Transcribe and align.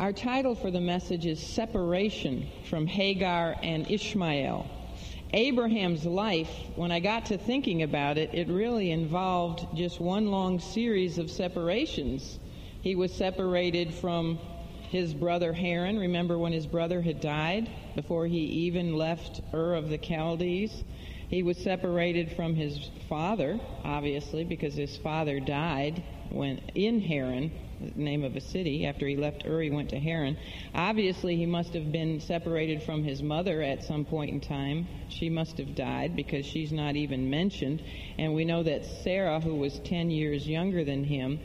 Our 0.00 0.14
title 0.14 0.54
for 0.54 0.70
the 0.70 0.80
message 0.80 1.26
is 1.26 1.38
Separation 1.38 2.48
from 2.70 2.86
Hagar 2.86 3.54
and 3.62 3.86
Ishmael. 3.90 4.66
Abraham's 5.34 6.06
life, 6.06 6.50
when 6.74 6.90
I 6.90 7.00
got 7.00 7.26
to 7.26 7.36
thinking 7.36 7.82
about 7.82 8.16
it, 8.16 8.30
it 8.32 8.48
really 8.48 8.92
involved 8.92 9.66
just 9.76 10.00
one 10.00 10.30
long 10.30 10.58
series 10.58 11.18
of 11.18 11.30
separations. 11.30 12.38
He 12.80 12.94
was 12.94 13.14
separated 13.14 13.92
from 13.92 14.38
his 14.88 15.12
brother 15.12 15.52
Haran. 15.52 15.98
Remember 15.98 16.38
when 16.38 16.54
his 16.54 16.66
brother 16.66 17.02
had 17.02 17.20
died 17.20 17.68
before 17.94 18.26
he 18.26 18.38
even 18.38 18.96
left 18.96 19.42
Ur 19.52 19.74
of 19.74 19.90
the 19.90 19.98
Chaldees? 19.98 20.82
He 21.28 21.42
was 21.42 21.58
separated 21.58 22.32
from 22.32 22.54
his 22.54 22.88
father, 23.06 23.60
obviously, 23.84 24.44
because 24.44 24.72
his 24.72 24.96
father 24.96 25.40
died 25.40 26.02
when 26.30 26.56
in 26.74 27.02
Haran, 27.02 27.50
name 27.96 28.24
of 28.24 28.36
a 28.36 28.40
city. 28.40 28.86
After 28.86 29.06
he 29.06 29.16
left 29.16 29.46
Ur, 29.46 29.60
he 29.60 29.70
went 29.70 29.90
to 29.90 29.98
Haran. 29.98 30.36
Obviously, 30.74 31.36
he 31.36 31.46
must 31.46 31.74
have 31.74 31.90
been 31.90 32.20
separated 32.20 32.82
from 32.82 33.02
his 33.02 33.22
mother 33.22 33.62
at 33.62 33.84
some 33.84 34.04
point 34.04 34.30
in 34.30 34.40
time. 34.40 34.86
She 35.08 35.28
must 35.28 35.58
have 35.58 35.74
died 35.74 36.16
because 36.16 36.46
she's 36.46 36.72
not 36.72 36.96
even 36.96 37.30
mentioned. 37.30 37.82
And 38.18 38.34
we 38.34 38.44
know 38.44 38.62
that 38.62 38.84
Sarah, 39.02 39.40
who 39.40 39.54
was 39.56 39.78
10 39.80 40.10
years 40.10 40.46
younger 40.46 40.84
than 40.84 41.04
him, 41.04 41.40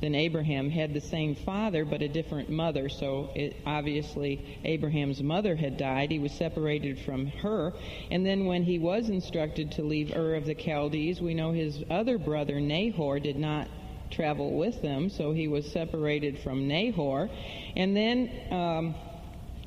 than 0.00 0.14
Abraham, 0.14 0.70
had 0.70 0.94
the 0.94 1.00
same 1.00 1.34
father 1.34 1.84
but 1.84 2.02
a 2.02 2.08
different 2.08 2.48
mother. 2.48 2.88
So 2.88 3.30
it, 3.34 3.56
obviously, 3.66 4.58
Abraham's 4.64 5.22
mother 5.22 5.54
had 5.54 5.76
died. 5.76 6.10
He 6.10 6.18
was 6.18 6.32
separated 6.32 6.98
from 6.98 7.26
her. 7.26 7.72
And 8.10 8.24
then 8.24 8.46
when 8.46 8.62
he 8.62 8.78
was 8.78 9.08
instructed 9.08 9.72
to 9.72 9.82
leave 9.82 10.16
Ur 10.16 10.34
of 10.34 10.46
the 10.46 10.54
Chaldees, 10.54 11.20
we 11.20 11.34
know 11.34 11.52
his 11.52 11.84
other 11.90 12.18
brother, 12.18 12.60
Nahor, 12.60 13.20
did 13.20 13.36
not 13.36 13.68
travel 14.10 14.52
with 14.52 14.82
them, 14.82 15.10
so 15.10 15.32
he 15.32 15.48
was 15.48 15.70
separated 15.70 16.38
from 16.38 16.68
Nahor. 16.68 17.28
And 17.76 17.96
then 17.96 18.30
um, 18.50 18.94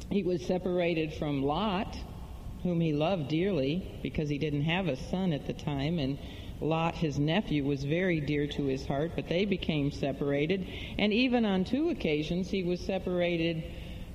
he 0.09 0.23
was 0.23 0.45
separated 0.45 1.13
from 1.13 1.43
Lot, 1.43 1.97
whom 2.63 2.79
he 2.79 2.93
loved 2.93 3.29
dearly 3.29 3.99
because 4.01 4.29
he 4.29 4.37
didn't 4.37 4.63
have 4.63 4.87
a 4.87 4.95
son 4.95 5.33
at 5.33 5.47
the 5.47 5.53
time. 5.53 5.99
And 5.99 6.17
Lot, 6.61 6.95
his 6.95 7.19
nephew, 7.19 7.65
was 7.65 7.83
very 7.83 8.21
dear 8.21 8.47
to 8.47 8.63
his 8.65 8.85
heart, 8.85 9.11
but 9.15 9.27
they 9.27 9.45
became 9.45 9.91
separated. 9.91 10.67
And 10.97 11.11
even 11.11 11.45
on 11.45 11.65
two 11.65 11.89
occasions, 11.89 12.49
he 12.49 12.63
was 12.63 12.79
separated 12.79 13.63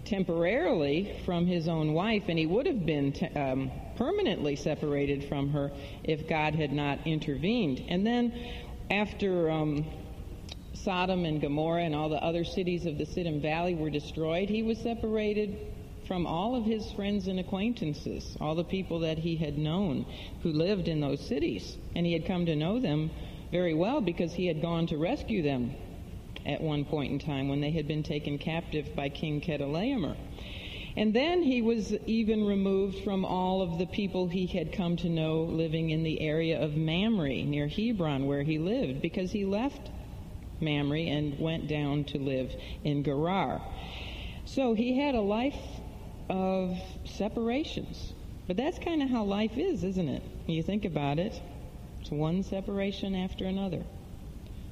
temporarily 0.04 1.20
from 1.24 1.46
his 1.46 1.68
own 1.68 1.92
wife, 1.92 2.24
and 2.28 2.38
he 2.38 2.46
would 2.46 2.66
have 2.66 2.86
been 2.86 3.12
te- 3.12 3.26
um, 3.26 3.70
permanently 3.96 4.56
separated 4.56 5.24
from 5.24 5.50
her 5.50 5.70
if 6.04 6.28
God 6.28 6.54
had 6.54 6.72
not 6.72 7.06
intervened. 7.06 7.84
And 7.88 8.06
then 8.06 8.32
after 8.90 9.50
um, 9.50 9.84
Sodom 10.88 11.26
and 11.26 11.38
Gomorrah 11.38 11.84
and 11.84 11.94
all 11.94 12.08
the 12.08 12.24
other 12.24 12.44
cities 12.44 12.86
of 12.86 12.96
the 12.96 13.04
Siddim 13.04 13.42
Valley 13.42 13.74
were 13.74 13.90
destroyed, 13.90 14.48
he 14.48 14.62
was 14.62 14.78
separated 14.78 15.58
from 16.06 16.26
all 16.26 16.56
of 16.56 16.64
his 16.64 16.90
friends 16.92 17.28
and 17.28 17.38
acquaintances, 17.38 18.38
all 18.40 18.54
the 18.54 18.64
people 18.64 19.00
that 19.00 19.18
he 19.18 19.36
had 19.36 19.58
known 19.58 20.06
who 20.42 20.50
lived 20.50 20.88
in 20.88 20.98
those 21.00 21.20
cities. 21.20 21.76
And 21.94 22.06
he 22.06 22.14
had 22.14 22.24
come 22.24 22.46
to 22.46 22.56
know 22.56 22.80
them 22.80 23.10
very 23.52 23.74
well 23.74 24.00
because 24.00 24.32
he 24.32 24.46
had 24.46 24.62
gone 24.62 24.86
to 24.86 24.96
rescue 24.96 25.42
them 25.42 25.74
at 26.46 26.62
one 26.62 26.86
point 26.86 27.12
in 27.12 27.18
time 27.18 27.50
when 27.50 27.60
they 27.60 27.72
had 27.72 27.86
been 27.86 28.02
taken 28.02 28.38
captive 28.38 28.96
by 28.96 29.10
King 29.10 29.42
Chedorlaomer. 29.42 30.16
And 30.96 31.12
then 31.12 31.42
he 31.42 31.60
was 31.60 31.92
even 32.06 32.46
removed 32.46 33.04
from 33.04 33.26
all 33.26 33.60
of 33.60 33.76
the 33.76 33.84
people 33.84 34.26
he 34.26 34.46
had 34.46 34.72
come 34.72 34.96
to 34.96 35.10
know 35.10 35.42
living 35.42 35.90
in 35.90 36.02
the 36.02 36.22
area 36.22 36.58
of 36.58 36.78
Mamre 36.78 37.44
near 37.44 37.68
Hebron 37.68 38.24
where 38.24 38.42
he 38.42 38.58
lived 38.58 39.02
because 39.02 39.30
he 39.32 39.44
left 39.44 39.90
Mamre 40.60 41.00
and 41.00 41.38
went 41.38 41.68
down 41.68 42.04
to 42.04 42.18
live 42.18 42.54
in 42.84 43.04
Gerar. 43.04 43.60
So 44.44 44.74
he 44.74 44.98
had 44.98 45.14
a 45.14 45.20
life 45.20 45.58
of 46.28 46.76
separations. 47.04 48.12
But 48.46 48.56
that's 48.56 48.78
kind 48.78 49.02
of 49.02 49.10
how 49.10 49.24
life 49.24 49.58
is, 49.58 49.84
isn't 49.84 50.08
it? 50.08 50.22
You 50.46 50.62
think 50.62 50.84
about 50.84 51.18
it. 51.18 51.38
It's 52.00 52.10
one 52.10 52.42
separation 52.42 53.14
after 53.14 53.44
another. 53.44 53.84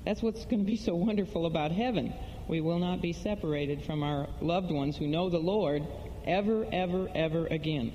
That's 0.05 0.23
what's 0.23 0.45
going 0.45 0.61
to 0.61 0.67
be 0.67 0.77
so 0.77 0.95
wonderful 0.95 1.47
about 1.47 1.73
heaven. 1.73 2.15
We 2.49 2.61
will 2.61 2.79
not 2.79 3.03
be 3.03 3.13
separated 3.13 3.85
from 3.85 4.03
our 4.03 4.29
loved 4.41 4.71
ones 4.71 4.97
who 4.97 5.07
know 5.07 5.29
the 5.29 5.39
Lord 5.39 5.87
ever, 6.25 6.67
ever, 6.73 7.09
ever 7.15 7.47
again. 7.49 7.93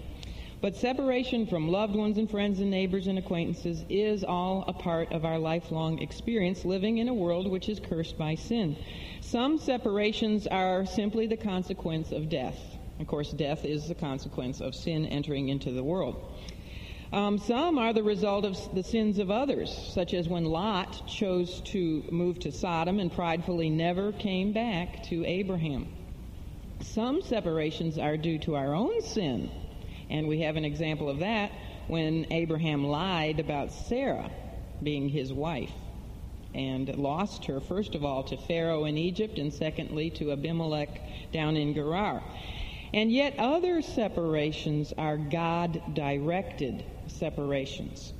But 0.61 0.75
separation 0.75 1.47
from 1.47 1.69
loved 1.69 1.95
ones 1.95 2.19
and 2.19 2.29
friends 2.29 2.59
and 2.59 2.69
neighbors 2.69 3.07
and 3.07 3.17
acquaintances 3.17 3.83
is 3.89 4.23
all 4.23 4.63
a 4.67 4.73
part 4.73 5.11
of 5.11 5.25
our 5.25 5.39
lifelong 5.39 5.97
experience 5.97 6.63
living 6.63 6.99
in 6.99 7.09
a 7.09 7.13
world 7.15 7.49
which 7.49 7.67
is 7.67 7.79
cursed 7.79 8.15
by 8.15 8.35
sin. 8.35 8.77
Some 9.21 9.57
separations 9.57 10.45
are 10.45 10.85
simply 10.85 11.25
the 11.25 11.35
consequence 11.35 12.11
of 12.11 12.29
death. 12.29 12.59
Of 12.99 13.07
course, 13.07 13.31
death 13.31 13.65
is 13.65 13.87
the 13.87 13.95
consequence 13.95 14.61
of 14.61 14.75
sin 14.75 15.07
entering 15.07 15.49
into 15.49 15.71
the 15.71 15.83
world. 15.83 16.31
Um, 17.11 17.39
some 17.39 17.79
are 17.79 17.91
the 17.91 18.03
result 18.03 18.45
of 18.45 18.55
the 18.75 18.83
sins 18.83 19.17
of 19.17 19.31
others, 19.31 19.75
such 19.95 20.13
as 20.13 20.29
when 20.29 20.45
Lot 20.45 21.07
chose 21.07 21.61
to 21.71 22.03
move 22.11 22.37
to 22.41 22.51
Sodom 22.51 22.99
and 22.99 23.11
pridefully 23.11 23.71
never 23.71 24.11
came 24.11 24.53
back 24.53 25.01
to 25.05 25.25
Abraham. 25.25 25.87
Some 26.81 27.23
separations 27.23 27.97
are 27.97 28.15
due 28.15 28.37
to 28.39 28.55
our 28.55 28.75
own 28.75 29.01
sin 29.01 29.49
and 30.11 30.27
we 30.27 30.41
have 30.41 30.57
an 30.57 30.65
example 30.65 31.09
of 31.09 31.19
that 31.19 31.51
when 31.87 32.31
Abraham 32.31 32.85
lied 32.85 33.39
about 33.39 33.71
Sarah 33.71 34.29
being 34.83 35.09
his 35.09 35.33
wife 35.33 35.71
and 36.53 36.93
lost 36.97 37.45
her, 37.45 37.59
first 37.61 37.95
of 37.95 38.03
all, 38.03 38.23
to 38.23 38.37
Pharaoh 38.37 38.85
in 38.85 38.97
Egypt, 38.97 39.37
and 39.37 39.53
secondly, 39.53 40.09
to 40.11 40.31
Abimelech 40.31 41.01
down 41.31 41.55
in 41.55 41.73
Gerar. 41.73 42.21
And 42.93 43.11
yet, 43.11 43.35
other 43.39 43.81
separations 43.81 44.93
are 44.97 45.15
God 45.17 45.81
directed 45.93 46.83
separations. 47.07 48.13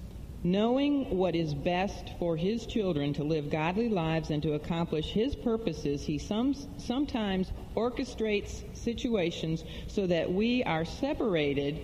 Knowing 0.43 1.17
what 1.17 1.35
is 1.35 1.53
best 1.53 2.09
for 2.17 2.35
his 2.35 2.65
children 2.65 3.13
to 3.13 3.23
live 3.23 3.51
godly 3.51 3.89
lives 3.89 4.31
and 4.31 4.41
to 4.41 4.53
accomplish 4.53 5.11
his 5.11 5.35
purposes, 5.35 6.03
he 6.03 6.17
some, 6.17 6.55
sometimes 6.77 7.51
orchestrates 7.75 8.63
situations 8.75 9.63
so 9.87 10.07
that 10.07 10.31
we 10.31 10.63
are 10.63 10.83
separated 10.83 11.79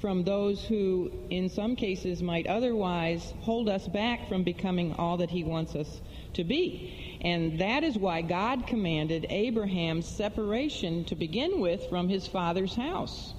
from 0.00 0.24
those 0.24 0.64
who, 0.64 1.08
in 1.30 1.48
some 1.48 1.76
cases, 1.76 2.24
might 2.24 2.48
otherwise 2.48 3.32
hold 3.42 3.68
us 3.68 3.86
back 3.86 4.28
from 4.28 4.42
becoming 4.42 4.92
all 4.94 5.18
that 5.18 5.30
he 5.30 5.44
wants 5.44 5.76
us 5.76 6.00
to 6.32 6.42
be. 6.42 7.20
And 7.20 7.60
that 7.60 7.84
is 7.84 7.96
why 7.96 8.22
God 8.22 8.66
commanded 8.66 9.26
Abraham's 9.30 10.08
separation 10.08 11.04
to 11.04 11.14
begin 11.14 11.60
with 11.60 11.88
from 11.88 12.08
his 12.08 12.26
father's 12.26 12.74
house 12.74 13.32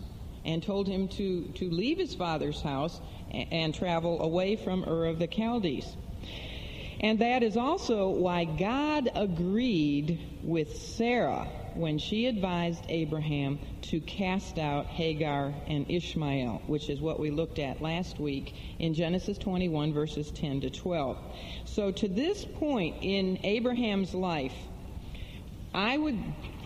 and 0.46 0.64
told 0.64 0.88
him 0.88 1.10
to, 1.10 1.50
to 1.56 1.70
leave 1.70 1.98
his 1.98 2.16
father's 2.16 2.62
house 2.62 3.02
and 3.34 3.74
travel 3.74 4.22
away 4.22 4.56
from 4.56 4.84
Ur 4.88 5.06
of 5.06 5.20
the 5.20 5.28
Chaldees. 5.28 5.96
And 7.00 7.20
that 7.20 7.44
is 7.44 7.58
also 7.58 8.10
why 8.10 8.46
God 8.46 9.10
agreed 9.14 10.20
with 10.42 10.78
Sarah 10.78 11.50
when 11.76 11.98
she 11.98 12.28
advised 12.28 12.86
Abraham 12.88 13.60
to 13.82 14.00
cast 14.00 14.58
out 14.58 14.86
Hagar 14.86 15.54
and 15.68 15.90
Ishmael, 15.90 16.62
which 16.68 16.90
is 16.90 17.02
what 17.02 17.20
we 17.20 17.30
looked 17.30 17.60
at 17.60 17.82
last 17.82 18.20
week 18.20 18.56
in 18.80 18.94
Genesis 18.94 19.38
21, 19.38 19.92
verses 19.92 20.32
10 20.32 20.62
to 20.62 20.70
12. 20.70 21.18
So, 21.66 21.92
to 21.92 22.08
this 22.08 22.46
point 22.46 22.98
in 23.02 23.40
Abraham's 23.44 24.14
life, 24.14 24.56
I 25.74 25.98
would 25.98 26.20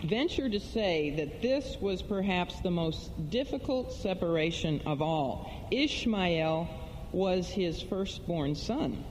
venture 0.04 0.48
to 0.48 0.60
say 0.60 1.10
that 1.16 1.42
this 1.42 1.76
was 1.80 2.02
perhaps 2.02 2.60
the 2.60 2.70
most 2.70 3.30
difficult 3.30 3.92
separation 3.92 4.80
of 4.86 5.02
all. 5.02 5.68
Ishmael 5.70 6.68
was 7.12 7.48
his 7.48 7.82
firstborn 7.82 8.54
son. 8.54 9.04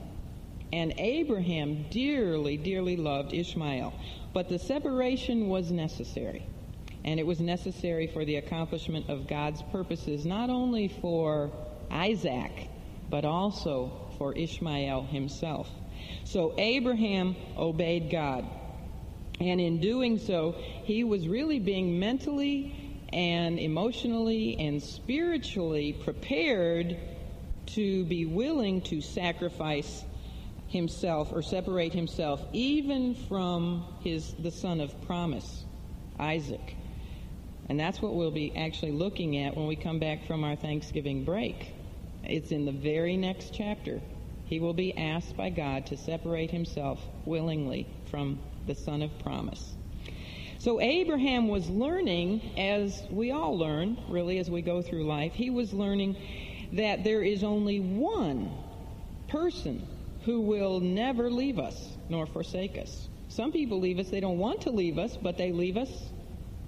And 0.74 0.94
Abraham 0.98 1.86
dearly, 1.90 2.58
dearly 2.58 2.98
loved 2.98 3.34
Ishmael. 3.34 3.94
But 4.34 4.50
the 4.50 4.60
separation 4.60 5.48
was 5.48 5.72
necessary. 5.72 6.46
And 7.06 7.20
it 7.20 7.26
was 7.26 7.40
necessary 7.40 8.08
for 8.08 8.26
the 8.26 8.36
accomplishment 8.36 9.10
of 9.10 9.28
God's 9.28 9.62
purposes, 9.72 10.26
not 10.26 10.50
only 10.50 10.90
for 10.90 11.52
Isaac, 11.90 12.70
but 13.10 13.24
also 13.24 13.92
for 14.18 14.34
Ishmael 14.34 15.04
himself. 15.04 15.70
So 16.26 16.54
Abraham 16.58 17.36
obeyed 17.58 18.10
God. 18.12 18.46
And 19.40 19.62
in 19.62 19.80
doing 19.80 20.18
so, 20.18 20.56
he 20.84 21.04
was 21.04 21.28
really 21.28 21.60
being 21.60 22.00
mentally 22.00 23.06
and 23.14 23.60
emotionally 23.60 24.58
and 24.60 24.82
spiritually 24.82 25.94
prepared 25.94 26.98
to 27.68 28.06
be 28.06 28.26
willing 28.26 28.82
to 28.82 29.02
sacrifice 29.02 30.04
himself 30.68 31.32
or 31.32 31.42
separate 31.42 31.94
himself 31.94 32.44
even 32.52 33.16
from 33.16 33.86
his 34.02 34.34
the 34.40 34.52
son 34.52 34.82
of 34.82 35.00
promise, 35.06 35.64
Isaac. 36.20 36.76
And 37.70 37.80
that's 37.80 38.02
what 38.02 38.16
we'll 38.16 38.32
be 38.32 38.56
actually 38.56 38.92
looking 38.92 39.38
at 39.38 39.56
when 39.56 39.68
we 39.68 39.76
come 39.76 40.00
back 40.00 40.26
from 40.26 40.44
our 40.44 40.56
Thanksgiving 40.56 41.24
break. 41.24 41.74
It's 42.24 42.52
in 42.52 42.66
the 42.66 42.72
very 42.72 43.18
next 43.18 43.54
chapter. 43.54 44.02
He 44.46 44.60
will 44.60 44.74
be 44.74 44.98
asked 44.98 45.36
by 45.36 45.50
God 45.50 45.86
to 45.88 45.98
separate 45.98 46.52
himself 46.52 47.02
willingly 47.26 47.88
from 48.10 48.40
the 48.68 48.76
son 48.76 49.02
of 49.02 49.18
promise. 49.20 49.74
So 50.60 50.82
Abraham 50.82 51.48
was 51.48 51.70
learning, 51.70 52.42
as 52.58 53.04
we 53.10 53.32
all 53.32 53.58
learn, 53.58 53.98
really, 54.10 54.40
as 54.40 54.50
we 54.50 54.62
go 54.62 54.82
through 54.82 55.06
life, 55.06 55.34
he 55.34 55.50
was 55.50 55.72
learning 55.72 56.18
that 56.74 57.04
there 57.04 57.24
is 57.24 57.44
only 57.44 57.80
one 57.80 58.52
person 59.28 59.88
who 60.26 60.42
will 60.42 60.80
never 60.80 61.30
leave 61.32 61.60
us 61.60 61.98
nor 62.10 62.26
forsake 62.26 62.78
us. 62.78 63.08
Some 63.30 63.52
people 63.52 63.80
leave 63.80 64.00
us, 64.00 64.10
they 64.10 64.20
don't 64.20 64.40
want 64.40 64.62
to 64.62 64.72
leave 64.72 64.98
us, 64.98 65.16
but 65.16 65.38
they 65.38 65.52
leave 65.52 65.78
us 65.78 65.90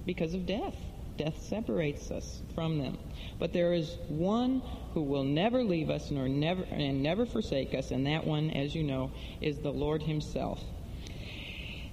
because 0.06 0.34
of 0.34 0.46
death. 0.46 0.76
Death 1.18 1.42
separates 1.42 2.12
us 2.12 2.42
from 2.56 2.78
them. 2.78 2.98
But 3.40 3.52
there 3.52 3.74
is 3.74 3.98
one 4.08 4.62
who 4.94 5.02
will 5.02 5.24
never 5.24 5.64
leave 5.64 5.90
us 5.90 6.12
nor 6.12 6.30
never 6.30 6.64
and 6.64 7.04
never 7.04 7.26
forsake 7.26 7.74
us, 7.74 7.92
and 7.92 8.08
that 8.08 8.26
one, 8.26 8.52
as 8.52 8.74
you 8.74 8.84
know, 8.84 9.12
is 9.42 9.58
the 9.58 9.72
Lord 9.72 10.02
himself. 10.02 10.64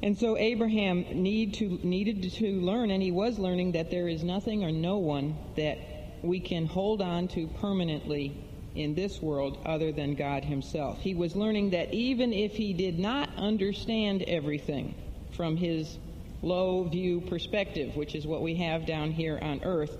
And 0.02 0.16
so 0.16 0.37
Abraham 0.37 1.04
need 1.22 1.54
to, 1.54 1.81
needed 1.82 2.31
to 2.34 2.60
learn, 2.60 2.90
and 2.90 3.02
he 3.02 3.10
was 3.10 3.38
learning, 3.38 3.72
that 3.72 3.90
there 3.90 4.08
is 4.08 4.22
nothing 4.22 4.62
or 4.62 4.70
no 4.70 4.98
one 4.98 5.37
that 5.56 5.78
we 6.22 6.40
can 6.40 6.66
hold 6.66 7.00
on 7.00 7.28
to 7.28 7.46
permanently 7.60 8.37
in 8.75 8.94
this 8.94 9.22
world 9.22 9.58
other 9.64 9.90
than 9.93 10.14
God 10.14 10.44
himself. 10.44 11.00
He 11.00 11.14
was 11.14 11.34
learning 11.34 11.70
that 11.70 11.94
even 11.94 12.32
if 12.32 12.52
he 12.52 12.75
did 12.75 12.98
not 12.98 13.31
understand 13.37 14.22
everything 14.22 14.94
from 15.32 15.56
his 15.56 15.99
low 16.42 16.84
view 16.84 17.22
perspective, 17.22 17.96
which 17.96 18.14
is 18.14 18.26
what 18.26 18.42
we 18.42 18.56
have 18.56 18.87
down 18.87 19.12
here 19.12 19.38
on 19.40 19.62
earth, 19.64 19.96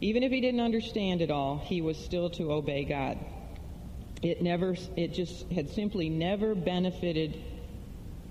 even 0.00 0.22
if 0.22 0.30
he 0.30 0.40
didn't 0.40 0.60
understand 0.60 1.20
it 1.20 1.30
all, 1.30 1.58
he 1.58 1.80
was 1.80 1.96
still 1.96 2.30
to 2.30 2.52
obey 2.52 2.84
God. 2.84 3.18
It 4.22 4.42
never, 4.42 4.76
it 4.96 5.12
just 5.12 5.50
had 5.50 5.68
simply 5.70 6.08
never 6.08 6.54
benefited 6.54 7.42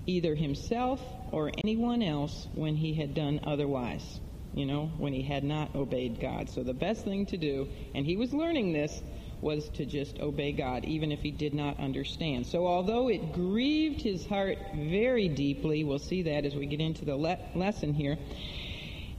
either 0.08 0.34
himself 0.34 1.00
or 1.30 1.52
anyone 1.62 2.02
else 2.02 2.48
when 2.54 2.74
he 2.74 2.94
had 2.94 3.14
done 3.14 3.40
otherwise, 3.44 4.20
you 4.54 4.64
know, 4.64 4.86
when 4.96 5.12
he 5.12 5.22
had 5.22 5.44
not 5.44 5.74
obeyed 5.74 6.18
God. 6.18 6.48
So 6.48 6.62
the 6.62 6.72
best 6.72 7.04
thing 7.04 7.26
to 7.26 7.36
do, 7.36 7.68
and 7.94 8.06
he 8.06 8.16
was 8.16 8.32
learning 8.32 8.72
this, 8.72 9.02
was 9.40 9.68
to 9.68 9.84
just 9.84 10.18
obey 10.18 10.52
God, 10.52 10.84
even 10.86 11.12
if 11.12 11.20
he 11.20 11.30
did 11.30 11.54
not 11.54 11.78
understand. 11.78 12.46
So 12.46 12.66
although 12.66 13.08
it 13.08 13.32
grieved 13.34 14.00
his 14.00 14.26
heart 14.26 14.58
very 14.74 15.28
deeply, 15.28 15.84
we'll 15.84 15.98
see 15.98 16.22
that 16.22 16.44
as 16.44 16.56
we 16.56 16.66
get 16.66 16.80
into 16.80 17.04
the 17.04 17.14
le- 17.14 17.38
lesson 17.54 17.92
here, 17.92 18.16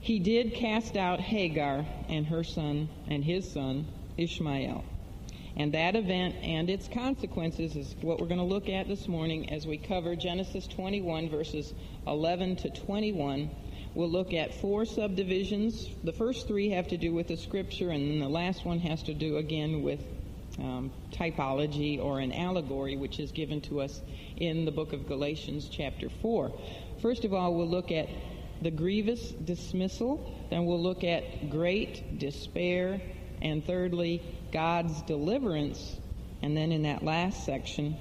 he 0.02 0.20
did 0.20 0.56
cast 0.56 0.98
out 0.98 1.20
Hagar 1.20 1.86
and 2.10 2.26
her 2.26 2.44
son 2.44 2.90
and 3.08 3.24
his 3.24 3.50
son, 3.52 3.88
Ishmael. 4.18 4.84
And 5.56 5.74
that 5.74 5.96
event 5.96 6.36
and 6.42 6.70
its 6.70 6.88
consequences 6.88 7.76
is 7.76 7.96
what 8.02 8.20
we're 8.20 8.28
going 8.28 8.40
to 8.40 8.46
look 8.46 8.70
at 8.70 8.88
this 8.88 9.08
morning 9.08 9.52
as 9.52 9.66
we 9.66 9.78
cover 9.78 10.16
Genesis 10.16 10.68
21, 10.68 11.30
verses 11.30 11.74
11 12.08 12.58
to 12.58 12.70
21. 12.70 13.50
We'll 13.96 14.10
look 14.10 14.34
at 14.34 14.54
four 14.62 14.86
subdivisions. 14.86 15.88
The 16.04 16.14
first 16.14 16.48
three 16.48 16.70
have 16.70 16.88
to 16.90 16.98
do 16.98 17.14
with 17.14 17.28
the 17.28 17.38
scripture, 17.38 17.90
and 17.90 18.12
then 18.12 18.20
the 18.20 18.30
last 18.30 18.64
one 18.66 18.80
has 18.80 19.04
to 19.04 19.14
do 19.14 19.38
again 19.38 19.82
with 19.82 20.00
um, 20.60 20.92
typology 21.12 22.04
or 22.04 22.20
an 22.20 22.32
allegory, 22.32 22.98
which 22.98 23.20
is 23.20 23.32
given 23.32 23.62
to 23.62 23.82
us 23.82 24.02
in 24.38 24.66
the 24.66 24.72
book 24.72 24.94
of 24.94 25.08
Galatians, 25.08 25.70
chapter 25.70 26.10
4. 26.22 26.52
First 27.02 27.26
of 27.26 27.34
all, 27.34 27.56
we'll 27.56 27.70
look 27.70 27.92
at 27.92 28.10
the 28.62 28.72
grievous 28.72 29.32
dismissal, 29.32 30.36
then 30.50 30.66
we'll 30.66 30.82
look 30.82 31.04
at 31.04 31.50
great 31.50 32.20
despair, 32.20 33.02
and 33.42 33.66
thirdly, 33.66 34.22
God's 34.52 35.02
deliverance. 35.04 35.98
And 36.42 36.56
then 36.56 36.72
in 36.72 36.84
that 36.84 37.04
last 37.04 37.46
section, 37.46 37.98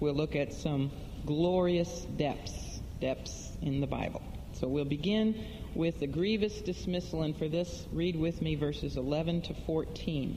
we'll 0.00 0.14
look 0.14 0.36
at 0.36 0.52
some 0.52 0.90
glorious 1.26 2.06
depths, 2.16 2.80
depths 3.00 3.56
in 3.60 3.80
the 3.80 3.86
Bible. 3.86 4.22
So 4.52 4.66
we'll 4.66 4.84
begin 4.84 5.44
with 5.74 6.00
the 6.00 6.06
grievous 6.06 6.60
dismissal, 6.60 7.22
and 7.22 7.36
for 7.36 7.48
this, 7.48 7.86
read 7.92 8.16
with 8.16 8.42
me 8.42 8.54
verses 8.54 8.96
11 8.96 9.42
to 9.42 9.54
14. 9.66 10.36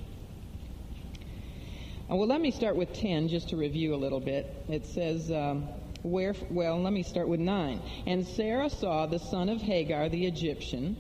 Uh, 2.11 2.15
well, 2.15 2.27
let 2.27 2.41
me 2.41 2.51
start 2.51 2.75
with 2.75 2.93
10 2.93 3.29
just 3.29 3.49
to 3.49 3.57
review 3.57 3.95
a 3.95 3.97
little 3.97 4.19
bit. 4.19 4.53
It 4.67 4.85
says, 4.85 5.31
um, 5.31 5.69
where, 6.03 6.35
well, 6.49 6.81
let 6.81 6.93
me 6.93 7.03
start 7.03 7.27
with 7.27 7.39
9. 7.39 7.81
And 8.05 8.27
Sarah 8.27 8.69
saw 8.69 9.05
the 9.05 9.19
son 9.19 9.49
of 9.49 9.61
Hagar 9.61 10.09
the 10.09 10.25
Egyptian, 10.25 10.97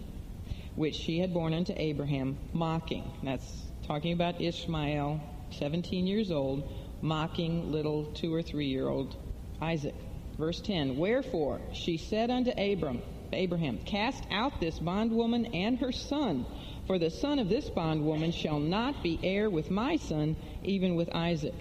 which 0.75 0.95
she 0.95 1.19
had 1.19 1.33
borne 1.33 1.53
unto 1.53 1.73
Abraham, 1.75 2.37
mocking. 2.53 3.11
That's 3.23 3.63
talking 3.87 4.13
about 4.13 4.39
Ishmael, 4.39 5.19
17 5.51 6.07
years 6.07 6.31
old, 6.31 6.69
mocking 7.01 7.71
little 7.71 8.05
two 8.05 8.33
or 8.33 8.41
three 8.41 8.67
year 8.67 8.87
old 8.87 9.15
Isaac. 9.61 9.95
Verse 10.37 10.61
10 10.61 10.97
Wherefore 10.97 11.61
she 11.73 11.97
said 11.97 12.29
unto 12.29 12.51
Abram, 12.51 13.01
Abraham, 13.33 13.79
Cast 13.79 14.23
out 14.31 14.59
this 14.59 14.79
bondwoman 14.79 15.47
and 15.47 15.79
her 15.79 15.91
son, 15.91 16.45
for 16.87 16.99
the 16.99 17.09
son 17.09 17.39
of 17.39 17.49
this 17.49 17.69
bondwoman 17.69 18.31
shall 18.31 18.59
not 18.59 19.01
be 19.03 19.19
heir 19.23 19.49
with 19.49 19.71
my 19.71 19.95
son, 19.97 20.35
even 20.63 20.95
with 20.95 21.13
Isaac. 21.15 21.55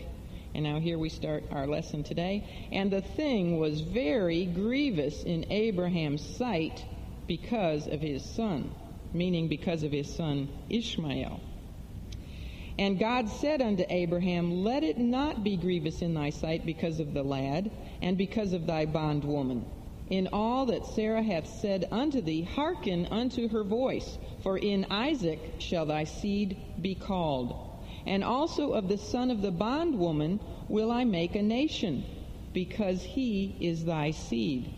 And 0.54 0.64
now 0.64 0.80
here 0.80 0.98
we 0.98 1.08
start 1.08 1.44
our 1.52 1.66
lesson 1.66 2.02
today. 2.02 2.68
And 2.72 2.90
the 2.90 3.02
thing 3.02 3.58
was 3.58 3.80
very 3.80 4.46
grievous 4.46 5.22
in 5.22 5.52
Abraham's 5.52 6.36
sight 6.36 6.84
because 7.28 7.86
of 7.86 8.00
his 8.00 8.24
son, 8.24 8.74
meaning 9.12 9.48
because 9.48 9.84
of 9.84 9.92
his 9.92 10.12
son 10.12 10.48
Ishmael. 10.68 11.40
And 12.80 12.98
God 12.98 13.28
said 13.28 13.60
unto 13.60 13.84
Abraham, 13.90 14.64
Let 14.64 14.82
it 14.82 14.96
not 14.96 15.44
be 15.44 15.58
grievous 15.58 16.00
in 16.00 16.14
thy 16.14 16.30
sight 16.30 16.64
because 16.64 16.98
of 16.98 17.12
the 17.12 17.22
lad, 17.22 17.70
and 18.00 18.16
because 18.16 18.54
of 18.54 18.66
thy 18.66 18.86
bondwoman. 18.86 19.66
In 20.08 20.30
all 20.32 20.64
that 20.64 20.86
Sarah 20.86 21.22
hath 21.22 21.46
said 21.46 21.86
unto 21.92 22.22
thee, 22.22 22.40
hearken 22.40 23.06
unto 23.10 23.48
her 23.48 23.64
voice, 23.64 24.16
for 24.42 24.56
in 24.56 24.86
Isaac 24.88 25.56
shall 25.58 25.84
thy 25.84 26.04
seed 26.04 26.56
be 26.80 26.94
called. 26.94 27.54
And 28.06 28.24
also 28.24 28.72
of 28.72 28.88
the 28.88 28.96
son 28.96 29.30
of 29.30 29.42
the 29.42 29.52
bondwoman 29.52 30.40
will 30.66 30.90
I 30.90 31.04
make 31.04 31.36
a 31.36 31.42
nation, 31.42 32.02
because 32.54 33.02
he 33.02 33.56
is 33.60 33.84
thy 33.84 34.12
seed. 34.12 34.72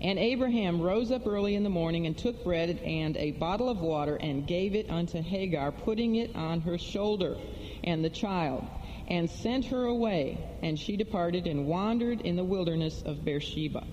And 0.00 0.18
Abraham 0.18 0.80
rose 0.80 1.10
up 1.10 1.26
early 1.26 1.54
in 1.54 1.62
the 1.62 1.70
morning 1.70 2.06
and 2.06 2.16
took 2.16 2.44
bread 2.44 2.78
and 2.84 3.16
a 3.16 3.32
bottle 3.32 3.68
of 3.68 3.80
water 3.80 4.16
and 4.16 4.46
gave 4.46 4.74
it 4.74 4.90
unto 4.90 5.22
Hagar, 5.22 5.72
putting 5.72 6.16
it 6.16 6.36
on 6.36 6.60
her 6.60 6.76
shoulder 6.76 7.36
and 7.82 8.04
the 8.04 8.10
child, 8.10 8.64
and 9.08 9.30
sent 9.30 9.66
her 9.66 9.84
away. 9.86 10.38
And 10.62 10.78
she 10.78 10.96
departed 10.96 11.46
and 11.46 11.66
wandered 11.66 12.20
in 12.20 12.36
the 12.36 12.44
wilderness 12.44 13.02
of 13.02 13.24
Beersheba. 13.24 13.86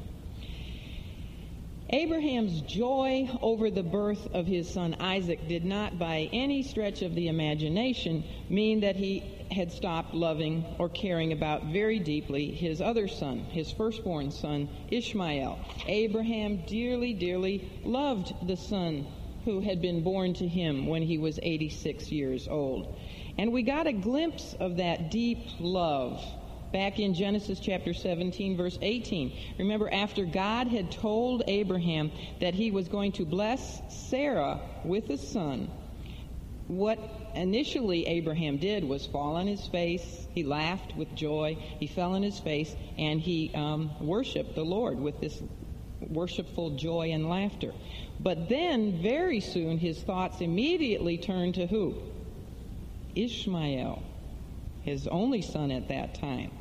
Abraham's 1.90 2.62
joy 2.62 3.30
over 3.42 3.70
the 3.70 3.84
birth 3.84 4.28
of 4.34 4.48
his 4.48 4.68
son 4.68 4.96
Isaac 5.00 5.48
did 5.48 5.64
not, 5.64 6.00
by 6.00 6.28
any 6.34 6.64
stretch 6.64 7.04
of 7.04 7.14
the 7.14 7.28
imagination, 7.28 8.24
mean 8.50 8.80
that 8.80 8.96
he 8.96 9.24
had 9.54 9.72
stopped 9.72 10.14
loving 10.14 10.66
or 10.80 10.90
caring 10.90 11.32
about 11.32 11.66
very 11.66 12.00
deeply 12.00 12.52
his 12.52 12.82
other 12.82 13.08
son, 13.08 13.40
his 13.40 13.72
firstborn 13.72 14.32
son, 14.32 14.68
Ishmael. 14.90 15.60
Abraham 15.88 16.64
dearly, 16.68 17.14
dearly 17.14 17.70
loved 17.86 18.48
the 18.48 18.58
son 18.58 19.08
who 19.46 19.62
had 19.62 19.82
been 19.82 20.04
born 20.04 20.34
to 20.34 20.48
him 20.48 20.88
when 20.88 21.04
he 21.04 21.18
was 21.18 21.40
86 21.42 22.12
years 22.12 22.48
old. 22.48 22.96
And 23.38 23.52
we 23.52 23.64
got 23.64 23.88
a 23.88 23.94
glimpse 23.94 24.56
of 24.60 24.78
that 24.78 25.12
deep 25.12 25.46
love 25.60 26.24
back 26.72 27.00
in 27.00 27.14
Genesis 27.14 27.60
chapter 27.60 27.94
17, 27.94 28.58
verse 28.58 28.78
18. 28.82 29.32
Remember, 29.60 29.92
after 29.94 30.26
God 30.26 30.68
had 30.68 30.92
told 30.92 31.44
Abraham 31.48 32.12
that 32.42 32.56
he 32.56 32.72
was 32.72 32.88
going 32.88 33.12
to 33.14 33.26
bless 33.26 33.82
Sarah 33.90 34.60
with 34.84 35.10
a 35.10 35.18
son, 35.18 35.70
what 36.78 37.00
initially 37.36 38.06
Abraham 38.08 38.58
did 38.58 38.84
was 38.84 39.06
fall 39.06 39.36
on 39.36 39.48
his 39.48 39.66
face. 39.68 40.28
He 40.34 40.44
laughed 40.44 40.96
with 40.96 41.14
joy. 41.16 41.58
He 41.80 41.88
fell 41.88 42.14
on 42.14 42.24
his 42.24 42.40
face 42.40 42.76
and 42.98 43.20
he 43.20 43.54
um, 43.56 43.92
worshiped 44.00 44.56
the 44.56 44.64
Lord 44.64 45.00
with 45.00 45.20
this 45.20 45.42
worshipful 46.10 46.72
joy 46.72 47.12
and 47.12 47.30
laughter. 47.30 47.74
But 48.20 48.50
then, 48.50 49.02
very 49.02 49.40
soon, 49.40 49.78
his 49.78 50.02
thoughts 50.02 50.42
immediately 50.42 51.18
turned 51.18 51.56
to 51.56 51.68
who? 51.68 51.96
Ishmael, 53.16 54.02
his 54.82 55.08
only 55.08 55.42
son 55.42 55.72
at 55.72 55.88
that 55.90 56.16
time. 56.16 56.52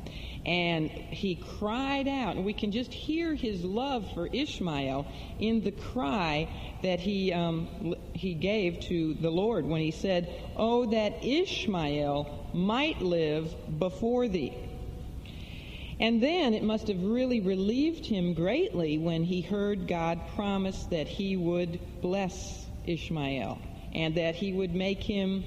And 0.45 0.89
he 0.89 1.35
cried 1.35 2.07
out, 2.07 2.35
and 2.35 2.43
we 2.43 2.53
can 2.53 2.71
just 2.71 2.93
hear 2.93 3.33
his 3.33 3.63
love 3.63 4.11
for 4.13 4.27
Ishmael 4.27 5.07
in 5.39 5.61
the 5.61 5.71
cry 5.71 6.49
that 6.81 6.99
he, 6.99 7.31
um, 7.31 7.95
he 8.13 8.33
gave 8.33 8.81
to 8.81 9.13
the 9.13 9.29
Lord 9.29 9.65
when 9.65 9.79
he 9.79 9.91
said, 9.91 10.29
Oh, 10.57 10.87
that 10.87 11.23
Ishmael 11.23 12.49
might 12.53 13.01
live 13.01 13.55
before 13.79 14.27
thee. 14.27 14.53
And 15.99 16.21
then 16.21 16.53
it 16.53 16.63
must 16.63 16.89
have 16.89 17.01
really 17.01 17.39
relieved 17.39 18.05
him 18.05 18.33
greatly 18.33 18.97
when 18.97 19.23
he 19.23 19.41
heard 19.41 19.87
God 19.87 20.19
promise 20.35 20.83
that 20.85 21.07
he 21.07 21.37
would 21.37 21.79
bless 22.01 22.65
Ishmael 22.85 23.61
and 23.93 24.15
that 24.15 24.35
he 24.35 24.51
would 24.51 24.75
make 24.75 25.01
him 25.01 25.45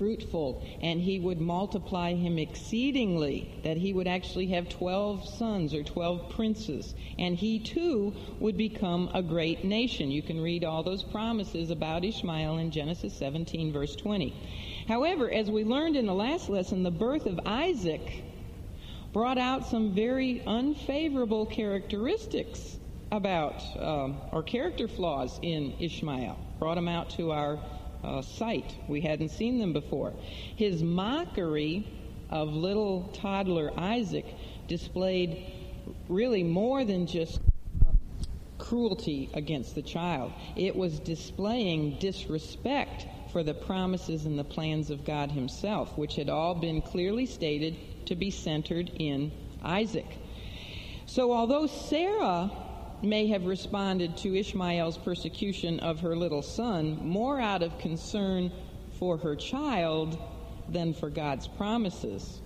fruitful, 0.00 0.62
and 0.80 0.98
he 0.98 1.20
would 1.20 1.38
multiply 1.38 2.14
him 2.14 2.38
exceedingly, 2.38 3.60
that 3.64 3.76
he 3.76 3.92
would 3.92 4.06
actually 4.06 4.46
have 4.46 4.66
12 4.66 5.28
sons 5.28 5.74
or 5.74 5.82
12 5.82 6.30
princes, 6.30 6.94
and 7.18 7.36
he 7.36 7.58
too 7.58 8.14
would 8.40 8.56
become 8.56 9.10
a 9.12 9.22
great 9.22 9.62
nation. 9.62 10.10
You 10.10 10.22
can 10.22 10.40
read 10.40 10.64
all 10.64 10.82
those 10.82 11.02
promises 11.02 11.68
about 11.68 12.02
Ishmael 12.02 12.56
in 12.56 12.70
Genesis 12.70 13.12
17, 13.12 13.74
verse 13.74 13.94
20. 13.94 14.34
However, 14.88 15.30
as 15.30 15.50
we 15.50 15.64
learned 15.64 15.96
in 15.96 16.06
the 16.06 16.14
last 16.14 16.48
lesson, 16.48 16.82
the 16.82 16.90
birth 16.90 17.26
of 17.26 17.38
Isaac 17.44 18.24
brought 19.12 19.36
out 19.36 19.66
some 19.66 19.94
very 19.94 20.42
unfavorable 20.46 21.44
characteristics 21.44 22.78
about, 23.12 23.62
um, 23.78 24.16
or 24.32 24.42
character 24.42 24.88
flaws 24.88 25.38
in 25.42 25.74
Ishmael. 25.78 26.38
Brought 26.58 26.78
him 26.78 26.88
out 26.88 27.10
to 27.10 27.32
our 27.32 27.58
uh, 28.02 28.22
sight. 28.22 28.74
We 28.88 29.00
hadn't 29.00 29.30
seen 29.30 29.58
them 29.58 29.72
before. 29.72 30.12
His 30.56 30.82
mockery 30.82 31.86
of 32.30 32.54
little 32.54 33.10
toddler 33.12 33.72
Isaac 33.76 34.26
displayed 34.68 35.46
really 36.08 36.42
more 36.42 36.84
than 36.84 37.06
just 37.06 37.40
cruelty 38.58 39.28
against 39.34 39.74
the 39.74 39.82
child. 39.82 40.32
It 40.54 40.76
was 40.76 41.00
displaying 41.00 41.98
disrespect 41.98 43.06
for 43.32 43.42
the 43.42 43.54
promises 43.54 44.26
and 44.26 44.38
the 44.38 44.44
plans 44.44 44.90
of 44.90 45.04
God 45.04 45.30
Himself, 45.30 45.96
which 45.96 46.16
had 46.16 46.28
all 46.28 46.54
been 46.54 46.80
clearly 46.82 47.26
stated 47.26 47.76
to 48.06 48.14
be 48.14 48.30
centered 48.30 48.90
in 48.98 49.32
Isaac. 49.62 50.06
So, 51.06 51.32
although 51.32 51.66
Sarah 51.66 52.50
may 53.02 53.28
have 53.28 53.46
responded 53.46 54.16
to 54.18 54.38
Ishmael's 54.38 54.98
persecution 54.98 55.80
of 55.80 56.00
her 56.00 56.16
little 56.16 56.42
son 56.42 56.98
more 57.02 57.40
out 57.40 57.62
of 57.62 57.78
concern 57.78 58.52
for 58.98 59.16
her 59.18 59.36
child 59.36 60.18
than 60.68 60.92
for 60.92 61.10
God's 61.10 61.48
promises. 61.48 62.40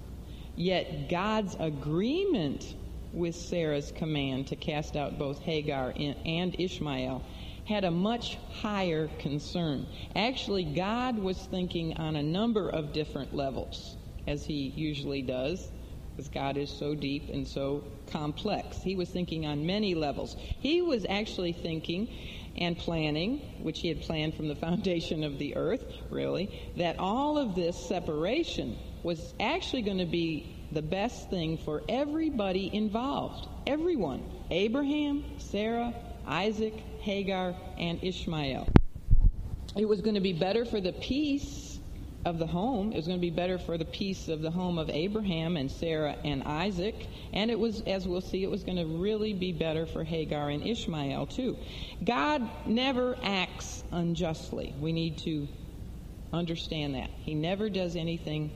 Yet 0.56 1.08
God's 1.08 1.56
agreement 1.58 2.74
with 3.12 3.34
Sarah's 3.34 3.92
command 3.92 4.48
to 4.48 4.56
cast 4.56 4.96
out 4.96 5.18
both 5.18 5.40
Hagar 5.40 5.92
and 5.96 6.56
Ishmael 6.58 7.22
had 7.66 7.84
a 7.84 7.90
much 7.90 8.36
higher 8.60 9.08
concern. 9.18 9.86
Actually, 10.14 10.64
God 10.64 11.18
was 11.18 11.38
thinking 11.38 11.96
on 11.96 12.16
a 12.16 12.22
number 12.22 12.68
of 12.68 12.92
different 12.92 13.34
levels, 13.34 13.96
as 14.26 14.44
he 14.44 14.72
usually 14.76 15.22
does 15.22 15.70
because 16.14 16.28
God 16.28 16.56
is 16.56 16.70
so 16.70 16.94
deep 16.94 17.28
and 17.32 17.46
so 17.46 17.82
complex. 18.10 18.78
He 18.78 18.94
was 18.94 19.08
thinking 19.08 19.46
on 19.46 19.66
many 19.66 19.94
levels. 19.94 20.36
He 20.38 20.80
was 20.80 21.04
actually 21.08 21.52
thinking 21.52 22.08
and 22.56 22.78
planning, 22.78 23.40
which 23.62 23.80
he 23.80 23.88
had 23.88 24.02
planned 24.02 24.34
from 24.34 24.46
the 24.46 24.54
foundation 24.66 25.24
of 25.24 25.38
the 25.38 25.56
earth, 25.56 25.84
really, 26.10 26.72
that 26.76 26.98
all 26.98 27.36
of 27.36 27.54
this 27.54 27.76
separation 27.76 28.78
was 29.02 29.34
actually 29.40 29.82
going 29.82 29.98
to 29.98 30.06
be 30.06 30.56
the 30.70 30.82
best 30.82 31.30
thing 31.30 31.58
for 31.58 31.82
everybody 31.88 32.70
involved. 32.72 33.48
Everyone. 33.66 34.22
Abraham, 34.50 35.24
Sarah, 35.38 35.94
Isaac, 36.26 36.74
Hagar, 37.00 37.54
and 37.76 38.02
Ishmael. 38.02 38.68
It 39.76 39.86
was 39.86 40.00
going 40.00 40.14
to 40.14 40.20
be 40.20 40.32
better 40.32 40.64
for 40.64 40.80
the 40.80 40.92
peace 40.92 41.63
of 42.24 42.38
the 42.38 42.46
home. 42.46 42.92
It 42.92 42.96
was 42.96 43.06
going 43.06 43.18
to 43.18 43.20
be 43.20 43.30
better 43.30 43.58
for 43.58 43.76
the 43.76 43.84
peace 43.84 44.28
of 44.28 44.40
the 44.40 44.50
home 44.50 44.78
of 44.78 44.88
Abraham 44.88 45.56
and 45.56 45.70
Sarah 45.70 46.16
and 46.24 46.42
Isaac. 46.44 46.94
And 47.32 47.50
it 47.50 47.58
was, 47.58 47.82
as 47.82 48.08
we'll 48.08 48.22
see, 48.22 48.42
it 48.42 48.50
was 48.50 48.64
going 48.64 48.78
to 48.78 48.86
really 48.86 49.34
be 49.34 49.52
better 49.52 49.84
for 49.84 50.04
Hagar 50.04 50.48
and 50.48 50.66
Ishmael, 50.66 51.26
too. 51.26 51.56
God 52.02 52.48
never 52.66 53.16
acts 53.22 53.84
unjustly. 53.92 54.74
We 54.80 54.92
need 54.92 55.18
to 55.18 55.46
understand 56.32 56.94
that. 56.94 57.10
He 57.18 57.34
never 57.34 57.68
does 57.68 57.94
anything 57.94 58.50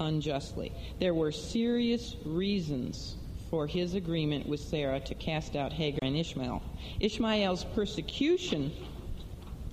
unjustly. 0.00 0.72
There 0.98 1.14
were 1.14 1.30
serious 1.30 2.16
reasons 2.24 3.16
for 3.50 3.66
his 3.66 3.94
agreement 3.94 4.48
with 4.48 4.60
Sarah 4.60 4.98
to 4.98 5.14
cast 5.14 5.54
out 5.54 5.72
Hagar 5.72 6.00
and 6.02 6.16
Ishmael. 6.16 6.60
Ishmael's 6.98 7.64
persecution 7.64 8.72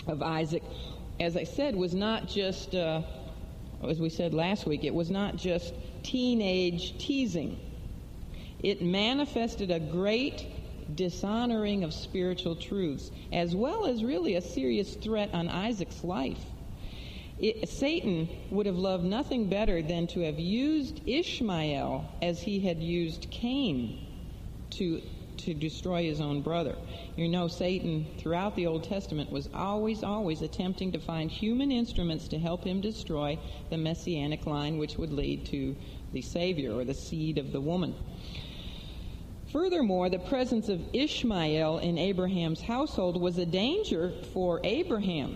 of 0.06 0.22
Isaac, 0.22 0.64
as 1.20 1.36
I 1.36 1.46
said, 1.46 1.76
was 1.76 1.96
not 1.96 2.28
just. 2.28 2.76
Uh, 2.76 3.02
as 3.88 4.00
we 4.00 4.10
said 4.10 4.34
last 4.34 4.66
week, 4.66 4.84
it 4.84 4.94
was 4.94 5.10
not 5.10 5.38
just 5.38 5.74
teenage 6.04 6.98
teasing. 6.98 7.60
It 8.60 8.82
manifested 8.82 9.72
a 9.72 9.80
great 9.80 10.46
dishonoring 10.96 11.84
of 11.84 11.94
spiritual 11.94 12.56
truths, 12.56 13.12
as 13.32 13.56
well 13.56 13.86
as 13.86 14.04
really 14.04 14.36
a 14.36 14.42
serious 14.42 14.96
threat 14.96 15.30
on 15.34 15.48
Isaac's 15.48 16.04
life. 16.04 16.44
It, 17.38 17.70
Satan 17.70 18.28
would 18.52 18.66
have 18.66 18.76
loved 18.76 19.06
nothing 19.06 19.48
better 19.48 19.82
than 19.82 20.08
to 20.08 20.22
have 20.22 20.40
used 20.40 21.08
Ishmael 21.08 22.10
as 22.22 22.42
he 22.42 22.60
had 22.60 22.84
used 22.84 23.32
Cain 23.32 24.06
to 24.72 25.02
to 25.40 25.54
destroy 25.54 26.04
his 26.04 26.22
own 26.22 26.42
brother. 26.42 26.76
You 27.16 27.28
know, 27.28 27.48
Satan 27.48 28.08
throughout 28.18 28.56
the 28.56 28.68
Old 28.68 28.84
Testament 28.84 29.32
was 29.32 29.50
always, 29.54 30.04
always 30.04 30.42
attempting 30.42 30.92
to 30.92 31.00
find 31.00 31.30
human 31.32 31.72
instruments 31.72 32.28
to 32.30 32.40
help 32.40 32.64
him 32.64 32.82
destroy 32.82 33.40
the 33.70 33.78
messianic 33.78 34.46
line 34.46 34.78
which 34.78 34.98
would 34.98 35.12
lead 35.12 35.46
to 35.48 35.76
the 36.14 36.22
Savior 36.22 36.74
or 36.74 36.84
the 36.84 36.94
seed 36.94 37.38
of 37.38 37.52
the 37.52 37.62
woman. 37.62 37.96
Furthermore, 39.52 40.10
the 40.10 40.20
presence 40.20 40.70
of 40.70 40.82
Ishmael 40.94 41.80
in 41.80 41.98
Abraham's 41.98 42.62
household 42.62 43.20
was 43.20 43.38
a 43.38 43.46
danger 43.46 44.14
for 44.34 44.62
Abraham. 44.64 45.36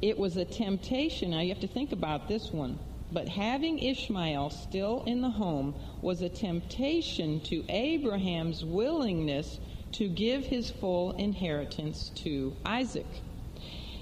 It 0.00 0.18
was 0.18 0.36
a 0.36 0.44
temptation. 0.44 1.30
Now 1.30 1.40
you 1.40 1.50
have 1.50 1.60
to 1.60 1.68
think 1.68 1.92
about 1.92 2.26
this 2.26 2.50
one. 2.50 2.78
But 3.12 3.28
having 3.28 3.78
Ishmael 3.78 4.48
still 4.50 5.02
in 5.04 5.20
the 5.20 5.30
home 5.30 5.74
was 6.00 6.22
a 6.22 6.30
temptation 6.30 7.40
to 7.40 7.62
Abraham's 7.68 8.64
willingness 8.64 9.60
to 9.92 10.08
give 10.08 10.46
his 10.46 10.70
full 10.70 11.12
inheritance 11.12 12.10
to 12.16 12.56
Isaac. 12.64 13.06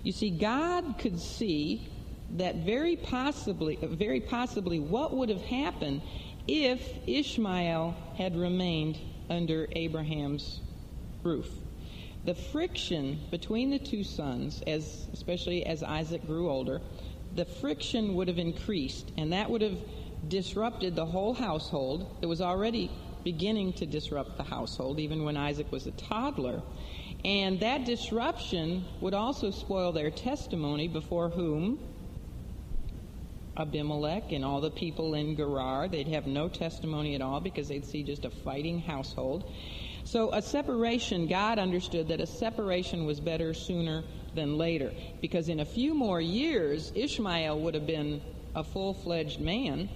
You 0.05 0.13
see, 0.13 0.31
God 0.31 0.97
could 0.99 1.21
see 1.21 1.89
that 2.37 2.57
very 2.65 2.95
possibly, 2.95 3.77
very 3.83 4.21
possibly, 4.21 4.79
what 4.79 5.17
would 5.17 5.29
have 5.29 5.43
happened 5.43 6.03
if 6.47 6.81
Ishmael 7.09 7.97
had 8.17 8.37
remained 8.37 8.99
under 9.29 9.69
Abraham's 9.73 10.61
roof. 11.25 11.51
The 12.25 12.35
friction 12.35 13.21
between 13.31 13.71
the 13.71 13.79
two 13.79 14.05
sons, 14.05 14.63
as 14.67 15.09
especially 15.13 15.67
as 15.67 15.83
Isaac 15.83 16.25
grew 16.27 16.49
older, 16.49 16.81
the 17.35 17.45
friction 17.45 18.15
would 18.15 18.29
have 18.29 18.39
increased, 18.39 19.13
and 19.17 19.33
that 19.33 19.51
would 19.51 19.63
have 19.63 19.79
disrupted 20.27 20.97
the 20.97 21.07
whole 21.07 21.35
household. 21.35 22.19
It 22.23 22.27
was 22.27 22.41
already 22.41 22.91
beginning 23.25 23.75
to 23.75 23.87
disrupt 23.87 24.37
the 24.37 24.43
household, 24.43 24.99
even 24.99 25.25
when 25.25 25.37
Isaac 25.37 25.71
was 25.71 25.87
a 25.87 25.93
toddler. 25.93 26.63
And 27.25 27.61
that 27.61 27.85
disruption 27.85 28.85
would 29.01 29.15
also 29.15 29.51
spoil 29.51 29.93
their 29.93 30.11
testimony 30.11 30.89
before 30.89 31.29
whom? 31.29 31.79
Abimelech 33.57 34.33
and 34.33 34.45
all 34.45 34.61
the 34.61 34.71
people 34.71 35.15
in 35.15 35.37
Gerar. 35.37 35.89
They'd 35.89 36.09
have 36.09 36.27
no 36.27 36.49
testimony 36.49 37.15
at 37.15 37.21
all 37.21 37.41
because 37.41 37.69
they'd 37.69 37.85
see 37.85 38.03
just 38.03 38.25
a 38.25 38.31
fighting 38.31 38.81
household. 38.81 39.53
So, 40.05 40.33
a 40.33 40.41
separation, 40.41 41.27
God 41.27 41.59
understood 41.59 42.09
that 42.09 42.21
a 42.21 42.27
separation 42.27 43.05
was 43.05 43.21
better 43.21 43.53
sooner 43.53 44.03
than 44.35 44.59
later. 44.59 44.93
Because 45.21 45.49
in 45.49 45.61
a 45.61 45.65
few 45.65 45.95
more 45.95 46.21
years, 46.21 46.93
Ishmael 46.95 47.61
would 47.61 47.75
have 47.75 47.87
been 47.87 48.21
a 48.55 48.65
full 48.65 48.95
fledged 48.95 49.41
man, 49.41 49.89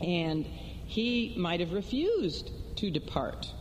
and 0.00 0.44
he 0.44 1.34
might 1.36 1.60
have 1.60 1.72
refused 1.72 2.50
to 2.76 2.90
depart. 2.90 3.52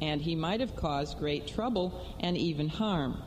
And 0.00 0.20
he 0.20 0.34
might 0.36 0.60
have 0.60 0.76
caused 0.76 1.18
great 1.18 1.46
trouble 1.46 2.04
and 2.20 2.36
even 2.36 2.68
harm. 2.68 3.22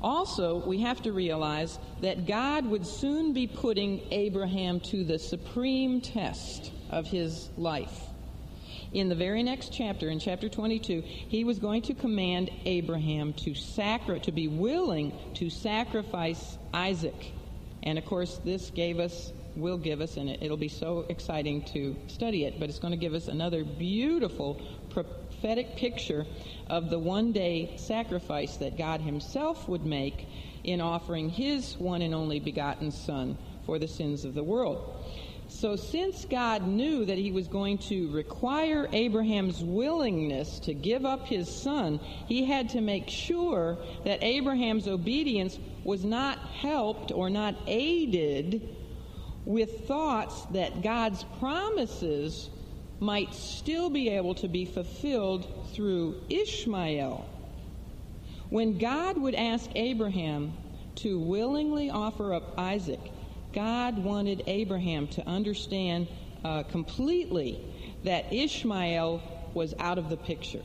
Also, 0.00 0.64
we 0.66 0.80
have 0.80 1.02
to 1.02 1.12
realize 1.12 1.78
that 2.00 2.26
God 2.26 2.66
would 2.66 2.86
soon 2.86 3.32
be 3.32 3.46
putting 3.46 4.00
Abraham 4.10 4.80
to 4.80 5.04
the 5.04 5.18
supreme 5.18 6.00
test 6.00 6.70
of 6.90 7.06
his 7.06 7.48
life 7.56 8.05
in 8.92 9.08
the 9.08 9.14
very 9.14 9.42
next 9.42 9.72
chapter, 9.72 10.08
in 10.08 10.18
chapter 10.18 10.48
22, 10.48 11.02
he 11.02 11.44
was 11.44 11.58
going 11.58 11.82
to 11.82 11.94
command 11.94 12.50
Abraham 12.64 13.32
to 13.34 13.54
sacri- 13.54 14.20
to 14.20 14.32
be 14.32 14.48
willing 14.48 15.12
to 15.34 15.50
sacrifice 15.50 16.56
Isaac. 16.72 17.32
And 17.82 17.98
of 17.98 18.04
course, 18.04 18.40
this 18.44 18.70
gave 18.70 18.98
us, 18.98 19.32
will 19.54 19.78
give 19.78 20.00
us, 20.00 20.16
and 20.16 20.30
it'll 20.30 20.56
be 20.56 20.68
so 20.68 21.04
exciting 21.08 21.62
to 21.66 21.96
study 22.08 22.44
it, 22.44 22.58
but 22.58 22.68
it's 22.68 22.78
going 22.78 22.92
to 22.92 22.98
give 22.98 23.14
us 23.14 23.28
another 23.28 23.64
beautiful 23.64 24.60
prophetic 24.90 25.76
picture 25.76 26.26
of 26.68 26.90
the 26.90 26.98
one 26.98 27.32
day 27.32 27.74
sacrifice 27.76 28.56
that 28.56 28.78
God 28.78 29.00
Himself 29.00 29.68
would 29.68 29.84
make 29.84 30.26
in 30.64 30.80
offering 30.80 31.28
His 31.28 31.76
one 31.78 32.02
and 32.02 32.14
only 32.14 32.40
begotten 32.40 32.90
Son 32.90 33.36
for 33.66 33.78
the 33.78 33.88
sins 33.88 34.24
of 34.24 34.34
the 34.34 34.42
world. 34.44 34.94
So, 35.48 35.76
since 35.76 36.24
God 36.24 36.66
knew 36.66 37.04
that 37.04 37.18
he 37.18 37.30
was 37.30 37.46
going 37.46 37.78
to 37.78 38.10
require 38.10 38.88
Abraham's 38.92 39.62
willingness 39.62 40.58
to 40.60 40.74
give 40.74 41.04
up 41.04 41.26
his 41.26 41.48
son, 41.48 42.00
he 42.26 42.44
had 42.44 42.70
to 42.70 42.80
make 42.80 43.08
sure 43.08 43.78
that 44.04 44.22
Abraham's 44.22 44.88
obedience 44.88 45.58
was 45.84 46.04
not 46.04 46.38
helped 46.38 47.12
or 47.12 47.30
not 47.30 47.54
aided 47.66 48.76
with 49.44 49.86
thoughts 49.86 50.44
that 50.46 50.82
God's 50.82 51.24
promises 51.38 52.50
might 52.98 53.32
still 53.32 53.88
be 53.88 54.08
able 54.08 54.34
to 54.34 54.48
be 54.48 54.64
fulfilled 54.64 55.46
through 55.72 56.20
Ishmael. 56.28 57.24
When 58.50 58.78
God 58.78 59.16
would 59.18 59.34
ask 59.34 59.70
Abraham 59.76 60.54
to 60.96 61.20
willingly 61.20 61.90
offer 61.90 62.34
up 62.34 62.58
Isaac, 62.58 63.00
God 63.56 63.96
wanted 63.96 64.42
Abraham 64.46 65.08
to 65.08 65.26
understand 65.26 66.08
uh, 66.44 66.62
completely 66.64 67.58
that 68.04 68.30
Ishmael 68.30 69.22
was 69.54 69.74
out 69.78 69.96
of 69.96 70.10
the 70.10 70.16
picture. 70.18 70.62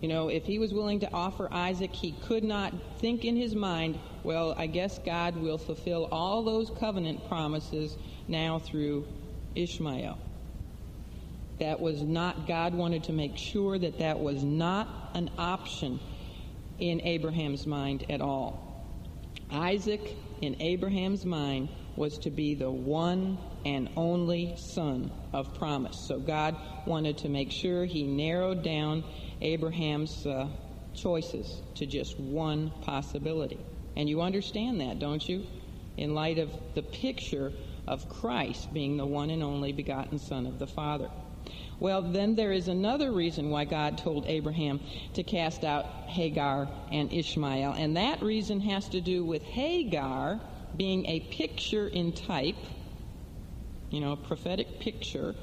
You 0.00 0.08
know, 0.08 0.28
if 0.28 0.44
he 0.46 0.58
was 0.58 0.72
willing 0.72 1.00
to 1.00 1.12
offer 1.12 1.52
Isaac, 1.52 1.94
he 1.94 2.12
could 2.12 2.44
not 2.44 2.72
think 2.98 3.26
in 3.26 3.36
his 3.36 3.54
mind, 3.54 3.98
well, 4.24 4.54
I 4.56 4.68
guess 4.68 4.98
God 4.98 5.36
will 5.36 5.58
fulfill 5.58 6.08
all 6.10 6.42
those 6.42 6.70
covenant 6.80 7.28
promises 7.28 7.98
now 8.26 8.58
through 8.58 9.06
Ishmael. 9.54 10.18
That 11.58 11.78
was 11.78 12.00
not, 12.00 12.48
God 12.48 12.72
wanted 12.72 13.04
to 13.04 13.12
make 13.12 13.36
sure 13.36 13.78
that 13.78 13.98
that 13.98 14.18
was 14.18 14.42
not 14.42 14.88
an 15.12 15.30
option 15.36 16.00
in 16.78 17.02
Abraham's 17.02 17.66
mind 17.66 18.06
at 18.08 18.22
all. 18.22 18.62
Isaac, 19.50 20.16
in 20.42 20.60
Abraham's 20.60 21.24
mind, 21.24 21.68
was 21.96 22.18
to 22.18 22.30
be 22.30 22.54
the 22.54 22.70
one 22.70 23.38
and 23.64 23.88
only 23.96 24.54
son 24.56 25.10
of 25.32 25.54
promise. 25.54 25.96
So 26.06 26.18
God 26.18 26.56
wanted 26.86 27.18
to 27.18 27.28
make 27.28 27.50
sure 27.50 27.84
he 27.84 28.04
narrowed 28.04 28.62
down 28.62 29.02
Abraham's 29.40 30.26
uh, 30.26 30.48
choices 30.94 31.62
to 31.76 31.86
just 31.86 32.18
one 32.20 32.70
possibility. 32.82 33.58
And 33.96 34.08
you 34.08 34.20
understand 34.20 34.80
that, 34.80 34.98
don't 34.98 35.26
you? 35.26 35.46
In 35.96 36.14
light 36.14 36.38
of 36.38 36.50
the 36.74 36.82
picture 36.82 37.52
of 37.86 38.08
Christ 38.08 38.72
being 38.72 38.96
the 38.96 39.06
one 39.06 39.30
and 39.30 39.42
only 39.42 39.72
begotten 39.72 40.18
Son 40.18 40.46
of 40.46 40.58
the 40.58 40.66
Father. 40.66 41.08
Well, 41.78 42.00
then 42.00 42.34
there 42.34 42.52
is 42.52 42.68
another 42.68 43.12
reason 43.12 43.50
why 43.50 43.64
God 43.64 43.98
told 43.98 44.26
Abraham 44.26 44.80
to 45.14 45.22
cast 45.22 45.62
out 45.62 45.84
Hagar 46.06 46.68
and 46.90 47.12
Ishmael, 47.12 47.72
and 47.72 47.96
that 47.96 48.22
reason 48.22 48.60
has 48.60 48.88
to 48.90 49.00
do 49.00 49.24
with 49.24 49.42
Hagar 49.42 50.40
being 50.76 51.06
a 51.06 51.20
picture 51.20 51.88
in 51.88 52.12
type, 52.12 52.56
you 53.90 54.00
know, 54.00 54.12
a 54.12 54.16
prophetic 54.16 54.80
picture 54.80 55.34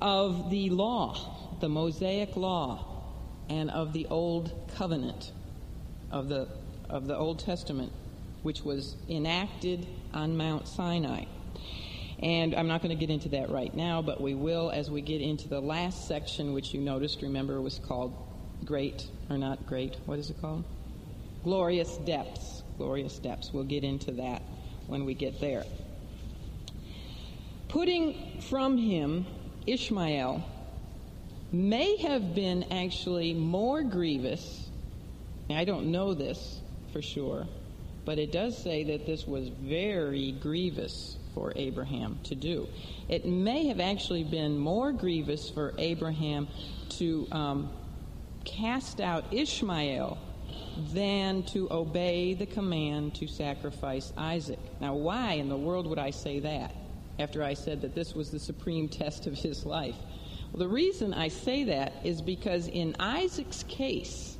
of 0.00 0.50
the 0.50 0.70
law, 0.70 1.56
the 1.60 1.68
Mosaic 1.68 2.36
law, 2.36 2.86
and 3.48 3.70
of 3.70 3.92
the 3.92 4.06
old 4.06 4.52
covenant 4.76 5.32
of 6.10 6.28
the 6.28 6.48
of 6.88 7.06
the 7.06 7.16
Old 7.16 7.38
Testament, 7.38 7.90
which 8.42 8.62
was 8.62 8.96
enacted 9.08 9.86
on 10.12 10.36
Mount 10.36 10.68
Sinai. 10.68 11.24
And 12.22 12.54
I'm 12.54 12.68
not 12.68 12.82
going 12.82 12.96
to 12.96 13.00
get 13.00 13.12
into 13.12 13.30
that 13.30 13.50
right 13.50 13.74
now, 13.74 14.00
but 14.00 14.20
we 14.20 14.34
will 14.34 14.70
as 14.70 14.88
we 14.88 15.00
get 15.00 15.20
into 15.20 15.48
the 15.48 15.60
last 15.60 16.06
section, 16.06 16.52
which 16.52 16.72
you 16.72 16.80
noticed, 16.80 17.20
remember, 17.20 17.60
was 17.60 17.80
called 17.80 18.14
Great, 18.64 19.08
or 19.28 19.36
not 19.36 19.66
Great, 19.66 19.96
what 20.06 20.20
is 20.20 20.30
it 20.30 20.40
called? 20.40 20.64
Glorious 21.42 21.96
Depths. 21.98 22.62
Glorious 22.78 23.18
Depths. 23.18 23.52
We'll 23.52 23.64
get 23.64 23.82
into 23.82 24.12
that 24.12 24.42
when 24.86 25.04
we 25.04 25.14
get 25.14 25.40
there. 25.40 25.64
Putting 27.68 28.40
from 28.42 28.78
him 28.78 29.26
Ishmael 29.66 30.44
may 31.50 31.96
have 31.96 32.34
been 32.34 32.64
actually 32.70 33.34
more 33.34 33.82
grievous. 33.82 34.68
I 35.50 35.64
don't 35.64 35.90
know 35.90 36.14
this 36.14 36.60
for 36.92 37.02
sure, 37.02 37.48
but 38.04 38.18
it 38.18 38.30
does 38.30 38.56
say 38.56 38.84
that 38.84 39.06
this 39.06 39.26
was 39.26 39.48
very 39.48 40.32
grievous 40.32 41.16
for 41.34 41.52
Abraham 41.56 42.18
to 42.24 42.34
do. 42.34 42.68
It 43.08 43.26
may 43.26 43.66
have 43.68 43.80
actually 43.80 44.24
been 44.24 44.58
more 44.58 44.92
grievous 44.92 45.48
for 45.48 45.74
Abraham 45.78 46.48
to 46.90 47.26
um, 47.32 47.70
cast 48.44 49.00
out 49.00 49.24
Ishmael 49.32 50.18
than 50.92 51.42
to 51.44 51.70
obey 51.70 52.34
the 52.34 52.46
command 52.46 53.14
to 53.16 53.26
sacrifice 53.26 54.12
Isaac. 54.16 54.58
Now, 54.80 54.94
why 54.94 55.34
in 55.34 55.48
the 55.48 55.56
world 55.56 55.86
would 55.86 55.98
I 55.98 56.10
say 56.10 56.40
that 56.40 56.74
after 57.18 57.42
I 57.42 57.54
said 57.54 57.82
that 57.82 57.94
this 57.94 58.14
was 58.14 58.30
the 58.30 58.38
supreme 58.38 58.88
test 58.88 59.26
of 59.26 59.34
his 59.34 59.64
life? 59.64 59.96
Well, 60.52 60.60
the 60.60 60.68
reason 60.68 61.14
I 61.14 61.28
say 61.28 61.64
that 61.64 61.94
is 62.04 62.20
because 62.20 62.68
in 62.68 62.96
Isaac's 62.98 63.62
case, 63.64 64.36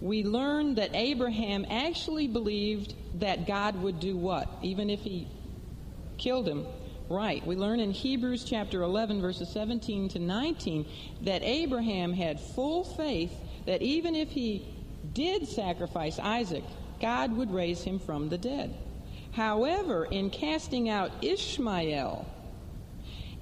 we 0.00 0.22
learn 0.22 0.76
that 0.76 0.94
Abraham 0.94 1.66
actually 1.68 2.28
believed 2.28 2.94
that 3.20 3.46
God 3.46 3.82
would 3.82 3.98
do 3.98 4.16
what? 4.16 4.48
Even 4.62 4.90
if 4.90 5.00
he 5.00 5.26
killed 6.18 6.46
him. 6.46 6.66
Right. 7.08 7.46
We 7.46 7.56
learn 7.56 7.80
in 7.80 7.90
Hebrews 7.90 8.44
chapter 8.44 8.82
11, 8.82 9.22
verses 9.22 9.48
17 9.48 10.10
to 10.10 10.18
19, 10.18 10.86
that 11.22 11.42
Abraham 11.42 12.12
had 12.12 12.38
full 12.38 12.84
faith 12.84 13.32
that 13.64 13.80
even 13.80 14.14
if 14.14 14.30
he 14.30 14.66
did 15.14 15.48
sacrifice 15.48 16.18
Isaac, 16.18 16.64
God 17.00 17.34
would 17.36 17.52
raise 17.52 17.82
him 17.82 17.98
from 17.98 18.28
the 18.28 18.36
dead. 18.36 18.74
However, 19.32 20.04
in 20.04 20.30
casting 20.30 20.88
out 20.88 21.10
Ishmael, 21.22 22.26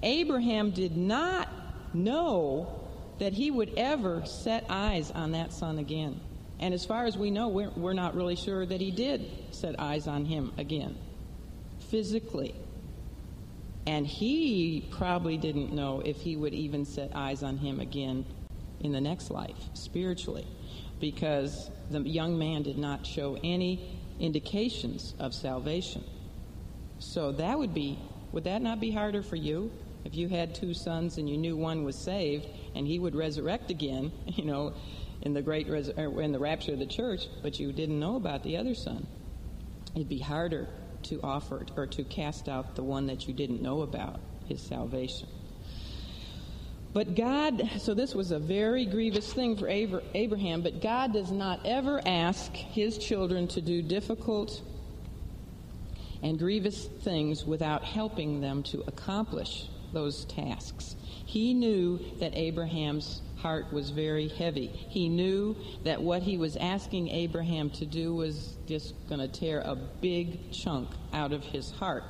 Abraham 0.02 0.70
did 0.70 0.96
not 0.96 1.48
know 1.94 2.88
that 3.18 3.32
he 3.32 3.50
would 3.50 3.72
ever 3.76 4.24
set 4.26 4.66
eyes 4.68 5.10
on 5.10 5.32
that 5.32 5.52
son 5.52 5.78
again. 5.78 6.20
And 6.58 6.72
as 6.74 6.84
far 6.84 7.04
as 7.04 7.16
we 7.16 7.30
know, 7.30 7.48
we're, 7.48 7.70
we're 7.70 7.94
not 7.94 8.14
really 8.14 8.36
sure 8.36 8.64
that 8.66 8.80
he 8.80 8.90
did 8.90 9.30
set 9.50 9.78
eyes 9.78 10.06
on 10.06 10.24
him 10.24 10.52
again, 10.58 10.96
physically. 11.90 12.54
And 13.86 14.06
he 14.06 14.88
probably 14.90 15.36
didn't 15.36 15.72
know 15.72 16.00
if 16.04 16.16
he 16.16 16.36
would 16.36 16.54
even 16.54 16.84
set 16.84 17.12
eyes 17.14 17.42
on 17.42 17.56
him 17.56 17.80
again 17.80 18.24
in 18.80 18.92
the 18.92 19.00
next 19.00 19.30
life, 19.30 19.56
spiritually, 19.74 20.46
because 21.00 21.70
the 21.90 22.00
young 22.00 22.38
man 22.38 22.62
did 22.62 22.78
not 22.78 23.06
show 23.06 23.38
any 23.44 23.96
indications 24.18 25.14
of 25.18 25.32
salvation. 25.34 26.02
So 26.98 27.32
that 27.32 27.58
would 27.58 27.74
be, 27.74 27.98
would 28.32 28.44
that 28.44 28.60
not 28.60 28.80
be 28.80 28.90
harder 28.90 29.22
for 29.22 29.36
you? 29.36 29.70
If 30.04 30.14
you 30.14 30.28
had 30.28 30.54
two 30.54 30.74
sons 30.74 31.18
and 31.18 31.28
you 31.28 31.36
knew 31.36 31.56
one 31.56 31.84
was 31.84 31.96
saved 31.96 32.46
and 32.74 32.86
he 32.86 32.98
would 32.98 33.14
resurrect 33.14 33.70
again, 33.70 34.10
you 34.26 34.44
know, 34.44 34.74
in 35.22 35.32
the 35.32 35.42
great 35.42 35.68
res- 35.68 35.90
er, 35.96 36.20
in 36.20 36.32
the 36.32 36.38
rapture 36.38 36.72
of 36.72 36.78
the 36.78 36.86
church, 36.86 37.26
but 37.42 37.58
you 37.58 37.72
didn't 37.72 37.98
know 37.98 38.16
about 38.16 38.42
the 38.42 38.56
other 38.56 38.74
son, 38.74 39.06
it'd 39.94 40.08
be 40.08 40.18
harder 40.18 40.68
to 41.08 41.20
offer 41.22 41.64
or 41.76 41.86
to 41.86 42.04
cast 42.04 42.48
out 42.48 42.76
the 42.76 42.82
one 42.82 43.06
that 43.06 43.26
you 43.26 43.34
didn't 43.34 43.62
know 43.62 43.82
about, 43.82 44.20
his 44.46 44.60
salvation. 44.60 45.28
But 46.92 47.14
God, 47.14 47.70
so 47.78 47.92
this 47.92 48.14
was 48.14 48.30
a 48.30 48.38
very 48.38 48.86
grievous 48.86 49.30
thing 49.30 49.56
for 49.56 49.68
Abraham, 49.68 50.62
but 50.62 50.80
God 50.80 51.12
does 51.12 51.30
not 51.30 51.60
ever 51.66 52.00
ask 52.06 52.54
his 52.54 52.96
children 52.96 53.48
to 53.48 53.60
do 53.60 53.82
difficult 53.82 54.62
and 56.22 56.38
grievous 56.38 56.86
things 56.86 57.44
without 57.44 57.84
helping 57.84 58.40
them 58.40 58.62
to 58.62 58.82
accomplish 58.86 59.68
those 59.92 60.24
tasks. 60.24 60.96
He 61.26 61.52
knew 61.52 62.00
that 62.18 62.34
Abraham's 62.34 63.20
heart 63.36 63.72
was 63.72 63.90
very 63.90 64.28
heavy. 64.28 64.66
He 64.66 65.08
knew 65.08 65.56
that 65.84 66.02
what 66.02 66.22
he 66.22 66.38
was 66.38 66.56
asking 66.56 67.08
Abraham 67.08 67.70
to 67.70 67.86
do 67.86 68.14
was 68.14 68.56
just 68.66 68.94
going 69.08 69.20
to 69.20 69.28
tear 69.28 69.60
a 69.60 69.76
big 69.76 70.52
chunk 70.52 70.88
out 71.12 71.32
of 71.32 71.44
his 71.44 71.70
heart. 71.70 72.04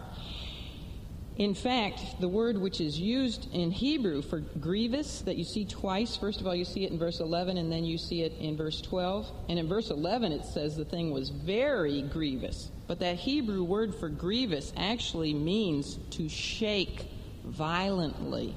In 1.37 1.55
fact, 1.55 2.19
the 2.19 2.29
word 2.29 2.57
which 2.57 2.81
is 2.81 2.99
used 2.99 3.53
in 3.53 3.71
Hebrew 3.71 4.23
for 4.23 4.41
grievous, 4.41 5.21
that 5.23 5.37
you 5.37 5.45
see 5.45 5.67
twice, 5.67 6.17
first 6.17 6.41
of 6.41 6.47
all, 6.47 6.55
you 6.55 6.65
see 6.65 6.85
it 6.85 6.93
in 6.93 6.99
verse 6.99 7.21
11, 7.21 7.59
and 7.59 7.71
then 7.71 7.85
you 7.85 7.99
see 7.99 8.23
it 8.23 8.33
in 8.41 8.57
verse 8.57 8.81
12. 8.81 9.31
And 9.51 9.59
in 9.59 9.69
verse 9.69 9.91
11, 9.91 10.33
it 10.33 10.47
says 10.47 10.77
the 10.77 10.87
thing 10.87 11.11
was 11.11 11.29
very 11.29 12.01
grievous. 12.01 12.71
But 12.87 13.01
that 13.01 13.17
Hebrew 13.17 13.65
word 13.65 13.95
for 13.95 14.09
grievous 14.09 14.73
actually 14.79 15.35
means 15.35 15.99
to 16.13 16.27
shake 16.27 17.07
violently. 17.45 18.57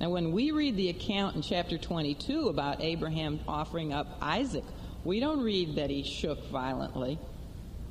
Now, 0.00 0.10
when 0.10 0.32
we 0.32 0.52
read 0.52 0.76
the 0.76 0.90
account 0.90 1.34
in 1.34 1.42
chapter 1.42 1.76
22 1.76 2.48
about 2.48 2.80
Abraham 2.80 3.40
offering 3.48 3.92
up 3.92 4.18
Isaac, 4.20 4.64
we 5.04 5.18
don't 5.18 5.42
read 5.42 5.76
that 5.76 5.90
he 5.90 6.04
shook 6.04 6.48
violently, 6.50 7.18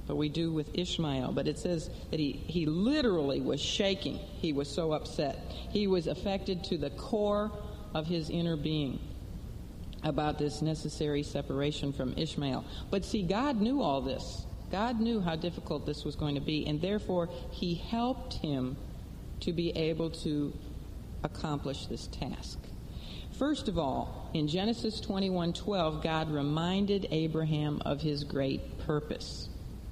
but 0.07 0.15
we 0.15 0.29
do 0.29 0.53
with 0.53 0.69
Ishmael. 0.73 1.33
But 1.33 1.47
it 1.47 1.59
says 1.59 1.89
that 2.11 2.19
he, 2.19 2.31
he 2.31 2.65
literally 2.65 3.41
was 3.41 3.59
shaking. 3.59 4.17
He 4.17 4.53
was 4.53 4.69
so 4.69 4.93
upset. 4.93 5.37
He 5.69 5.87
was 5.87 6.07
affected 6.07 6.63
to 6.65 6.77
the 6.77 6.91
core 6.91 7.51
of 7.93 8.07
his 8.07 8.29
inner 8.29 8.55
being 8.55 8.99
about 10.03 10.37
this 10.37 10.61
necessary 10.61 11.23
separation 11.23 11.91
from 11.91 12.13
Ishmael. 12.17 12.63
But 12.89 13.03
see, 13.03 13.23
God 13.23 13.59
knew 13.59 13.81
all 13.81 14.01
this. 14.01 14.45
God 14.71 14.99
knew 14.99 15.19
how 15.19 15.35
difficult 15.35 15.85
this 15.85 16.05
was 16.05 16.15
going 16.15 16.35
to 16.35 16.41
be, 16.41 16.65
and 16.67 16.81
therefore 16.81 17.29
he 17.51 17.75
helped 17.75 18.35
him 18.35 18.77
to 19.41 19.53
be 19.53 19.71
able 19.71 20.09
to 20.09 20.53
accomplish 21.23 21.85
this 21.87 22.07
task. 22.07 22.59
First 23.37 23.67
of 23.67 23.77
all, 23.77 24.29
in 24.33 24.47
Genesis 24.47 24.99
21:12, 24.99 26.01
God 26.01 26.31
reminded 26.31 27.07
Abraham 27.11 27.81
of 27.85 28.01
his 28.01 28.23
great 28.23 28.79
purpose. 28.79 29.49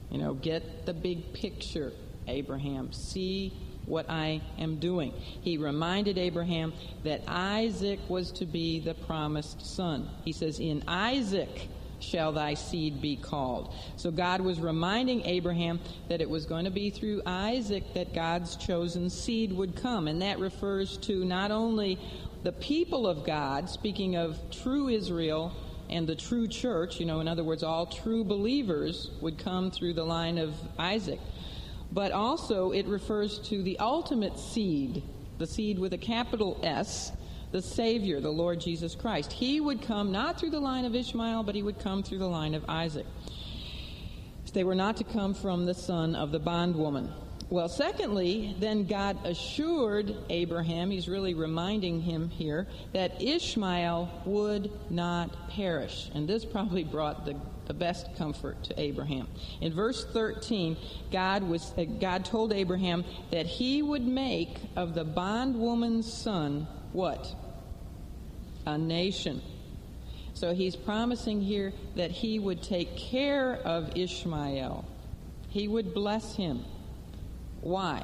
You 0.10 0.18
know, 0.18 0.34
get 0.34 0.86
the 0.86 0.94
big 0.94 1.34
picture, 1.34 1.94
Abraham. 2.28 2.92
See 2.92 3.54
what 3.86 4.10
I 4.10 4.42
am 4.58 4.78
doing. 4.78 5.14
He 5.42 5.58
reminded 5.58 6.18
Abraham 6.18 6.74
that 7.04 7.22
Isaac 7.28 8.00
was 8.10 8.32
to 8.34 8.46
be 8.46 8.80
the 8.80 8.94
promised 8.94 9.66
son. 9.66 10.10
He 10.24 10.32
says, 10.32 10.60
In 10.60 10.84
Isaac 10.88 11.68
shall 12.00 12.32
thy 12.32 12.54
seed 12.54 13.02
be 13.02 13.16
called. 13.16 13.74
So 13.98 14.12
God 14.12 14.42
was 14.42 14.60
reminding 14.60 15.26
Abraham 15.26 15.80
that 16.10 16.22
it 16.22 16.30
was 16.30 16.46
going 16.46 16.66
to 16.66 16.72
be 16.72 16.90
through 16.90 17.22
Isaac 17.26 17.94
that 17.94 18.14
God's 18.14 18.56
chosen 18.56 19.10
seed 19.10 19.52
would 19.54 19.76
come. 19.76 20.08
And 20.08 20.22
that 20.22 20.40
refers 20.40 20.98
to 20.98 21.26
not 21.26 21.52
only 21.52 22.00
the 22.44 22.52
people 22.52 23.08
of 23.08 23.26
God, 23.26 23.70
speaking 23.70 24.16
of 24.16 24.40
true 24.52 24.88
Israel 24.90 25.52
and 25.90 26.08
the 26.08 26.16
true 26.16 26.48
church, 26.48 27.00
you 27.00 27.06
know, 27.06 27.20
in 27.20 27.28
other 27.28 27.44
words, 27.44 27.64
all 27.64 27.86
true 27.86 28.24
believers 28.24 29.12
would 29.22 29.38
come 29.38 29.72
through 29.72 29.94
the 29.94 30.04
line 30.04 30.38
of 30.38 30.54
Isaac, 30.78 31.20
but 31.92 32.12
also 32.12 32.72
it 32.72 32.86
refers 32.88 33.40
to 33.40 33.64
the 33.64 33.80
ultimate 33.80 34.38
seed, 34.38 35.04
the 35.38 35.48
seed 35.48 35.80
with 35.80 35.94
a 35.94 35.98
capital 35.98 36.60
S 36.64 37.12
the 37.56 37.62
Savior, 37.62 38.20
the 38.20 38.30
Lord 38.30 38.60
Jesus 38.60 38.96
Christ. 38.96 39.32
He 39.32 39.62
would 39.62 39.82
come 39.82 40.12
not 40.12 40.38
through 40.38 40.50
the 40.50 40.60
line 40.60 40.84
of 40.84 40.94
Ishmael, 40.94 41.44
but 41.44 41.56
he 41.56 41.64
would 41.64 41.80
come 41.80 42.04
through 42.04 42.18
the 42.18 42.28
line 42.28 42.54
of 42.54 42.66
Isaac. 42.68 43.06
They 44.52 44.66
were 44.66 44.76
not 44.76 44.98
to 44.98 45.06
come 45.06 45.34
from 45.34 45.66
the 45.66 45.74
son 45.74 46.16
of 46.16 46.34
the 46.34 46.40
bondwoman. 46.40 47.14
Well, 47.50 47.70
secondly, 47.70 48.58
then 48.60 48.88
God 48.88 49.26
assured 49.26 50.14
Abraham, 50.30 50.92
he's 50.92 51.08
really 51.08 51.34
reminding 51.34 52.02
him 52.02 52.28
here, 52.30 52.68
that 52.92 53.22
Ishmael 53.22 54.12
would 54.26 54.70
not 54.90 55.50
perish. 55.50 56.12
And 56.14 56.28
this 56.28 56.44
probably 56.44 56.84
brought 56.84 57.26
the, 57.26 57.40
the 57.68 57.74
best 57.74 58.18
comfort 58.18 58.66
to 58.66 58.78
Abraham. 58.78 59.30
In 59.62 59.74
verse 59.74 60.04
13, 60.12 60.76
God, 61.10 61.44
was, 61.44 61.72
uh, 61.78 61.86
God 61.86 62.26
told 62.26 62.52
Abraham 62.52 63.06
that 63.32 63.46
he 63.46 63.82
would 63.82 64.06
make 64.06 64.58
of 64.76 64.94
the 64.94 65.06
bondwoman's 65.06 66.12
son 66.12 66.68
what? 66.92 67.36
A 68.66 68.78
nation. 68.78 69.42
So 70.34 70.54
he's 70.54 70.76
promising 70.76 71.42
here 71.42 71.74
that 71.96 72.12
he 72.12 72.40
would 72.40 72.62
take 72.62 72.98
care 72.98 73.56
of 73.56 73.96
Ishmael. 73.96 74.86
He 75.50 75.68
would 75.68 75.94
bless 75.94 76.36
him. 76.36 76.66
Why? 77.62 78.04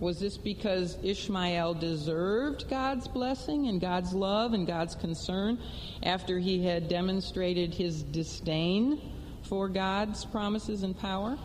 Was 0.00 0.20
this 0.20 0.36
because 0.36 0.96
Ishmael 1.02 1.74
deserved 1.74 2.68
God's 2.70 3.08
blessing 3.08 3.66
and 3.66 3.80
God's 3.80 4.12
love 4.12 4.52
and 4.52 4.66
God's 4.66 4.94
concern 4.94 5.58
after 6.02 6.38
he 6.38 6.64
had 6.64 6.88
demonstrated 6.88 7.74
his 7.74 8.02
disdain 8.02 9.00
for 9.42 9.68
God's 9.68 10.24
promises 10.24 10.82
and 10.82 10.96
power 10.96 11.36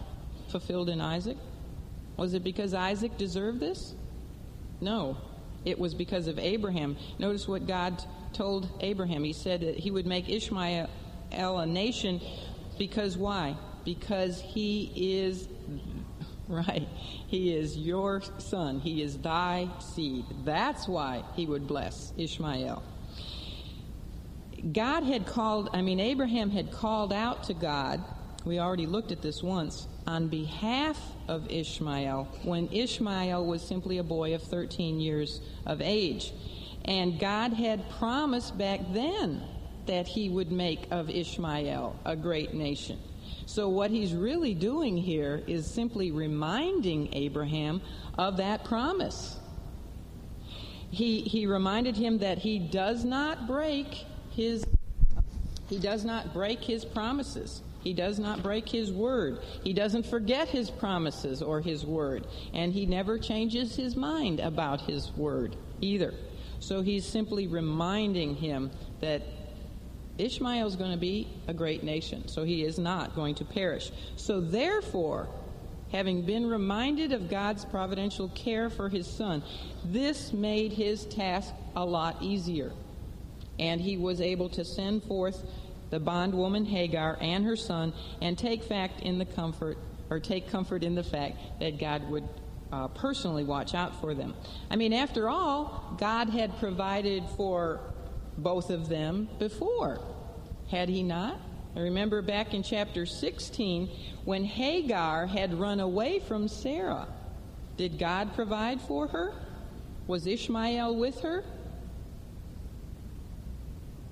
fulfilled 0.49 0.89
in 0.89 1.01
Isaac? 1.01 1.37
Was 2.17 2.35
it 2.35 2.43
because 2.43 2.73
Isaac 2.73 3.17
deserved 3.17 3.59
this? 3.59 3.95
No. 4.81 5.17
It 5.65 5.79
was 5.79 5.93
because 5.93 6.27
of 6.27 6.39
Abraham. 6.39 6.97
Notice 7.19 7.47
what 7.47 7.67
God 7.67 8.03
told 8.33 8.69
Abraham. 8.81 9.23
He 9.23 9.33
said 9.33 9.61
that 9.61 9.77
he 9.77 9.91
would 9.91 10.05
make 10.05 10.29
Ishmael 10.29 10.89
a 11.31 11.65
nation 11.65 12.21
because 12.77 13.17
why? 13.17 13.55
Because 13.85 14.41
he 14.41 14.91
is, 14.95 15.47
right, 16.47 16.87
he 17.27 17.53
is 17.53 17.77
your 17.77 18.21
son. 18.37 18.79
He 18.79 19.01
is 19.01 19.17
thy 19.17 19.69
seed. 19.79 20.25
That's 20.43 20.87
why 20.87 21.23
he 21.35 21.45
would 21.45 21.67
bless 21.67 22.13
Ishmael. 22.17 22.83
God 24.71 25.03
had 25.03 25.25
called, 25.25 25.69
I 25.73 25.81
mean, 25.81 25.99
Abraham 25.99 26.49
had 26.49 26.71
called 26.71 27.11
out 27.11 27.43
to 27.45 27.53
God. 27.53 28.01
We 28.45 28.59
already 28.59 28.85
looked 28.85 29.11
at 29.11 29.21
this 29.21 29.41
once 29.41 29.87
on 30.05 30.27
behalf 30.27 30.99
of 31.29 31.49
Ishmael 31.49 32.27
when 32.43 32.67
Ishmael 32.71 33.45
was 33.45 33.61
simply 33.61 33.99
a 33.99 34.03
boy 34.03 34.35
of 34.35 34.43
13 34.43 34.99
years 34.99 35.39
of 35.65 35.81
age. 35.81 36.33
And 36.83 37.19
God 37.19 37.53
had 37.53 37.89
promised 37.91 38.57
back 38.57 38.81
then 38.91 39.41
that 39.85 40.07
he 40.07 40.27
would 40.27 40.51
make 40.51 40.87
of 40.91 41.09
Ishmael 41.09 41.97
a 42.03 42.15
great 42.15 42.53
nation. 42.53 42.99
So, 43.45 43.69
what 43.69 43.91
he's 43.91 44.13
really 44.13 44.53
doing 44.53 44.97
here 44.97 45.43
is 45.47 45.65
simply 45.65 46.11
reminding 46.11 47.13
Abraham 47.13 47.81
of 48.17 48.37
that 48.37 48.63
promise. 48.65 49.37
He, 50.91 51.21
he 51.21 51.47
reminded 51.47 51.97
him 51.97 52.19
that 52.19 52.37
he 52.37 52.59
does 52.59 53.03
not 53.03 53.47
break 53.47 54.05
his 54.31 54.65
he 55.67 55.79
does 55.79 56.05
not 56.05 56.33
break 56.33 56.61
his 56.63 56.85
promises. 56.85 57.62
He 57.83 57.93
does 57.93 58.17
not 58.17 58.41
break 58.41 58.69
his 58.69 58.91
word. 58.91 59.39
He 59.63 59.73
doesn't 59.73 60.05
forget 60.05 60.47
his 60.47 60.69
promises 60.69 61.41
or 61.41 61.61
his 61.61 61.85
word. 61.85 62.27
And 62.53 62.71
he 62.71 62.85
never 62.85 63.17
changes 63.17 63.75
his 63.75 63.95
mind 63.95 64.39
about 64.39 64.81
his 64.81 65.11
word 65.11 65.55
either. 65.81 66.13
So 66.59 66.81
he's 66.81 67.05
simply 67.05 67.47
reminding 67.47 68.35
him 68.35 68.71
that 69.01 69.21
Ishmael 70.17 70.67
is 70.67 70.75
going 70.75 70.91
to 70.91 70.97
be 70.97 71.27
a 71.47 71.53
great 71.53 71.83
nation. 71.83 72.27
So 72.27 72.43
he 72.43 72.63
is 72.63 72.79
not 72.79 73.15
going 73.15 73.35
to 73.35 73.45
perish. 73.45 73.91
So 74.15 74.39
therefore, 74.39 75.27
having 75.91 76.21
been 76.21 76.47
reminded 76.47 77.11
of 77.11 77.29
God's 77.29 77.65
providential 77.65 78.29
care 78.29 78.69
for 78.69 78.89
his 78.89 79.07
son, 79.07 79.43
this 79.83 80.31
made 80.31 80.71
his 80.71 81.05
task 81.05 81.53
a 81.75 81.83
lot 81.83 82.21
easier. 82.21 82.71
And 83.59 83.81
he 83.81 83.97
was 83.97 84.21
able 84.21 84.49
to 84.49 84.63
send 84.63 85.03
forth 85.03 85.43
the 85.93 85.99
bondwoman 85.99 86.65
Hagar 86.65 87.19
and 87.21 87.45
her 87.45 87.55
son, 87.55 87.93
and 88.19 88.35
take 88.35 88.63
fact 88.63 89.01
in 89.01 89.19
the 89.19 89.25
comfort 89.25 89.77
or 90.09 90.19
take 90.19 90.49
comfort 90.49 90.83
in 90.83 90.95
the 90.95 91.03
fact 91.03 91.37
that 91.59 91.77
God 91.77 92.09
would 92.09 92.27
uh, 92.71 92.87
personally 92.87 93.43
watch 93.43 93.75
out 93.75 94.01
for 94.01 94.15
them. 94.15 94.33
I 94.71 94.75
mean, 94.75 94.91
after 94.91 95.29
all, 95.29 95.95
God 95.99 96.29
had 96.29 96.57
provided 96.57 97.23
for 97.37 97.79
both 98.39 98.71
of 98.71 98.89
them 98.89 99.29
before, 99.37 100.01
had 100.71 100.89
He 100.89 101.03
not? 101.03 101.39
I 101.75 101.81
remember 101.81 102.23
back 102.23 102.55
in 102.55 102.63
chapter 102.63 103.05
16 103.05 103.87
when 104.25 104.45
Hagar 104.45 105.27
had 105.27 105.53
run 105.53 105.79
away 105.79 106.17
from 106.17 106.47
Sarah. 106.47 107.07
Did 107.77 107.99
God 107.99 108.33
provide 108.33 108.81
for 108.81 109.05
her? 109.09 109.35
Was 110.07 110.25
Ishmael 110.25 110.95
with 110.95 111.21
her? 111.21 111.43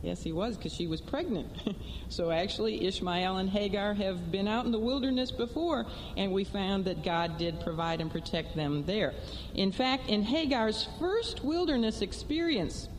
Yes, 0.02 0.24
he 0.24 0.32
was, 0.32 0.58
because 0.58 0.74
she 0.74 0.88
was 0.88 1.00
pregnant. 1.00 1.50
so 2.10 2.32
actually, 2.32 2.86
Ishmael 2.86 3.38
and 3.38 3.50
Hagar 3.50 3.94
have 3.94 4.32
been 4.32 4.48
out 4.48 4.66
in 4.66 4.72
the 4.72 4.80
wilderness 4.80 5.32
before, 5.32 5.86
and 6.18 6.32
we 6.32 6.44
found 6.44 6.86
that 6.86 7.04
God 7.04 7.38
did 7.38 7.60
provide 7.60 8.02
and 8.02 8.10
protect 8.10 8.56
them 8.56 8.84
there. 8.86 9.14
In 9.54 9.72
fact, 9.72 10.10
in 10.10 10.24
Hagar's 10.24 10.88
first 11.00 11.44
wilderness 11.44 12.02
experience, 12.02 12.90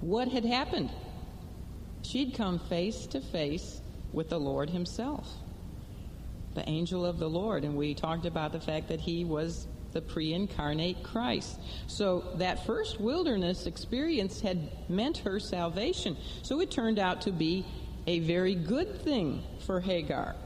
what 0.00 0.28
had 0.28 0.44
happened? 0.44 0.90
She'd 2.02 2.34
come 2.34 2.60
face 2.60 3.06
to 3.08 3.20
face 3.20 3.82
with 4.12 4.30
the 4.30 4.40
Lord 4.40 4.70
Himself, 4.70 5.30
the 6.54 6.66
angel 6.66 7.04
of 7.04 7.18
the 7.18 7.28
Lord, 7.28 7.62
and 7.62 7.76
we 7.76 7.94
talked 7.94 8.24
about 8.24 8.52
the 8.52 8.60
fact 8.60 8.88
that 8.88 9.00
He 9.00 9.24
was 9.24 9.66
the 9.96 10.02
pre 10.02 10.34
incarnate 10.34 11.02
Christ. 11.02 11.58
So 11.86 12.22
that 12.36 12.66
first 12.66 13.00
wilderness 13.00 13.64
experience 13.64 14.42
had 14.42 14.68
meant 14.90 15.16
her 15.18 15.40
salvation. 15.40 16.18
So 16.42 16.60
it 16.60 16.70
turned 16.70 16.98
out 16.98 17.22
to 17.22 17.32
be 17.32 17.64
a 18.06 18.18
very 18.20 18.54
good 18.54 19.00
thing 19.00 19.42
for 19.64 19.80
Hagar. 19.80 20.36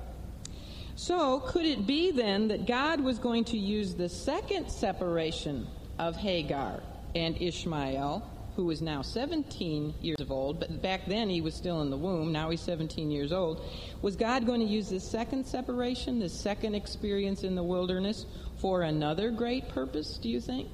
So, 0.94 1.40
could 1.40 1.64
it 1.64 1.86
be 1.86 2.10
then 2.10 2.48
that 2.48 2.66
God 2.66 3.00
was 3.00 3.18
going 3.18 3.44
to 3.44 3.56
use 3.56 3.94
the 3.94 4.08
second 4.08 4.70
separation 4.70 5.66
of 5.98 6.14
Hagar 6.14 6.82
and 7.14 7.40
Ishmael, 7.40 8.22
who 8.56 8.70
is 8.70 8.82
now 8.82 9.02
17 9.02 9.94
years 10.00 10.20
of 10.20 10.30
old, 10.30 10.60
but 10.60 10.82
back 10.82 11.06
then 11.06 11.28
he 11.28 11.40
was 11.40 11.54
still 11.54 11.82
in 11.82 11.90
the 11.90 11.96
womb, 11.96 12.32
now 12.32 12.50
he's 12.50 12.60
17 12.60 13.10
years 13.10 13.32
old? 13.32 13.64
Was 14.02 14.16
God 14.16 14.46
going 14.46 14.60
to 14.60 14.66
use 14.66 14.88
this 14.88 15.08
second 15.08 15.46
separation, 15.46 16.18
this 16.18 16.38
second 16.38 16.74
experience 16.74 17.44
in 17.44 17.54
the 17.54 17.62
wilderness, 17.62 18.26
for 18.58 18.82
another 18.82 19.30
great 19.30 19.68
purpose, 19.68 20.18
do 20.18 20.28
you 20.28 20.40
think? 20.40 20.68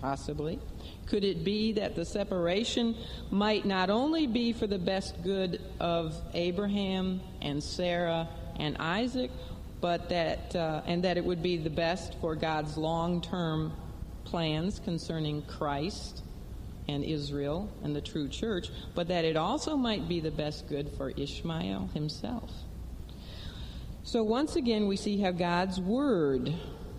Possibly. 0.00 0.60
Could 1.06 1.24
it 1.24 1.44
be 1.44 1.72
that 1.72 1.96
the 1.96 2.04
separation 2.04 2.94
might 3.30 3.64
not 3.64 3.90
only 3.90 4.26
be 4.26 4.52
for 4.52 4.66
the 4.66 4.78
best 4.78 5.22
good 5.22 5.60
of 5.80 6.14
Abraham 6.34 7.20
and 7.40 7.62
Sarah 7.62 8.28
and 8.58 8.76
Isaac, 8.78 9.30
but 9.80 10.08
that 10.08 10.54
uh, 10.56 10.82
and 10.86 11.04
that 11.04 11.16
it 11.16 11.24
would 11.24 11.42
be 11.42 11.56
the 11.56 11.70
best 11.70 12.14
for 12.20 12.34
God's 12.34 12.76
long-term 12.76 13.72
plans 14.26 14.78
concerning 14.78 15.42
Christ 15.42 16.22
and 16.88 17.02
Israel 17.02 17.68
and 17.82 17.96
the 17.96 18.00
true 18.00 18.28
church, 18.28 18.68
but 18.94 19.08
that 19.08 19.24
it 19.24 19.36
also 19.36 19.76
might 19.76 20.08
be 20.08 20.20
the 20.20 20.30
best 20.30 20.68
good 20.68 20.90
for 20.96 21.10
Ishmael 21.10 21.90
himself. 21.94 22.50
So 24.04 24.22
once 24.22 24.54
again, 24.54 24.86
we 24.86 24.96
see 24.96 25.18
how 25.18 25.32
God's 25.32 25.80
Word 25.80 26.54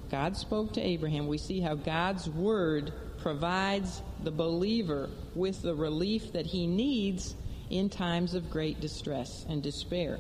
God 0.10 0.38
spoke 0.38 0.74
to 0.74 0.82
Abraham. 0.82 1.28
We 1.28 1.38
see 1.38 1.60
how 1.60 1.76
God's 1.76 2.30
word 2.30 2.94
provides 3.18 4.02
the 4.24 4.32
believer 4.32 5.10
with 5.36 5.62
the 5.62 5.76
relief 5.76 6.34
that 6.34 6.46
he 6.46 6.66
needs 6.66 7.36
in 7.70 7.90
times 7.90 8.34
of 8.34 8.50
great 8.50 8.80
distress 8.80 9.46
and 9.50 9.62
despair 9.62 10.20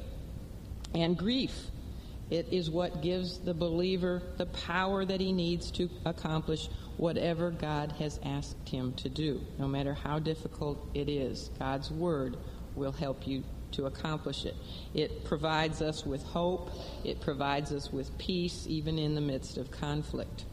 and 0.93 1.17
grief. 1.17 1.67
It 2.29 2.47
is 2.51 2.69
what 2.69 3.01
gives 3.01 3.39
the 3.39 3.53
believer 3.53 4.21
the 4.37 4.47
power 4.47 5.05
that 5.05 5.21
he 5.21 5.31
needs 5.31 5.71
to 5.71 5.89
accomplish 6.05 6.67
whatever 6.97 7.51
God 7.51 7.93
has 7.93 8.19
asked 8.23 8.67
him 8.67 8.93
to 8.93 9.09
do, 9.09 9.41
no 9.57 9.67
matter 9.67 9.93
how 9.93 10.19
difficult 10.19 10.83
it 10.93 11.07
is. 11.07 11.49
God's 11.59 11.91
word 11.91 12.37
will 12.75 12.91
help 12.91 13.27
you 13.27 13.43
to 13.71 13.85
accomplish 13.85 14.45
it. 14.45 14.55
It 14.93 15.23
provides 15.23 15.81
us 15.81 16.05
with 16.05 16.23
hope, 16.23 16.71
it 17.03 17.21
provides 17.21 17.71
us 17.71 17.91
with 17.91 18.17
peace, 18.17 18.65
even 18.67 18.97
in 18.97 19.13
the 19.13 19.21
midst 19.21 19.57
of 19.57 19.71
conflict. 19.71 20.45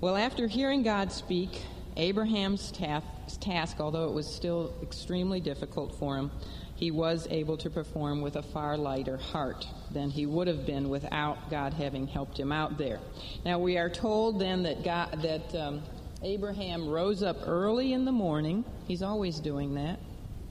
Well, 0.00 0.16
after 0.16 0.46
hearing 0.46 0.82
God 0.82 1.12
speak, 1.12 1.62
Abraham's 1.96 2.70
task, 2.72 3.80
although 3.80 4.08
it 4.08 4.14
was 4.14 4.26
still 4.26 4.74
extremely 4.82 5.40
difficult 5.40 5.94
for 5.94 6.16
him, 6.16 6.30
he 6.76 6.90
was 6.90 7.26
able 7.30 7.56
to 7.56 7.70
perform 7.70 8.20
with 8.20 8.36
a 8.36 8.42
far 8.42 8.76
lighter 8.76 9.16
heart 9.16 9.66
than 9.90 10.10
he 10.10 10.26
would 10.26 10.46
have 10.46 10.66
been 10.66 10.88
without 10.88 11.50
God 11.50 11.72
having 11.72 12.06
helped 12.06 12.38
him 12.38 12.52
out 12.52 12.76
there. 12.76 13.00
Now 13.44 13.58
we 13.58 13.78
are 13.78 13.88
told 13.88 14.38
then 14.38 14.62
that 14.64 14.84
God, 14.84 15.22
that 15.22 15.54
um, 15.54 15.82
Abraham 16.22 16.88
rose 16.88 17.22
up 17.22 17.38
early 17.46 17.94
in 17.94 18.04
the 18.04 18.12
morning. 18.12 18.64
He's 18.86 19.02
always 19.02 19.40
doing 19.40 19.74
that. 19.74 19.98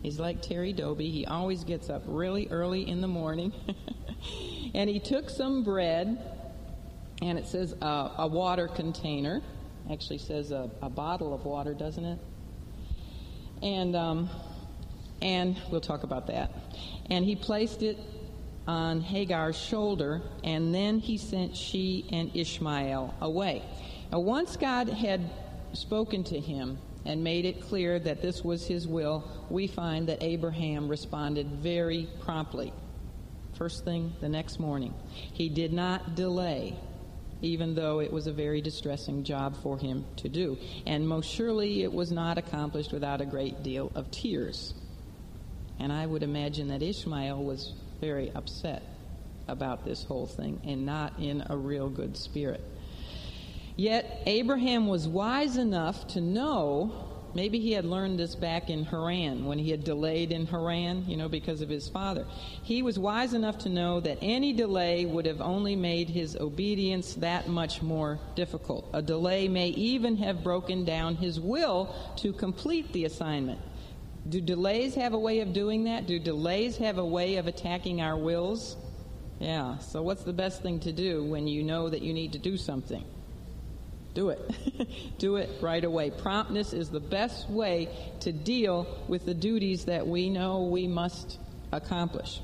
He's 0.01 0.19
like 0.19 0.41
Terry 0.41 0.73
Doby. 0.73 1.09
He 1.09 1.25
always 1.25 1.63
gets 1.63 1.89
up 1.89 2.03
really 2.05 2.47
early 2.49 2.87
in 2.87 3.01
the 3.01 3.07
morning. 3.07 3.53
and 4.75 4.89
he 4.89 4.99
took 4.99 5.29
some 5.29 5.63
bread, 5.63 6.17
and 7.21 7.39
it 7.39 7.47
says 7.47 7.73
uh, 7.81 8.11
a 8.17 8.27
water 8.27 8.67
container. 8.67 9.41
Actually 9.91 10.17
says 10.17 10.51
a, 10.51 10.69
a, 10.81 10.89
bottle 10.89 11.33
of 11.33 11.45
water, 11.45 11.75
doesn't 11.75 12.05
it? 12.05 12.19
And 13.61 13.95
um, 13.95 14.29
and 15.21 15.57
we'll 15.71 15.81
talk 15.81 16.03
about 16.03 16.27
that. 16.27 16.51
And 17.09 17.25
he 17.25 17.35
placed 17.35 17.81
it 17.81 17.97
on 18.67 19.01
Hagar's 19.01 19.57
shoulder, 19.57 20.21
and 20.43 20.73
then 20.73 20.99
he 20.99 21.17
sent 21.17 21.55
she 21.55 22.07
and 22.11 22.35
Ishmael 22.35 23.13
away. 23.21 23.63
Now, 24.11 24.19
once 24.19 24.57
God 24.57 24.89
had 24.89 25.21
spoken 25.73 26.23
to 26.25 26.39
him 26.39 26.77
and 27.05 27.23
made 27.23 27.45
it 27.45 27.61
clear 27.61 27.99
that 27.99 28.21
this 28.21 28.43
was 28.43 28.65
his 28.65 28.87
will, 28.87 29.29
we 29.49 29.67
find 29.67 30.07
that 30.07 30.23
Abraham 30.23 30.87
responded 30.87 31.47
very 31.47 32.07
promptly. 32.21 32.73
First 33.53 33.85
thing 33.85 34.13
the 34.19 34.29
next 34.29 34.59
morning. 34.59 34.93
He 35.11 35.47
did 35.47 35.71
not 35.71 36.15
delay, 36.15 36.77
even 37.41 37.75
though 37.75 37.99
it 37.99 38.11
was 38.11 38.27
a 38.27 38.33
very 38.33 38.61
distressing 38.61 39.23
job 39.23 39.55
for 39.61 39.77
him 39.77 40.05
to 40.17 40.29
do. 40.29 40.57
And 40.87 41.07
most 41.07 41.29
surely 41.29 41.83
it 41.83 41.93
was 41.93 42.11
not 42.11 42.37
accomplished 42.37 42.91
without 42.91 43.21
a 43.21 43.25
great 43.25 43.61
deal 43.61 43.91
of 43.93 44.09
tears. 44.09 44.73
And 45.79 45.91
I 45.91 46.05
would 46.05 46.23
imagine 46.23 46.69
that 46.69 46.81
Ishmael 46.81 47.43
was 47.43 47.73
very 48.01 48.31
upset 48.31 48.83
about 49.47 49.85
this 49.85 50.03
whole 50.03 50.25
thing 50.25 50.59
and 50.63 50.85
not 50.85 51.13
in 51.19 51.43
a 51.49 51.57
real 51.57 51.89
good 51.89 52.17
spirit. 52.17 52.63
Yet 53.75 54.21
Abraham 54.25 54.87
was 54.87 55.07
wise 55.07 55.57
enough 55.57 56.07
to 56.09 56.21
know, 56.21 57.09
maybe 57.33 57.59
he 57.59 57.73
had 57.73 57.83
learned 57.83 58.17
this 58.17 58.33
back 58.33 58.69
in 58.69 58.85
Haran 58.85 59.45
when 59.45 59.59
he 59.59 59.69
had 59.69 59.83
delayed 59.83 60.31
in 60.31 60.45
Haran, 60.45 61.03
you 61.09 61.17
know, 61.17 61.27
because 61.27 61.59
of 61.59 61.67
his 61.67 61.89
father. 61.89 62.25
He 62.63 62.81
was 62.81 62.97
wise 62.97 63.33
enough 63.33 63.57
to 63.59 63.69
know 63.69 63.99
that 63.99 64.19
any 64.21 64.53
delay 64.53 65.05
would 65.05 65.25
have 65.25 65.41
only 65.41 65.75
made 65.75 66.09
his 66.09 66.37
obedience 66.37 67.15
that 67.15 67.49
much 67.49 67.81
more 67.81 68.17
difficult. 68.35 68.89
A 68.93 69.01
delay 69.01 69.49
may 69.49 69.67
even 69.69 70.15
have 70.17 70.41
broken 70.41 70.85
down 70.85 71.17
his 71.17 71.37
will 71.37 71.93
to 72.17 72.31
complete 72.31 72.93
the 72.93 73.03
assignment. 73.03 73.59
Do 74.27 74.41
delays 74.41 74.95
have 74.95 75.13
a 75.13 75.19
way 75.19 75.41
of 75.41 75.53
doing 75.53 75.83
that? 75.83 76.07
Do 76.07 76.17
delays 76.17 76.77
have 76.77 76.97
a 76.97 77.05
way 77.05 77.35
of 77.35 77.47
attacking 77.47 78.01
our 78.01 78.17
wills? 78.17 78.75
Yeah, 79.39 79.77
so 79.79 80.01
what's 80.01 80.23
the 80.23 80.33
best 80.33 80.63
thing 80.63 80.79
to 80.81 80.91
do 80.91 81.23
when 81.23 81.47
you 81.47 81.63
know 81.63 81.89
that 81.89 82.01
you 82.01 82.13
need 82.13 82.33
to 82.33 82.39
do 82.39 82.57
something? 82.57 83.03
Do 84.15 84.29
it. 84.29 84.39
do 85.19 85.35
it 85.35 85.49
right 85.61 85.83
away. 85.83 86.09
Promptness 86.09 86.73
is 86.73 86.89
the 86.89 87.01
best 87.01 87.49
way 87.49 87.89
to 88.21 88.31
deal 88.31 88.87
with 89.07 89.25
the 89.25 89.33
duties 89.33 89.85
that 89.85 90.07
we 90.07 90.29
know 90.29 90.63
we 90.63 90.87
must 90.87 91.37
accomplish. 91.71 92.39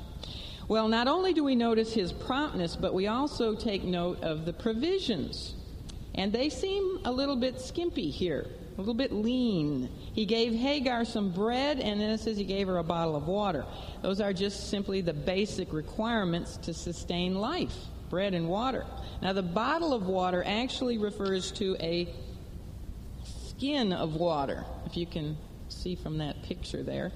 Well, 0.67 0.87
not 0.87 1.07
only 1.07 1.33
do 1.33 1.43
we 1.43 1.55
notice 1.55 1.93
his 1.93 2.11
promptness, 2.13 2.75
but 2.75 2.93
we 2.93 3.07
also 3.07 3.55
take 3.55 3.83
note 3.83 4.21
of 4.21 4.45
the 4.45 4.53
provisions. 4.53 5.55
And 6.13 6.31
they 6.31 6.49
seem 6.49 6.99
a 7.05 7.11
little 7.11 7.37
bit 7.37 7.59
skimpy 7.59 8.09
here, 8.09 8.47
little 8.81 8.93
bit 8.93 9.11
lean. 9.11 9.89
He 10.13 10.25
gave 10.25 10.53
Hagar 10.53 11.05
some 11.05 11.31
bread, 11.31 11.79
and 11.79 12.01
then 12.01 12.09
it 12.09 12.19
says 12.19 12.37
he 12.37 12.43
gave 12.43 12.67
her 12.67 12.77
a 12.77 12.83
bottle 12.83 13.15
of 13.15 13.27
water. 13.27 13.65
Those 14.01 14.19
are 14.19 14.33
just 14.33 14.69
simply 14.69 15.01
the 15.01 15.13
basic 15.13 15.71
requirements 15.71 16.57
to 16.57 16.73
sustain 16.73 17.35
life 17.35 17.75
bread 18.09 18.33
and 18.33 18.49
water. 18.49 18.85
Now, 19.21 19.31
the 19.31 19.41
bottle 19.41 19.93
of 19.93 20.05
water 20.05 20.43
actually 20.45 20.97
refers 20.97 21.49
to 21.53 21.77
a 21.79 22.13
skin 23.23 23.93
of 23.93 24.15
water, 24.15 24.65
if 24.85 24.97
you 24.97 25.05
can 25.05 25.37
see 25.69 25.95
from 25.95 26.17
that 26.17 26.43
picture 26.43 26.83
there, 26.83 27.13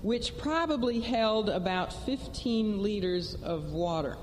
which 0.00 0.38
probably 0.38 1.00
held 1.00 1.50
about 1.50 1.92
15 2.06 2.82
liters 2.82 3.34
of 3.42 3.72
water. 3.72 4.16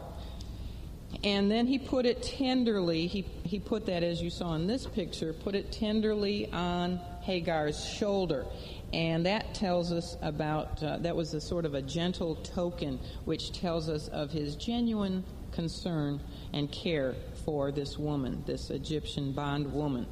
And 1.23 1.51
then 1.51 1.67
he 1.67 1.77
put 1.77 2.07
it 2.07 2.23
tenderly, 2.23 3.05
he, 3.05 3.25
he 3.43 3.59
put 3.59 3.85
that, 3.85 4.01
as 4.01 4.21
you 4.21 4.31
saw 4.31 4.55
in 4.55 4.65
this 4.65 4.87
picture, 4.87 5.33
put 5.33 5.53
it 5.53 5.71
tenderly 5.71 6.51
on 6.51 6.99
Hagar's 7.21 7.85
shoulder. 7.85 8.45
And 8.91 9.25
that 9.27 9.53
tells 9.53 9.91
us 9.91 10.17
about, 10.21 10.81
uh, 10.81 10.97
that 10.97 11.15
was 11.15 11.33
a 11.35 11.41
sort 11.41 11.65
of 11.65 11.75
a 11.75 11.81
gentle 11.81 12.35
token 12.35 12.99
which 13.25 13.53
tells 13.53 13.87
us 13.87 14.07
of 14.07 14.31
his 14.31 14.55
genuine 14.55 15.23
concern 15.51 16.19
and 16.53 16.71
care 16.71 17.15
for 17.45 17.71
this 17.71 17.99
woman, 17.99 18.43
this 18.47 18.71
Egyptian 18.71 19.31
bondwoman. 19.31 20.07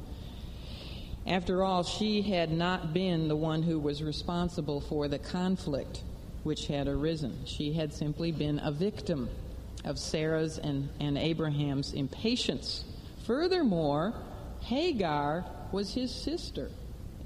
After 1.26 1.64
all, 1.64 1.82
she 1.82 2.22
had 2.22 2.52
not 2.52 2.94
been 2.94 3.28
the 3.28 3.36
one 3.36 3.62
who 3.62 3.78
was 3.78 4.02
responsible 4.02 4.80
for 4.80 5.08
the 5.08 5.18
conflict 5.18 6.02
which 6.44 6.68
had 6.68 6.88
arisen. 6.88 7.44
She 7.44 7.72
had 7.72 7.92
simply 7.92 8.32
been 8.32 8.60
a 8.60 8.70
victim 8.70 9.28
of 9.84 9.98
Sarah's 9.98 10.58
and, 10.58 10.88
and 11.00 11.16
Abraham's 11.16 11.92
impatience. 11.92 12.84
Furthermore, 13.26 14.14
Hagar 14.60 15.44
was 15.72 15.94
his 15.94 16.14
sister 16.14 16.70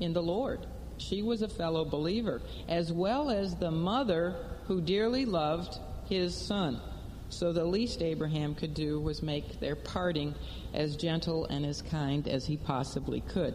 in 0.00 0.12
the 0.12 0.22
Lord. 0.22 0.66
She 0.98 1.22
was 1.22 1.42
a 1.42 1.48
fellow 1.48 1.84
believer, 1.84 2.40
as 2.68 2.92
well 2.92 3.30
as 3.30 3.56
the 3.56 3.70
mother 3.70 4.36
who 4.66 4.80
dearly 4.80 5.24
loved 5.24 5.78
his 6.08 6.34
son. 6.34 6.80
So 7.28 7.52
the 7.52 7.64
least 7.64 8.02
Abraham 8.02 8.54
could 8.54 8.74
do 8.74 9.00
was 9.00 9.22
make 9.22 9.58
their 9.58 9.74
parting 9.74 10.34
as 10.72 10.96
gentle 10.96 11.46
and 11.46 11.66
as 11.66 11.82
kind 11.82 12.28
as 12.28 12.46
he 12.46 12.56
possibly 12.56 13.22
could. 13.22 13.54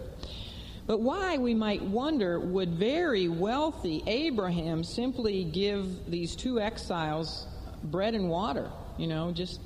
But 0.85 1.01
why, 1.01 1.37
we 1.37 1.53
might 1.53 1.83
wonder, 1.83 2.39
would 2.39 2.71
very 2.71 3.29
wealthy 3.29 4.03
Abraham 4.07 4.83
simply 4.83 5.43
give 5.43 6.09
these 6.09 6.35
two 6.35 6.59
exiles 6.59 7.45
bread 7.83 8.15
and 8.15 8.27
water? 8.27 8.69
You 8.99 9.07
know, 9.07 9.31
just, 9.31 9.61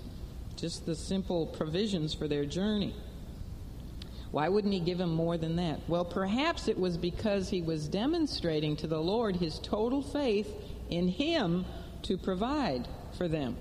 just 0.56 0.86
the 0.86 0.94
simple 0.94 1.48
provisions 1.48 2.14
for 2.14 2.28
their 2.28 2.46
journey. 2.46 2.94
Why 4.30 4.48
wouldn't 4.48 4.74
he 4.74 4.80
give 4.80 5.00
them 5.00 5.12
more 5.12 5.40
than 5.40 5.56
that? 5.56 5.80
Well, 5.88 6.06
perhaps 6.06 6.68
it 6.68 6.78
was 6.78 6.98
because 6.98 7.50
he 7.50 7.64
was 7.64 7.88
demonstrating 7.88 8.76
to 8.78 8.88
the 8.88 9.00
Lord 9.00 9.36
his 9.36 9.58
total 9.58 10.04
faith 10.04 10.54
in 10.92 11.08
him 11.08 11.66
to 12.04 12.16
provide 12.16 12.88
for 13.18 13.28
them. 13.28 13.58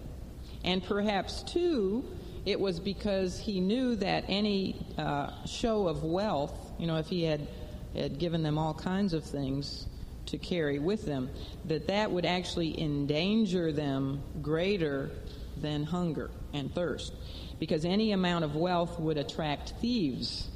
And 0.62 0.84
perhaps, 0.84 1.42
too, 1.42 2.04
it 2.44 2.60
was 2.60 2.78
because 2.78 3.38
he 3.38 3.58
knew 3.58 3.96
that 3.96 4.24
any 4.28 4.76
uh, 4.98 5.30
show 5.46 5.88
of 5.88 6.04
wealth, 6.04 6.72
you 6.78 6.86
know, 6.86 6.98
if 6.98 7.06
he 7.06 7.22
had, 7.24 7.48
had 7.96 8.18
given 8.18 8.42
them 8.42 8.58
all 8.58 8.74
kinds 8.74 9.14
of 9.14 9.24
things 9.24 9.86
to 10.26 10.36
carry 10.36 10.78
with 10.78 11.06
them, 11.06 11.30
that 11.64 11.86
that 11.86 12.10
would 12.10 12.26
actually 12.26 12.78
endanger 12.78 13.72
them 13.72 14.22
greater 14.42 15.10
than 15.56 15.84
hunger 15.84 16.30
and 16.52 16.74
thirst. 16.74 17.12
Because 17.58 17.84
any 17.84 18.12
amount 18.12 18.44
of 18.44 18.56
wealth 18.56 18.98
would 18.98 19.18
attract 19.18 19.74
thieves 19.80 20.48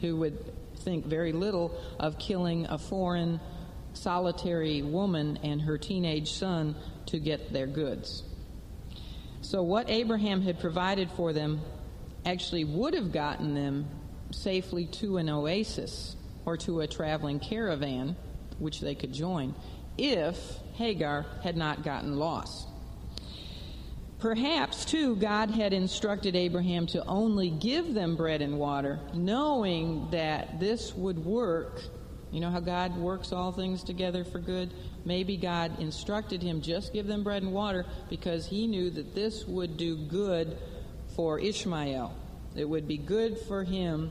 who 0.00 0.16
would 0.16 0.38
think 0.80 1.06
very 1.06 1.32
little 1.32 1.78
of 1.98 2.18
killing 2.18 2.66
a 2.66 2.78
foreign, 2.78 3.40
solitary 3.94 4.82
woman 4.82 5.38
and 5.42 5.62
her 5.62 5.78
teenage 5.78 6.32
son 6.32 6.76
to 7.06 7.18
get 7.18 7.52
their 7.52 7.66
goods. 7.66 8.22
So, 9.40 9.62
what 9.62 9.90
Abraham 9.90 10.42
had 10.42 10.60
provided 10.60 11.10
for 11.10 11.32
them 11.32 11.60
actually 12.24 12.64
would 12.64 12.94
have 12.94 13.12
gotten 13.12 13.54
them 13.54 13.86
safely 14.32 14.86
to 14.86 15.18
an 15.18 15.28
oasis 15.28 16.16
or 16.44 16.56
to 16.58 16.80
a 16.80 16.86
traveling 16.86 17.40
caravan, 17.40 18.16
which 18.58 18.80
they 18.80 18.94
could 18.94 19.12
join, 19.12 19.54
if 19.98 20.38
Hagar 20.74 21.26
had 21.42 21.56
not 21.56 21.82
gotten 21.82 22.18
lost. 22.18 22.68
Perhaps, 24.18 24.86
too, 24.86 25.14
God 25.16 25.50
had 25.50 25.74
instructed 25.74 26.34
Abraham 26.34 26.86
to 26.88 27.04
only 27.06 27.50
give 27.50 27.92
them 27.92 28.16
bread 28.16 28.40
and 28.40 28.58
water, 28.58 28.98
knowing 29.12 30.08
that 30.10 30.58
this 30.58 30.94
would 30.94 31.22
work. 31.22 31.82
You 32.30 32.40
know 32.40 32.50
how 32.50 32.60
God 32.60 32.96
works 32.96 33.30
all 33.32 33.52
things 33.52 33.82
together 33.82 34.24
for 34.24 34.38
good? 34.38 34.72
Maybe 35.04 35.36
God 35.36 35.78
instructed 35.80 36.42
him 36.42 36.62
just 36.62 36.94
give 36.94 37.06
them 37.06 37.22
bread 37.22 37.42
and 37.42 37.52
water 37.52 37.84
because 38.08 38.46
he 38.46 38.66
knew 38.66 38.90
that 38.90 39.14
this 39.14 39.44
would 39.44 39.76
do 39.76 39.96
good 39.96 40.56
for 41.14 41.38
Ishmael. 41.38 42.14
It 42.56 42.64
would 42.64 42.88
be 42.88 42.96
good 42.96 43.38
for 43.38 43.64
him 43.64 44.10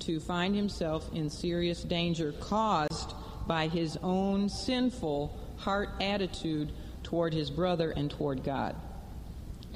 to 0.00 0.18
find 0.18 0.54
himself 0.54 1.08
in 1.14 1.30
serious 1.30 1.82
danger 1.82 2.32
caused 2.40 3.14
by 3.46 3.68
his 3.68 3.96
own 4.02 4.48
sinful 4.48 5.38
heart 5.58 5.90
attitude 6.00 6.72
toward 7.02 7.32
his 7.32 7.50
brother 7.50 7.92
and 7.92 8.10
toward 8.10 8.42
God. 8.42 8.76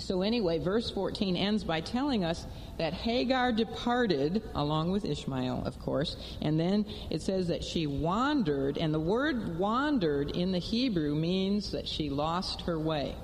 So, 0.02 0.22
anyway, 0.22 0.58
verse 0.58 0.90
14 0.90 1.36
ends 1.36 1.62
by 1.62 1.80
telling 1.80 2.24
us 2.24 2.46
that 2.78 2.92
Hagar 2.92 3.52
departed, 3.52 4.42
along 4.54 4.90
with 4.90 5.04
Ishmael, 5.04 5.62
of 5.64 5.78
course, 5.78 6.16
and 6.40 6.58
then 6.58 6.84
it 7.10 7.22
says 7.22 7.48
that 7.48 7.62
she 7.62 7.86
wandered, 7.86 8.78
and 8.78 8.92
the 8.92 9.00
word 9.00 9.58
wandered 9.58 10.36
in 10.36 10.50
the 10.50 10.58
Hebrew 10.58 11.14
means 11.14 11.70
that 11.70 11.86
she 11.86 12.10
lost 12.10 12.62
her 12.62 12.78
way. 12.78 13.14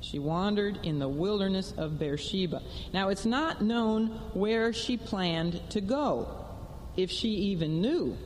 She 0.00 0.18
wandered 0.18 0.80
in 0.82 0.98
the 0.98 1.08
wilderness 1.08 1.72
of 1.76 1.98
Beersheba. 1.98 2.62
Now, 2.92 3.08
it's 3.08 3.26
not 3.26 3.62
known 3.62 4.08
where 4.34 4.72
she 4.72 4.96
planned 4.96 5.60
to 5.70 5.80
go, 5.80 6.44
if 6.96 7.10
she 7.10 7.28
even 7.28 7.80
knew. 7.80 8.16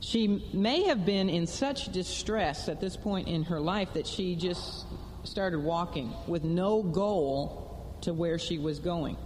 She 0.00 0.44
may 0.52 0.84
have 0.84 1.04
been 1.04 1.28
in 1.28 1.46
such 1.46 1.90
distress 1.92 2.68
at 2.68 2.80
this 2.80 2.96
point 2.96 3.28
in 3.28 3.44
her 3.44 3.60
life 3.60 3.94
that 3.94 4.06
she 4.06 4.36
just 4.36 4.86
started 5.26 5.60
walking 5.60 6.12
with 6.26 6.44
no 6.44 6.82
goal 6.82 7.96
to 8.02 8.12
where 8.12 8.38
she 8.38 8.58
was 8.58 8.78
going. 8.78 9.16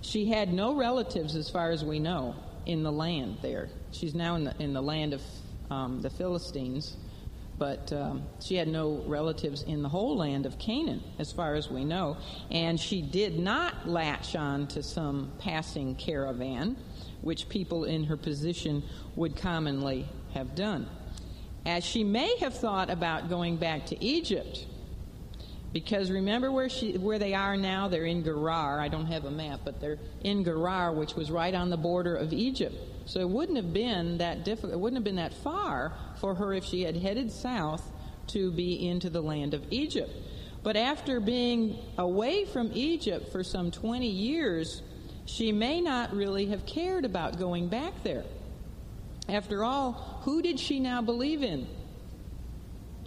She 0.00 0.26
had 0.26 0.52
no 0.52 0.74
relatives, 0.74 1.34
as 1.34 1.50
far 1.50 1.70
as 1.70 1.84
we 1.84 1.98
know, 1.98 2.34
in 2.66 2.82
the 2.82 2.92
land 2.92 3.38
there. 3.42 3.68
She's 3.90 4.14
now 4.14 4.36
in 4.36 4.44
the, 4.44 4.54
in 4.58 4.72
the 4.72 4.82
land 4.82 5.14
of 5.14 5.22
um, 5.70 6.00
the 6.02 6.10
Philistines 6.10 6.96
but 7.58 7.92
um, 7.92 8.22
she 8.40 8.54
had 8.54 8.68
no 8.68 9.02
relatives 9.06 9.62
in 9.62 9.82
the 9.82 9.88
whole 9.88 10.16
land 10.16 10.46
of 10.46 10.58
Canaan, 10.58 11.02
as 11.18 11.32
far 11.32 11.54
as 11.54 11.68
we 11.68 11.84
know. 11.84 12.16
And 12.50 12.78
she 12.78 13.02
did 13.02 13.38
not 13.38 13.88
latch 13.88 14.36
on 14.36 14.68
to 14.68 14.82
some 14.82 15.32
passing 15.40 15.96
caravan, 15.96 16.76
which 17.20 17.48
people 17.48 17.84
in 17.84 18.04
her 18.04 18.16
position 18.16 18.84
would 19.16 19.36
commonly 19.36 20.06
have 20.34 20.54
done. 20.54 20.88
As 21.66 21.84
she 21.84 22.04
may 22.04 22.36
have 22.38 22.54
thought 22.54 22.90
about 22.90 23.28
going 23.28 23.56
back 23.56 23.86
to 23.86 24.02
Egypt, 24.02 24.64
because 25.72 26.10
remember 26.10 26.50
where 26.50 26.68
she 26.68 26.96
where 26.96 27.18
they 27.18 27.34
are 27.34 27.56
now 27.56 27.88
they're 27.88 28.06
in 28.06 28.24
Gerar 28.24 28.80
I 28.80 28.88
don't 28.88 29.06
have 29.06 29.24
a 29.24 29.30
map 29.30 29.60
but 29.64 29.80
they're 29.80 29.98
in 30.22 30.44
Gerar 30.44 30.92
which 30.92 31.14
was 31.14 31.30
right 31.30 31.54
on 31.54 31.70
the 31.70 31.76
border 31.76 32.16
of 32.16 32.32
Egypt 32.32 32.74
so 33.06 33.20
it 33.20 33.28
wouldn't 33.28 33.56
have 33.56 33.72
been 33.72 34.18
that 34.18 34.44
difficult 34.44 34.72
it 34.72 34.80
wouldn't 34.80 34.96
have 34.96 35.04
been 35.04 35.16
that 35.16 35.34
far 35.34 35.92
for 36.20 36.34
her 36.34 36.54
if 36.54 36.64
she 36.64 36.82
had 36.82 36.96
headed 36.96 37.30
south 37.30 37.82
to 38.28 38.50
be 38.50 38.88
into 38.88 39.10
the 39.10 39.20
land 39.20 39.54
of 39.54 39.64
Egypt. 39.70 40.10
But 40.62 40.76
after 40.76 41.20
being 41.20 41.78
away 41.96 42.44
from 42.44 42.70
Egypt 42.74 43.32
for 43.32 43.42
some 43.42 43.70
20 43.70 44.08
years, 44.08 44.82
she 45.24 45.52
may 45.52 45.80
not 45.80 46.14
really 46.14 46.46
have 46.46 46.66
cared 46.66 47.04
about 47.04 47.38
going 47.38 47.68
back 47.68 48.02
there. 48.02 48.24
After 49.28 49.64
all, 49.64 50.20
who 50.22 50.42
did 50.42 50.58
she 50.58 50.80
now 50.80 51.02
believe 51.02 51.42
in? 51.42 51.66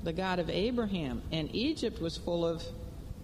The 0.04 0.14
God 0.14 0.40
of 0.40 0.50
Abraham. 0.50 1.22
And 1.32 1.54
Egypt 1.54 2.02
was 2.02 2.18
full 2.18 2.46
of 2.46 2.64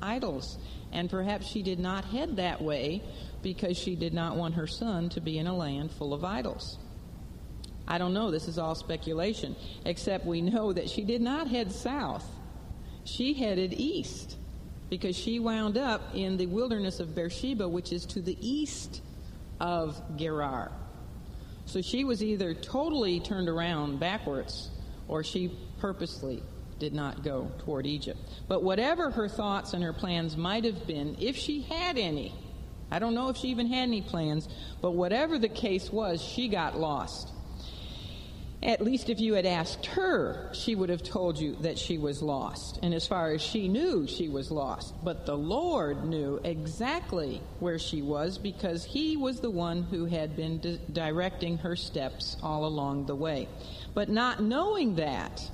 idols. 0.01 0.57
And 0.91 1.09
perhaps 1.09 1.47
she 1.47 1.61
did 1.63 1.79
not 1.79 2.05
head 2.05 2.37
that 2.37 2.61
way 2.61 3.03
because 3.41 3.77
she 3.77 3.95
did 3.95 4.13
not 4.13 4.35
want 4.35 4.55
her 4.55 4.67
son 4.67 5.09
to 5.09 5.21
be 5.21 5.37
in 5.37 5.47
a 5.47 5.55
land 5.55 5.91
full 5.91 6.13
of 6.13 6.23
idols. 6.23 6.77
I 7.87 7.97
don't 7.97 8.13
know. 8.13 8.31
This 8.31 8.47
is 8.47 8.57
all 8.57 8.75
speculation. 8.75 9.55
Except 9.85 10.25
we 10.25 10.41
know 10.41 10.73
that 10.73 10.89
she 10.89 11.03
did 11.03 11.21
not 11.21 11.47
head 11.47 11.71
south. 11.71 12.25
She 13.05 13.33
headed 13.33 13.73
east 13.73 14.35
because 14.89 15.15
she 15.15 15.39
wound 15.39 15.77
up 15.77 16.01
in 16.13 16.37
the 16.37 16.45
wilderness 16.45 16.99
of 16.99 17.15
Beersheba, 17.15 17.67
which 17.67 17.91
is 17.91 18.05
to 18.07 18.21
the 18.21 18.37
east 18.41 19.01
of 19.59 20.01
Gerar. 20.17 20.71
So 21.65 21.81
she 21.81 22.03
was 22.03 22.23
either 22.23 22.53
totally 22.53 23.19
turned 23.19 23.49
around 23.49 23.99
backwards 23.99 24.69
or 25.07 25.23
she 25.23 25.51
purposely 25.79 26.41
did 26.79 26.93
not 26.93 27.23
go 27.23 27.51
toward 27.59 27.85
Egypt. 27.85 28.19
But 28.47 28.63
whatever 28.63 29.11
her 29.11 29.27
thoughts 29.27 29.73
and 29.73 29.83
her 29.83 29.93
plans 29.93 30.37
might 30.37 30.65
have 30.65 30.87
been, 30.87 31.17
if 31.19 31.35
she 31.35 31.61
had 31.61 31.97
any, 31.97 32.33
I 32.89 32.99
don't 32.99 33.15
know 33.15 33.29
if 33.29 33.37
she 33.37 33.49
even 33.49 33.67
had 33.67 33.83
any 33.83 34.01
plans, 34.01 34.47
but 34.81 34.91
whatever 34.91 35.37
the 35.37 35.49
case 35.49 35.91
was, 35.91 36.21
she 36.21 36.47
got 36.47 36.79
lost. 36.79 37.31
At 38.63 38.81
least 38.81 39.09
if 39.09 39.19
you 39.19 39.35
had 39.35 39.45
asked 39.45 39.85
her, 39.85 40.49
she 40.51 40.73
would 40.73 40.89
have 40.89 41.03
told 41.03 41.39
you 41.39 41.57
that 41.61 41.77
she 41.77 41.99
was 41.99 42.23
lost. 42.23 42.79
And 42.81 42.91
as 42.91 43.05
far 43.05 43.31
as 43.31 43.41
she 43.41 43.67
knew, 43.67 44.07
she 44.07 44.29
was 44.29 44.49
lost. 44.49 44.95
But 45.03 45.27
the 45.27 45.37
Lord 45.37 46.05
knew 46.05 46.39
exactly 46.43 47.41
where 47.59 47.77
she 47.77 48.01
was 48.01 48.39
because 48.39 48.83
He 48.83 49.15
was 49.15 49.39
the 49.39 49.51
one 49.51 49.83
who 49.83 50.05
had 50.05 50.35
been 50.35 50.59
di- 50.59 50.79
directing 50.91 51.59
her 51.59 51.75
steps 51.75 52.35
all 52.41 52.65
along 52.65 53.05
the 53.05 53.15
way. 53.15 53.47
But 53.93 54.09
not 54.09 54.41
knowing 54.41 54.95
that, 54.95 55.47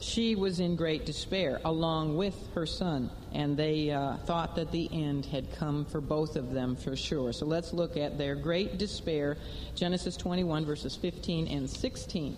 she 0.00 0.34
was 0.34 0.60
in 0.60 0.76
great 0.76 1.04
despair 1.04 1.60
along 1.64 2.16
with 2.16 2.34
her 2.54 2.64
son, 2.64 3.10
and 3.32 3.56
they 3.56 3.90
uh, 3.90 4.16
thought 4.24 4.56
that 4.56 4.72
the 4.72 4.88
end 4.92 5.26
had 5.26 5.52
come 5.52 5.84
for 5.84 6.00
both 6.00 6.36
of 6.36 6.52
them 6.52 6.74
for 6.74 6.96
sure. 6.96 7.32
So 7.32 7.44
let's 7.44 7.72
look 7.74 7.96
at 7.98 8.16
their 8.16 8.34
great 8.34 8.78
despair, 8.78 9.36
Genesis 9.74 10.16
21, 10.16 10.64
verses 10.64 10.96
15 10.96 11.46
and 11.48 11.68
16. 11.68 12.36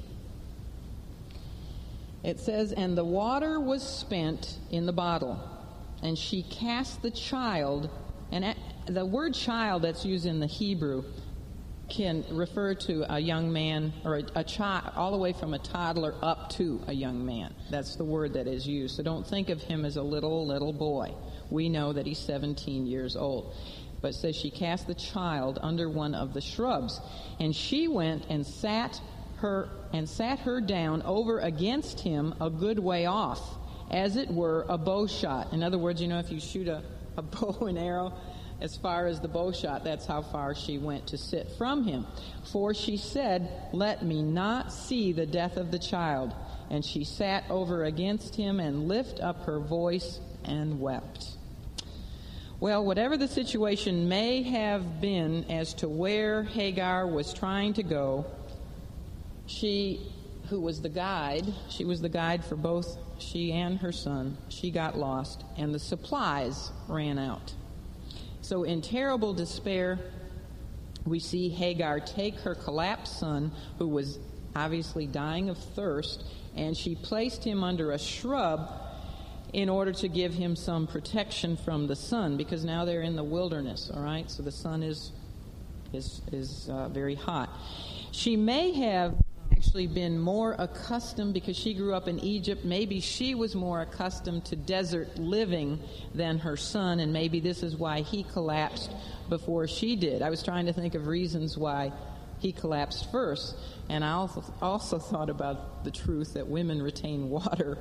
It 2.25 2.41
says, 2.41 2.73
And 2.73 2.99
the 2.99 3.05
water 3.05 3.61
was 3.61 3.83
spent 3.83 4.59
in 4.71 4.85
the 4.85 4.93
bottle, 4.93 5.39
and 6.03 6.19
she 6.19 6.43
cast 6.43 7.01
the 7.01 7.11
child, 7.13 7.89
and 8.33 8.57
the 8.87 9.07
word 9.07 9.35
child 9.35 9.83
that's 9.83 10.05
used 10.05 10.27
in 10.27 10.41
the 10.41 10.47
Hebrew 10.47 11.05
can 11.93 12.25
refer 12.31 12.75
to 12.75 13.05
a 13.15 13.21
young 13.21 13.53
man 13.53 13.93
or 14.05 14.17
a, 14.17 14.23
a 14.37 14.45
child, 14.45 14.91
all 14.97 15.13
the 15.13 15.19
way 15.19 15.33
from 15.33 15.53
a 15.53 15.59
toddler 15.59 16.15
up 16.23 16.49
to 16.51 16.81
a 16.87 16.93
young 16.93 17.25
man. 17.25 17.55
That's 17.71 17.97
the 17.97 18.05
word 18.05 18.33
that 18.33 18.47
is 18.47 18.67
used. 18.67 18.97
So 18.97 19.03
don't 19.03 19.27
think 19.27 19.51
of 19.51 19.61
him 19.61 19.85
as 19.85 19.97
a 19.97 20.03
little, 20.03 20.47
little 20.47 20.73
boy. 20.73 21.15
We 21.51 21.69
know 21.69 21.93
that 21.93 22.07
he's 22.07 22.19
17 22.19 22.87
years 22.87 23.15
old. 23.15 23.55
But 24.01 24.15
says 24.15 24.35
she 24.35 24.51
cast 24.51 24.87
the 24.87 24.95
child 24.95 25.59
under 25.63 25.89
one 25.89 26.15
of 26.15 26.33
the 26.33 26.41
shrubs, 26.41 27.01
and 27.39 27.55
she 27.55 27.87
went 27.87 28.25
and 28.29 28.45
sat 28.45 29.01
her 29.37 29.69
and 29.93 30.09
sat 30.09 30.41
her 30.41 30.61
down 30.61 31.03
over 31.03 31.39
against 31.41 32.01
him 32.01 32.35
a 32.41 32.49
good 32.49 32.79
way 32.79 33.07
off, 33.07 33.41
as 33.91 34.17
it 34.17 34.29
were 34.29 34.65
a 34.69 34.79
bow 34.79 35.07
shot. 35.07 35.53
In 35.53 35.63
other 35.63 35.79
words, 35.79 36.01
you 36.01 36.09
know, 36.09 36.19
if 36.19 36.33
you 36.33 36.41
shoot 36.41 36.67
a, 36.67 36.83
a 37.17 37.23
bow 37.23 37.67
and 37.67 37.79
arrow, 37.79 38.13
as 38.63 38.77
far 38.77 39.09
as 39.09 39.19
the 39.19 39.27
bow 39.27 39.51
shot, 39.51 39.83
that's 39.83 40.07
how 40.07 40.23
far 40.23 40.55
she 40.55 40.79
went 40.79 41.09
to 41.09 41.19
sit 41.19 41.51
from 41.59 41.83
him. 41.83 42.07
For 42.53 42.73
she 42.73 42.97
said, 42.97 43.51
Let 43.73 44.05
me 44.05 44.23
not 44.23 44.73
see 44.73 45.13
the 45.13 45.27
death 45.27 45.57
of 45.57 45.73
the 45.73 45.81
child. 45.81 46.33
And 46.71 46.85
she 46.85 47.03
sat 47.03 47.43
over 47.51 47.85
against 47.85 48.37
him 48.37 48.61
and 48.61 48.87
lift 48.87 49.19
up 49.19 49.45
her 49.47 49.59
voice 49.59 50.21
and 50.45 50.81
wept. 50.81 51.31
Well, 52.61 52.85
whatever 52.85 53.17
the 53.17 53.27
situation 53.27 54.09
may 54.09 54.45
have 54.45 55.01
been 55.01 55.45
as 55.51 55.75
to 55.75 55.89
where 55.89 56.45
Hagar 56.45 57.09
was 57.09 57.35
trying 57.35 57.73
to 57.75 57.83
go, 57.83 58.25
she, 59.47 60.07
who 60.51 60.61
was 60.61 60.81
the 60.81 60.89
guide, 60.89 61.53
she 61.69 61.85
was 61.85 62.01
the 62.01 62.09
guide 62.09 62.45
for 62.45 62.55
both 62.55 62.97
she 63.19 63.51
and 63.51 63.81
her 63.81 63.91
son, 63.91 64.39
she 64.49 64.71
got 64.71 64.97
lost, 64.97 65.43
and 65.57 65.75
the 65.75 65.81
supplies 65.81 66.71
ran 66.87 67.19
out. 67.19 67.53
So, 68.43 68.65
in 68.65 68.83
terrible 68.83 69.33
despair, 69.33 69.99
we 71.07 71.21
see 71.21 71.49
Hagar 71.49 72.01
take 72.01 72.41
her 72.41 72.55
collapsed 72.55 73.19
son, 73.19 73.53
who 73.79 73.89
was 73.89 74.19
obviously 74.55 75.07
dying 75.07 75.49
of 75.49 75.57
thirst, 75.57 76.25
and 76.57 76.77
she 76.77 76.95
placed 76.95 77.45
him 77.45 77.63
under 77.65 77.93
a 77.93 77.99
shrub 77.99 78.69
in 79.53 79.69
order 79.69 79.93
to 79.93 80.09
give 80.09 80.35
him 80.35 80.57
some 80.57 80.87
protection 80.87 81.57
from 81.57 81.87
the 81.87 81.97
sun, 81.97 82.37
because 82.37 82.65
now 82.65 82.85
they're 82.85 83.03
in 83.03 83.17
the 83.17 83.25
wilderness, 83.25 83.91
all 83.95 84.03
right? 84.03 84.31
So 84.31 84.43
the 84.43 84.53
sun 84.53 84.83
is, 84.83 85.13
is, 85.93 86.21
is 86.33 86.69
uh, 86.69 86.89
very 86.89 87.15
hot. 87.15 87.49
She 88.11 88.37
may 88.37 88.73
have 88.73 89.15
actually 89.63 89.87
been 89.87 90.19
more 90.19 90.57
accustomed 90.59 91.33
because 91.33 91.57
she 91.57 91.73
grew 91.73 91.95
up 91.95 92.09
in 92.09 92.19
Egypt. 92.19 92.65
Maybe 92.65 92.99
she 92.99 93.37
was 93.37 93.55
more 93.55 93.81
accustomed 93.81 94.45
to 94.47 94.57
desert 94.57 95.17
living 95.19 95.79
than 96.17 96.39
her 96.39 96.57
son, 96.57 96.99
and 96.99 97.13
maybe 97.13 97.39
this 97.39 97.63
is 97.63 97.77
why 97.77 98.01
he 98.01 98.25
collapsed 98.25 98.91
before 99.29 99.69
she 99.69 99.95
did. 99.95 100.21
I 100.21 100.31
was 100.31 100.43
trying 100.43 100.67
to 100.67 100.73
think 100.73 100.97
of 100.97 101.07
reasons 101.07 101.57
why 101.57 101.93
he 102.41 102.51
collapsed 102.51 103.13
first, 103.13 103.55
and 103.89 104.05
I 104.05 104.11
also, 104.11 104.43
also 104.61 104.99
thought 104.99 105.31
about 105.31 105.85
the 105.85 105.93
truth 105.93 106.35
that 106.35 106.49
women 106.49 106.83
retain 106.83 107.31
water 107.31 107.79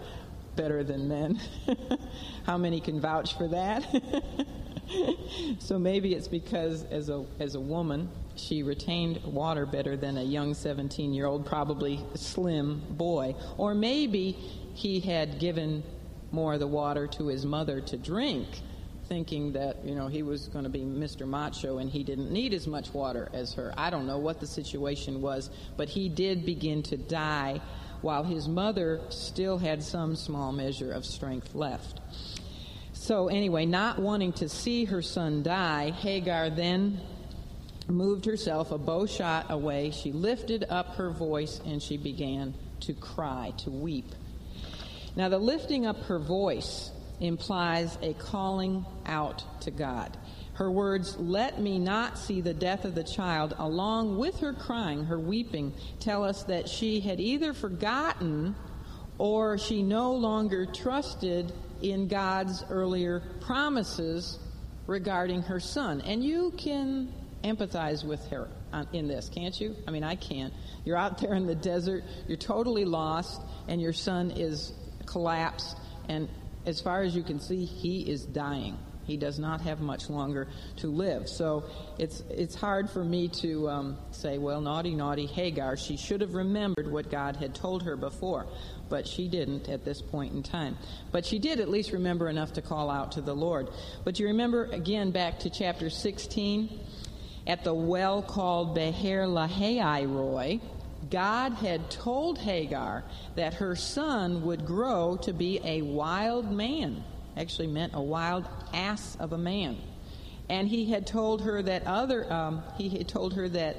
better 0.55 0.83
than 0.83 1.07
men. 1.07 1.41
How 2.43 2.59
many 2.59 2.79
can 2.79 3.01
vouch 3.01 3.35
for 3.35 3.47
that? 3.47 3.83
so 5.59 5.79
maybe 5.79 6.13
it's 6.13 6.27
because 6.27 6.83
as 6.91 7.09
a 7.09 7.25
as 7.39 7.55
a 7.55 7.59
woman 7.59 8.07
she 8.35 8.63
retained 8.63 9.23
water 9.23 9.65
better 9.65 9.97
than 9.97 10.17
a 10.17 10.23
young 10.23 10.53
17 10.53 11.13
year 11.13 11.25
old, 11.25 11.45
probably 11.45 12.03
slim 12.15 12.81
boy. 12.91 13.35
Or 13.57 13.73
maybe 13.73 14.31
he 14.73 14.99
had 14.99 15.39
given 15.39 15.83
more 16.31 16.53
of 16.53 16.59
the 16.59 16.67
water 16.67 17.07
to 17.07 17.27
his 17.27 17.45
mother 17.45 17.81
to 17.81 17.97
drink, 17.97 18.47
thinking 19.07 19.53
that, 19.53 19.83
you 19.83 19.95
know, 19.95 20.07
he 20.07 20.23
was 20.23 20.47
going 20.47 20.63
to 20.63 20.69
be 20.69 20.81
Mr. 20.81 21.27
Macho 21.27 21.79
and 21.79 21.89
he 21.89 22.03
didn't 22.03 22.31
need 22.31 22.53
as 22.53 22.67
much 22.67 22.93
water 22.93 23.29
as 23.33 23.53
her. 23.53 23.73
I 23.77 23.89
don't 23.89 24.07
know 24.07 24.17
what 24.17 24.39
the 24.39 24.47
situation 24.47 25.21
was, 25.21 25.49
but 25.77 25.89
he 25.89 26.07
did 26.07 26.45
begin 26.45 26.83
to 26.83 26.97
die 26.97 27.61
while 28.01 28.23
his 28.23 28.47
mother 28.47 29.01
still 29.09 29.57
had 29.57 29.83
some 29.83 30.15
small 30.15 30.51
measure 30.51 30.91
of 30.91 31.05
strength 31.05 31.53
left. 31.53 31.99
So, 32.93 33.27
anyway, 33.27 33.65
not 33.65 33.99
wanting 33.99 34.33
to 34.33 34.49
see 34.49 34.85
her 34.85 35.01
son 35.01 35.43
die, 35.43 35.91
Hagar 35.91 36.49
then 36.49 37.01
moved 37.91 38.25
herself 38.25 38.71
a 38.71 38.77
bow 38.77 39.05
shot 39.05 39.47
away. 39.49 39.91
She 39.91 40.11
lifted 40.11 40.65
up 40.69 40.95
her 40.95 41.11
voice 41.11 41.61
and 41.65 41.81
she 41.81 41.97
began 41.97 42.53
to 42.81 42.93
cry, 42.93 43.53
to 43.59 43.69
weep. 43.69 44.15
Now, 45.15 45.29
the 45.29 45.37
lifting 45.37 45.85
up 45.85 45.97
her 46.03 46.19
voice 46.19 46.91
implies 47.19 47.97
a 48.01 48.13
calling 48.13 48.85
out 49.05 49.43
to 49.61 49.71
God. 49.71 50.17
Her 50.53 50.71
words, 50.71 51.17
Let 51.17 51.59
me 51.59 51.79
not 51.79 52.17
see 52.17 52.41
the 52.41 52.53
death 52.53 52.85
of 52.85 52.95
the 52.95 53.03
child, 53.03 53.55
along 53.57 54.17
with 54.17 54.39
her 54.39 54.53
crying, 54.53 55.05
her 55.05 55.19
weeping, 55.19 55.73
tell 55.99 56.23
us 56.23 56.43
that 56.43 56.67
she 56.67 56.99
had 56.99 57.19
either 57.19 57.53
forgotten 57.53 58.55
or 59.17 59.57
she 59.57 59.83
no 59.83 60.13
longer 60.13 60.65
trusted 60.65 61.53
in 61.81 62.07
God's 62.07 62.63
earlier 62.69 63.21
promises 63.41 64.39
regarding 64.87 65.43
her 65.43 65.59
son. 65.59 66.01
And 66.01 66.23
you 66.23 66.51
can 66.57 67.13
empathize 67.43 68.03
with 68.03 68.25
her 68.27 68.47
in 68.93 69.07
this, 69.07 69.29
can't 69.29 69.59
you? 69.59 69.75
I 69.87 69.91
mean, 69.91 70.03
I 70.03 70.15
can't. 70.15 70.53
You're 70.85 70.97
out 70.97 71.19
there 71.19 71.33
in 71.33 71.47
the 71.47 71.55
desert, 71.55 72.03
you're 72.27 72.37
totally 72.37 72.85
lost, 72.85 73.41
and 73.67 73.81
your 73.81 73.93
son 73.93 74.31
is 74.31 74.73
collapsed, 75.05 75.77
and 76.07 76.29
as 76.65 76.79
far 76.79 77.01
as 77.01 77.15
you 77.15 77.23
can 77.23 77.39
see, 77.39 77.65
he 77.65 78.01
is 78.01 78.23
dying. 78.25 78.77
He 79.05 79.17
does 79.17 79.39
not 79.39 79.61
have 79.61 79.81
much 79.81 80.09
longer 80.09 80.47
to 80.77 80.87
live. 80.87 81.27
So 81.27 81.65
it's, 81.97 82.21
it's 82.29 82.55
hard 82.55 82.89
for 82.89 83.03
me 83.03 83.27
to 83.41 83.67
um, 83.67 83.97
say, 84.11 84.37
well, 84.37 84.61
naughty, 84.61 84.95
naughty 84.95 85.25
Hagar. 85.25 85.75
She 85.75 85.97
should 85.97 86.21
have 86.21 86.35
remembered 86.35 86.89
what 86.89 87.09
God 87.09 87.35
had 87.35 87.55
told 87.55 87.83
her 87.83 87.97
before, 87.97 88.45
but 88.89 89.07
she 89.07 89.27
didn't 89.27 89.69
at 89.69 89.83
this 89.83 90.01
point 90.01 90.33
in 90.33 90.43
time. 90.43 90.77
But 91.11 91.25
she 91.25 91.39
did 91.39 91.59
at 91.59 91.67
least 91.67 91.91
remember 91.91 92.29
enough 92.29 92.53
to 92.53 92.61
call 92.61 92.89
out 92.89 93.13
to 93.13 93.21
the 93.21 93.35
Lord. 93.35 93.69
But 94.03 94.19
you 94.19 94.27
remember 94.27 94.65
again 94.65 95.11
back 95.11 95.39
to 95.39 95.49
chapter 95.49 95.89
16 95.89 96.79
at 97.47 97.63
the 97.63 97.73
well 97.73 98.21
called 98.21 98.75
Beer 98.75 99.25
Lahai 99.25 100.05
Roi, 100.05 100.59
God 101.09 101.53
had 101.53 101.89
told 101.89 102.37
Hagar 102.37 103.03
that 103.35 103.55
her 103.55 103.75
son 103.75 104.43
would 104.45 104.65
grow 104.65 105.17
to 105.23 105.33
be 105.33 105.59
a 105.63 105.81
wild 105.81 106.51
man. 106.51 107.03
Actually, 107.35 107.67
meant 107.67 107.93
a 107.95 108.01
wild 108.01 108.45
ass 108.73 109.17
of 109.19 109.33
a 109.33 109.37
man. 109.37 109.77
And 110.49 110.67
he 110.67 110.85
had 110.85 111.07
told 111.07 111.41
her 111.43 111.61
that 111.61 111.87
other, 111.87 112.31
um, 112.31 112.63
he 112.77 112.89
had 112.89 113.07
told 113.07 113.33
her 113.35 113.47
that 113.49 113.77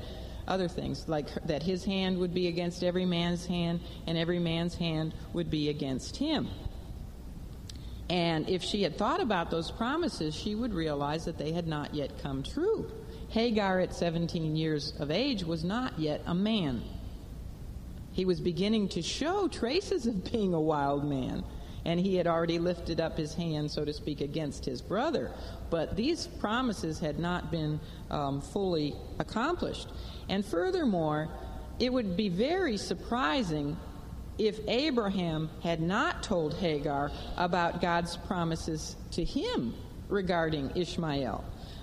other 0.48 0.68
things, 0.68 1.06
like 1.06 1.28
that 1.44 1.62
his 1.62 1.84
hand 1.84 2.18
would 2.18 2.34
be 2.34 2.48
against 2.48 2.82
every 2.82 3.04
man's 3.04 3.46
hand, 3.46 3.80
and 4.06 4.18
every 4.18 4.38
man's 4.38 4.74
hand 4.74 5.14
would 5.32 5.50
be 5.50 5.68
against 5.68 6.16
him. 6.16 6.48
And 8.10 8.48
if 8.48 8.62
she 8.62 8.82
had 8.82 8.98
thought 8.98 9.20
about 9.20 9.50
those 9.50 9.70
promises, 9.70 10.34
she 10.34 10.54
would 10.54 10.74
realize 10.74 11.24
that 11.26 11.38
they 11.38 11.52
had 11.52 11.66
not 11.66 11.94
yet 11.94 12.22
come 12.22 12.42
true. 12.42 12.90
Hagar, 13.32 13.80
at 13.80 13.94
17 13.94 14.56
years 14.56 14.92
of 14.98 15.10
age, 15.10 15.42
was 15.42 15.64
not 15.64 15.98
yet 15.98 16.20
a 16.26 16.34
man. 16.34 16.82
He 18.12 18.26
was 18.26 18.42
beginning 18.42 18.90
to 18.90 19.00
show 19.00 19.48
traces 19.48 20.06
of 20.06 20.30
being 20.30 20.52
a 20.52 20.60
wild 20.60 21.08
man, 21.08 21.42
and 21.86 21.98
he 21.98 22.16
had 22.16 22.26
already 22.26 22.58
lifted 22.58 23.00
up 23.00 23.16
his 23.16 23.32
hand, 23.32 23.70
so 23.70 23.86
to 23.86 23.92
speak, 23.94 24.20
against 24.20 24.66
his 24.66 24.82
brother. 24.82 25.32
But 25.70 25.96
these 25.96 26.26
promises 26.26 26.98
had 26.98 27.18
not 27.18 27.50
been 27.50 27.80
um, 28.10 28.42
fully 28.42 28.94
accomplished. 29.18 29.88
And 30.28 30.44
furthermore, 30.44 31.28
it 31.80 31.90
would 31.90 32.18
be 32.18 32.28
very 32.28 32.76
surprising 32.76 33.78
if 34.36 34.60
Abraham 34.68 35.48
had 35.62 35.80
not 35.80 36.22
told 36.22 36.52
Hagar 36.52 37.10
about 37.38 37.80
God's 37.80 38.18
promises 38.18 38.94
to 39.12 39.24
him 39.24 39.74
regarding 40.10 40.70
Ishmael 40.74 41.42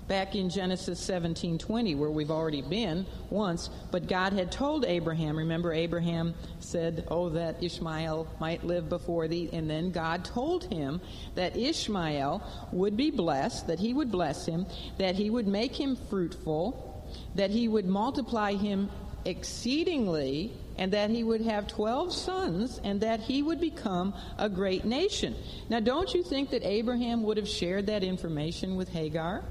back 0.09 0.35
in 0.35 0.49
Genesis 0.49 0.99
17:20 0.99 1.95
where 1.95 2.09
we've 2.09 2.31
already 2.31 2.63
been 2.63 3.05
once, 3.29 3.69
but 3.91 4.07
God 4.07 4.33
had 4.33 4.51
told 4.51 4.83
Abraham, 4.83 5.37
remember 5.37 5.71
Abraham 5.71 6.33
said, 6.59 7.05
"Oh 7.09 7.29
that 7.29 7.63
Ishmael 7.63 8.27
might 8.39 8.65
live 8.65 8.89
before 8.89 9.29
thee." 9.29 9.49
And 9.53 9.69
then 9.69 9.91
God 9.91 10.25
told 10.25 10.65
him 10.65 10.99
that 11.35 11.55
Ishmael 11.55 12.41
would 12.73 12.97
be 12.97 13.11
blessed, 13.11 13.67
that 13.67 13.79
he 13.79 13.93
would 13.93 14.11
bless 14.11 14.45
him, 14.45 14.65
that 14.97 15.15
he 15.15 15.29
would 15.29 15.47
make 15.47 15.75
him 15.79 15.95
fruitful, 15.95 17.05
that 17.35 17.51
he 17.51 17.67
would 17.67 17.85
multiply 17.85 18.53
him 18.55 18.89
exceedingly 19.25 20.51
and 20.77 20.93
that 20.93 21.09
he 21.09 21.23
would 21.23 21.41
have 21.41 21.67
12 21.67 22.13
sons 22.13 22.79
and 22.83 23.01
that 23.01 23.19
he 23.19 23.43
would 23.43 23.59
become 23.59 24.13
a 24.37 24.49
great 24.49 24.85
nation. 24.85 25.35
Now, 25.69 25.81
don't 25.81 26.13
you 26.13 26.23
think 26.23 26.49
that 26.51 26.63
Abraham 26.63 27.23
would 27.23 27.37
have 27.37 27.47
shared 27.47 27.87
that 27.87 28.03
information 28.03 28.75
with 28.75 28.89
Hagar? 28.89 29.43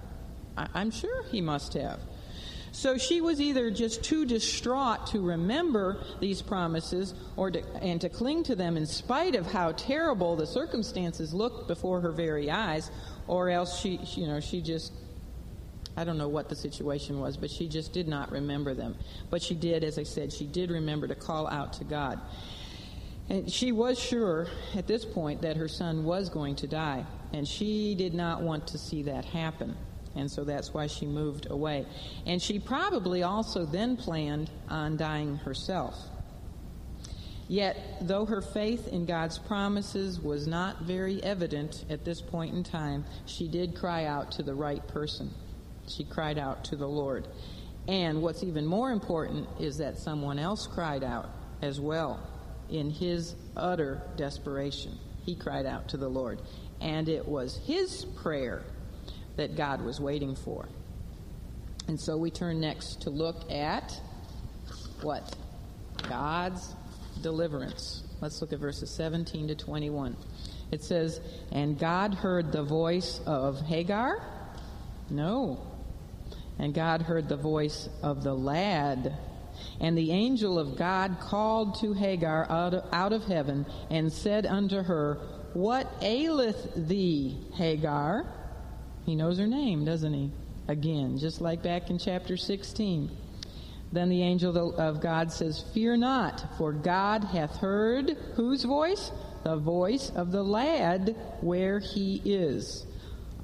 I- 0.59 0.81
am 0.81 0.91
sure 0.91 1.23
he 1.25 1.41
must 1.41 1.75
have. 1.75 2.01
So 2.73 2.99
she 2.99 3.21
was 3.21 3.41
either 3.41 3.71
just 3.71 4.05
too 4.05 4.25
distraught 4.25 5.09
to 5.09 5.21
remember 5.21 6.05
these 6.21 6.43
promises 6.43 7.15
or 7.37 7.51
to, 7.51 7.63
and 7.83 8.01
to 8.03 8.09
cling 8.09 8.45
to 8.45 8.55
them 8.55 8.77
in 8.77 8.87
spite 8.87 9.35
of 9.35 9.51
how 9.51 9.73
terrible 9.73 10.37
the 10.37 10.47
circumstances 10.47 11.33
looked 11.33 11.67
before 11.67 12.01
her 12.01 12.13
very 12.13 12.51
eyes, 12.51 12.91
or 13.27 13.49
else 13.49 13.81
she, 13.81 13.99
you 14.15 14.27
know, 14.27 14.41
she 14.41 14.61
just 14.61 14.93
I 15.97 16.05
don't 16.05 16.19
know 16.19 16.29
what 16.29 16.49
the 16.49 16.55
situation 16.55 17.19
was, 17.19 17.37
but 17.37 17.51
she 17.51 17.67
just 17.67 17.93
did 17.93 18.07
not 18.07 18.31
remember 18.31 18.73
them. 18.73 18.95
But 19.31 19.43
she 19.43 19.57
did, 19.57 19.83
as 19.83 19.99
I 19.99 20.05
said, 20.05 20.33
she 20.33 20.47
did 20.47 20.71
remember 20.71 21.09
to 21.09 21.17
call 21.17 21.49
out 21.49 21.73
to 21.75 21.85
God. 21.85 22.21
And 23.29 23.51
she 23.51 23.73
was 23.73 23.99
sure 23.99 24.47
at 24.77 24.87
this 24.87 25.05
point 25.05 25.43
that 25.43 25.57
her 25.57 25.67
son 25.67 26.05
was 26.05 26.29
going 26.29 26.55
to 26.57 26.69
die, 26.69 27.05
and 27.33 27.49
she 27.49 27.97
did 27.97 28.15
not 28.15 28.43
want 28.43 28.69
to 28.69 28.79
see 28.79 29.03
that 29.03 29.25
happen 29.25 29.77
and 30.19 30.31
so 30.31 30.45
that's 30.45 30.75
why 30.75 30.89
she 30.89 31.07
moved 31.07 31.47
away. 31.49 31.87
And 32.27 32.43
she 32.43 32.59
probably 32.59 33.23
also 33.23 33.65
then 33.65 33.97
planned 33.97 34.51
on 34.69 34.97
dying 34.97 35.37
herself. 35.37 35.97
Yet, 37.47 37.77
though 38.03 38.27
her 38.27 38.43
faith 38.43 38.89
in 38.89 39.07
God's 39.07 39.39
promises 39.39 40.21
was 40.21 40.47
not 40.47 40.83
very 40.83 41.23
evident 41.23 41.85
at 41.89 42.05
this 42.05 42.21
point 42.21 42.55
in 42.55 42.63
time, 42.63 43.07
she 43.25 43.49
did 43.49 43.75
cry 43.75 44.05
out 44.05 44.33
to 44.33 44.43
the 44.43 44.55
right 44.55 44.87
person. 44.89 45.31
She 45.87 46.05
cried 46.05 46.37
out 46.37 46.65
to 46.65 46.77
the 46.77 46.89
Lord. 46.89 47.29
And 47.87 48.21
what's 48.21 48.43
even 48.43 48.67
more 48.67 48.91
important 48.91 49.49
is 49.59 49.79
that 49.79 49.99
someone 49.99 50.39
else 50.39 50.67
cried 50.67 51.03
out 51.03 51.31
as 51.63 51.81
well 51.81 52.21
in 52.69 52.91
his 52.91 53.35
utter 53.57 54.03
desperation. 54.17 54.99
He 55.25 55.35
cried 55.35 55.65
out 55.65 55.89
to 55.91 55.97
the 55.97 56.09
Lord. 56.09 56.43
And 56.83 57.09
it 57.09 57.27
was 57.27 57.57
his 57.67 58.05
prayer 58.05 58.63
that 59.39 59.57
God 59.57 59.83
was 59.83 60.01
waiting 60.01 60.35
for. 60.35 60.69
And 61.87 61.99
so 61.99 62.19
we 62.19 62.31
turn 62.31 62.61
next 62.61 63.03
to 63.03 63.11
look 63.11 63.51
at 63.51 63.99
what? 65.01 65.37
God's 66.09 66.75
deliverance. 67.23 68.03
Let's 68.21 68.41
look 68.41 68.53
at 68.53 68.59
verses 68.59 68.91
17 68.91 69.49
to 69.49 69.55
21. 69.55 70.17
It 70.73 70.83
says, 70.83 71.21
And 71.53 71.79
God 71.79 72.15
heard 72.15 72.53
the 72.53 72.65
voice 72.65 73.21
of 73.27 73.61
Hagar? 73.61 74.21
No. 75.09 75.65
And 76.59 76.75
God 76.75 77.03
heard 77.03 77.29
the 77.29 77.37
voice 77.37 77.89
of 78.03 78.25
the 78.25 78.35
lad. 78.35 79.17
And 79.81 79.97
the 79.97 80.11
angel 80.11 80.59
of 80.59 80.77
God 80.77 81.19
called 81.21 81.81
to 81.81 81.93
Hagar 81.93 82.51
out 82.51 82.75
of, 82.75 82.85
out 82.93 83.13
of 83.13 83.25
heaven 83.25 83.67
and 83.89 84.13
said 84.13 84.47
unto 84.47 84.83
her, 84.83 85.15
What 85.55 85.91
aileth 86.03 86.75
thee, 86.75 87.39
Hagar? 87.55 88.27
He 89.09 89.17
knows 89.17 89.39
her 89.39 89.47
name, 89.47 89.87
doesn't 89.87 90.13
he? 90.13 90.31
Again, 90.69 91.17
just 91.17 91.41
like 91.41 91.63
back 91.63 91.89
in 91.89 91.99
chapter 91.99 92.37
16. 92.37 93.11
Then 93.91 94.11
the 94.11 94.23
angel 94.23 94.77
of 94.79 95.01
God 95.01 95.33
says, 95.33 95.65
Fear 95.73 95.97
not, 95.97 96.45
for 96.59 96.75
God 96.75 97.25
hath 97.25 97.57
heard 97.57 98.19
whose 98.35 98.65
voice? 98.65 99.11
The 99.45 99.57
voice 99.57 100.13
of 100.15 100.31
the 100.31 100.43
lad 100.43 101.17
where 101.41 101.79
he 101.79 102.21
is. 102.23 102.85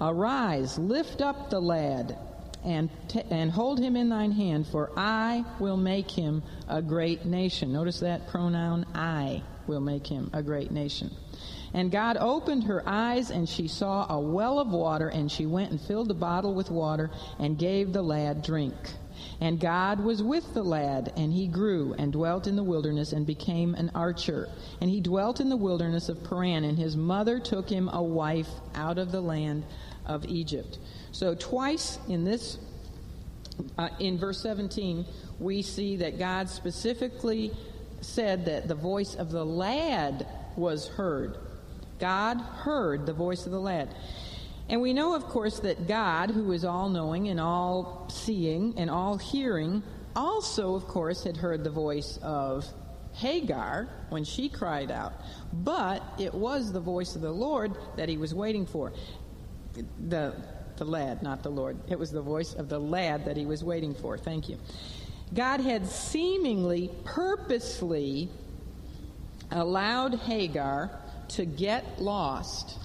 Arise, 0.02 0.76
lift 0.76 1.22
up 1.22 1.48
the 1.48 1.60
lad, 1.60 2.18
and, 2.62 2.90
t- 3.08 3.22
and 3.30 3.50
hold 3.50 3.78
him 3.78 3.96
in 3.96 4.10
thine 4.10 4.32
hand, 4.32 4.66
for 4.66 4.90
I 4.98 5.46
will 5.60 5.78
make 5.78 6.10
him 6.10 6.42
a 6.68 6.82
great 6.82 7.24
nation. 7.24 7.72
Notice 7.72 8.00
that 8.00 8.28
pronoun, 8.28 8.84
I 8.94 9.42
will 9.66 9.80
make 9.80 10.06
him 10.06 10.28
a 10.34 10.42
great 10.42 10.70
nation. 10.70 11.10
And 11.74 11.90
God 11.90 12.16
opened 12.18 12.64
her 12.64 12.82
eyes, 12.86 13.30
and 13.30 13.48
she 13.48 13.66
saw 13.66 14.06
a 14.08 14.20
well 14.20 14.60
of 14.60 14.68
water, 14.68 15.08
and 15.08 15.30
she 15.30 15.44
went 15.44 15.72
and 15.72 15.80
filled 15.80 16.08
the 16.08 16.14
bottle 16.14 16.54
with 16.54 16.70
water 16.70 17.10
and 17.40 17.58
gave 17.58 17.92
the 17.92 18.02
lad 18.02 18.42
drink. 18.42 18.74
And 19.40 19.58
God 19.58 19.98
was 20.00 20.22
with 20.22 20.54
the 20.54 20.62
lad, 20.62 21.12
and 21.16 21.32
he 21.32 21.48
grew 21.48 21.94
and 21.98 22.12
dwelt 22.12 22.46
in 22.46 22.54
the 22.54 22.62
wilderness 22.62 23.12
and 23.12 23.26
became 23.26 23.74
an 23.74 23.90
archer. 23.92 24.48
And 24.80 24.88
he 24.88 25.00
dwelt 25.00 25.40
in 25.40 25.48
the 25.48 25.56
wilderness 25.56 26.08
of 26.08 26.22
Paran, 26.22 26.62
and 26.62 26.78
his 26.78 26.96
mother 26.96 27.40
took 27.40 27.68
him 27.68 27.88
a 27.92 28.02
wife 28.02 28.48
out 28.76 28.98
of 28.98 29.10
the 29.10 29.20
land 29.20 29.64
of 30.06 30.24
Egypt. 30.26 30.78
So, 31.10 31.34
twice 31.34 31.98
in 32.08 32.24
this, 32.24 32.58
uh, 33.78 33.88
in 33.98 34.16
verse 34.16 34.40
17, 34.40 35.04
we 35.40 35.62
see 35.62 35.96
that 35.96 36.18
God 36.18 36.48
specifically 36.48 37.52
said 38.00 38.44
that 38.44 38.68
the 38.68 38.74
voice 38.74 39.14
of 39.14 39.30
the 39.30 39.44
lad 39.44 40.26
was 40.56 40.88
heard. 40.88 41.38
God 42.04 42.38
heard 42.38 43.06
the 43.06 43.14
voice 43.14 43.46
of 43.46 43.52
the 43.52 43.58
lad. 43.58 43.88
And 44.68 44.82
we 44.82 44.92
know, 44.92 45.14
of 45.14 45.24
course, 45.24 45.60
that 45.60 45.88
God, 45.88 46.30
who 46.30 46.52
is 46.52 46.62
all 46.62 46.90
knowing 46.90 47.28
and 47.28 47.40
all 47.40 48.06
seeing 48.10 48.74
and 48.76 48.90
all 48.90 49.16
hearing, 49.16 49.82
also, 50.14 50.74
of 50.74 50.86
course, 50.86 51.24
had 51.24 51.38
heard 51.38 51.64
the 51.64 51.70
voice 51.70 52.18
of 52.22 52.66
Hagar 53.14 53.88
when 54.10 54.22
she 54.22 54.50
cried 54.50 54.90
out. 54.90 55.14
But 55.50 56.02
it 56.18 56.34
was 56.34 56.72
the 56.72 56.80
voice 56.80 57.16
of 57.16 57.22
the 57.22 57.32
Lord 57.32 57.72
that 57.96 58.10
he 58.10 58.18
was 58.18 58.34
waiting 58.34 58.66
for. 58.66 58.92
The, 60.06 60.34
the 60.76 60.84
lad, 60.84 61.22
not 61.22 61.42
the 61.42 61.48
Lord. 61.48 61.78
It 61.88 61.98
was 61.98 62.10
the 62.10 62.20
voice 62.20 62.52
of 62.52 62.68
the 62.68 62.78
lad 62.78 63.24
that 63.24 63.38
he 63.38 63.46
was 63.46 63.64
waiting 63.64 63.94
for. 63.94 64.18
Thank 64.18 64.50
you. 64.50 64.58
God 65.32 65.62
had 65.62 65.86
seemingly, 65.86 66.90
purposely 67.04 68.28
allowed 69.50 70.16
Hagar 70.16 71.00
to 71.28 71.44
get 71.44 72.00
lost 72.00 72.78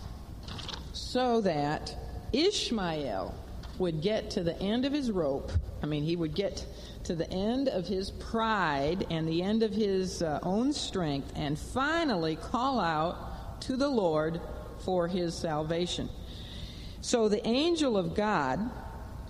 so 0.93 1.41
that 1.41 1.95
Ishmael 2.33 3.33
would 3.77 4.01
get 4.01 4.31
to 4.31 4.43
the 4.43 4.59
end 4.59 4.85
of 4.85 4.93
his 4.93 5.11
rope. 5.11 5.51
I 5.81 5.85
mean, 5.85 6.03
he 6.03 6.15
would 6.15 6.35
get 6.35 6.65
to 7.05 7.15
the 7.15 7.29
end 7.31 7.69
of 7.69 7.87
his 7.87 8.11
pride 8.11 9.07
and 9.09 9.27
the 9.27 9.41
end 9.41 9.63
of 9.63 9.71
his 9.71 10.21
uh, 10.21 10.39
own 10.43 10.73
strength 10.73 11.31
and 11.35 11.57
finally 11.57 12.35
call 12.35 12.79
out 12.79 13.61
to 13.61 13.77
the 13.77 13.87
Lord 13.87 14.39
for 14.83 15.07
his 15.07 15.33
salvation. 15.33 16.09
So 17.01 17.29
the 17.29 17.45
angel 17.47 17.97
of 17.97 18.13
God, 18.13 18.59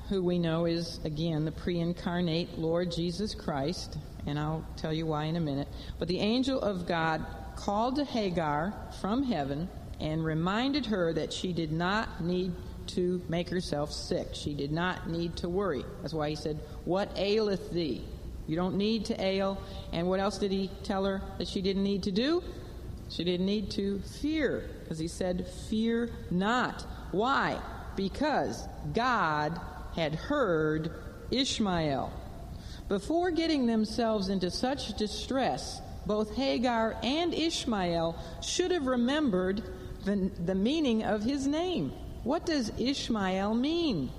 who 0.10 0.24
we 0.24 0.40
know 0.40 0.66
is, 0.66 1.00
again, 1.04 1.46
the 1.46 1.52
pre 1.52 1.80
incarnate 1.80 2.58
Lord 2.58 2.92
Jesus 2.92 3.36
Christ, 3.36 3.98
and 4.26 4.40
I'll 4.40 4.66
tell 4.76 4.92
you 4.92 5.06
why 5.06 5.26
in 5.26 5.36
a 5.36 5.40
minute, 5.40 5.68
but 6.00 6.08
the 6.08 6.20
angel 6.20 6.60
of 6.60 6.88
God 6.88 7.26
called 7.60 7.98
to 7.98 8.06
Hagar 8.06 8.74
from 9.02 9.24
heaven 9.24 9.68
and 10.00 10.24
reminded 10.24 10.86
her 10.88 11.14
that 11.14 11.34
she 11.34 11.52
did 11.52 11.72
not 11.72 12.24
need 12.24 12.54
to 12.88 13.22
make 13.28 13.50
herself 13.50 13.92
sick. 13.92 14.30
She 14.34 14.54
did 14.54 14.72
not 14.72 15.10
need 15.10 15.36
to 15.38 15.50
worry. 15.50 15.84
That's 16.02 16.14
why 16.14 16.30
he 16.30 16.36
said, 16.36 16.60
What 16.86 17.12
aileth 17.16 17.72
thee? 17.72 18.04
You 18.48 18.56
don't 18.56 18.78
need 18.78 19.06
to 19.06 19.22
ail. 19.22 19.62
And 19.92 20.08
what 20.08 20.20
else 20.20 20.38
did 20.38 20.52
he 20.52 20.72
tell 20.84 21.06
her 21.06 21.22
that 21.38 21.48
she 21.48 21.62
didn't 21.62 21.84
need 21.84 22.04
to 22.04 22.12
do? 22.12 22.44
She 23.10 23.24
didn't 23.24 23.46
need 23.46 23.72
to 23.72 24.00
fear, 24.22 24.70
because 24.84 24.98
he 24.98 25.08
said, 25.08 25.48
Fear 25.70 26.10
not. 26.32 26.86
Why? 27.12 27.60
Because 27.96 28.68
God 28.94 29.60
had 29.96 30.16
heard 30.16 30.92
Ishmael. 31.30 32.14
Before 32.88 33.30
getting 33.32 33.68
themselves 33.68 34.30
into 34.30 34.50
such 34.50 34.98
distress, 34.98 35.82
both 36.10 36.36
Hagar 36.36 36.98
and 37.04 37.36
Ishmael 37.36 38.18
should 38.42 38.72
have 38.72 38.88
remembered 38.88 39.62
the, 40.06 40.32
the 40.44 40.56
meaning 40.56 41.04
of 41.04 41.22
his 41.22 41.46
name. 41.46 41.94
What 42.24 42.48
does 42.48 42.72
Ishmael 42.80 43.54
mean? 43.54 44.10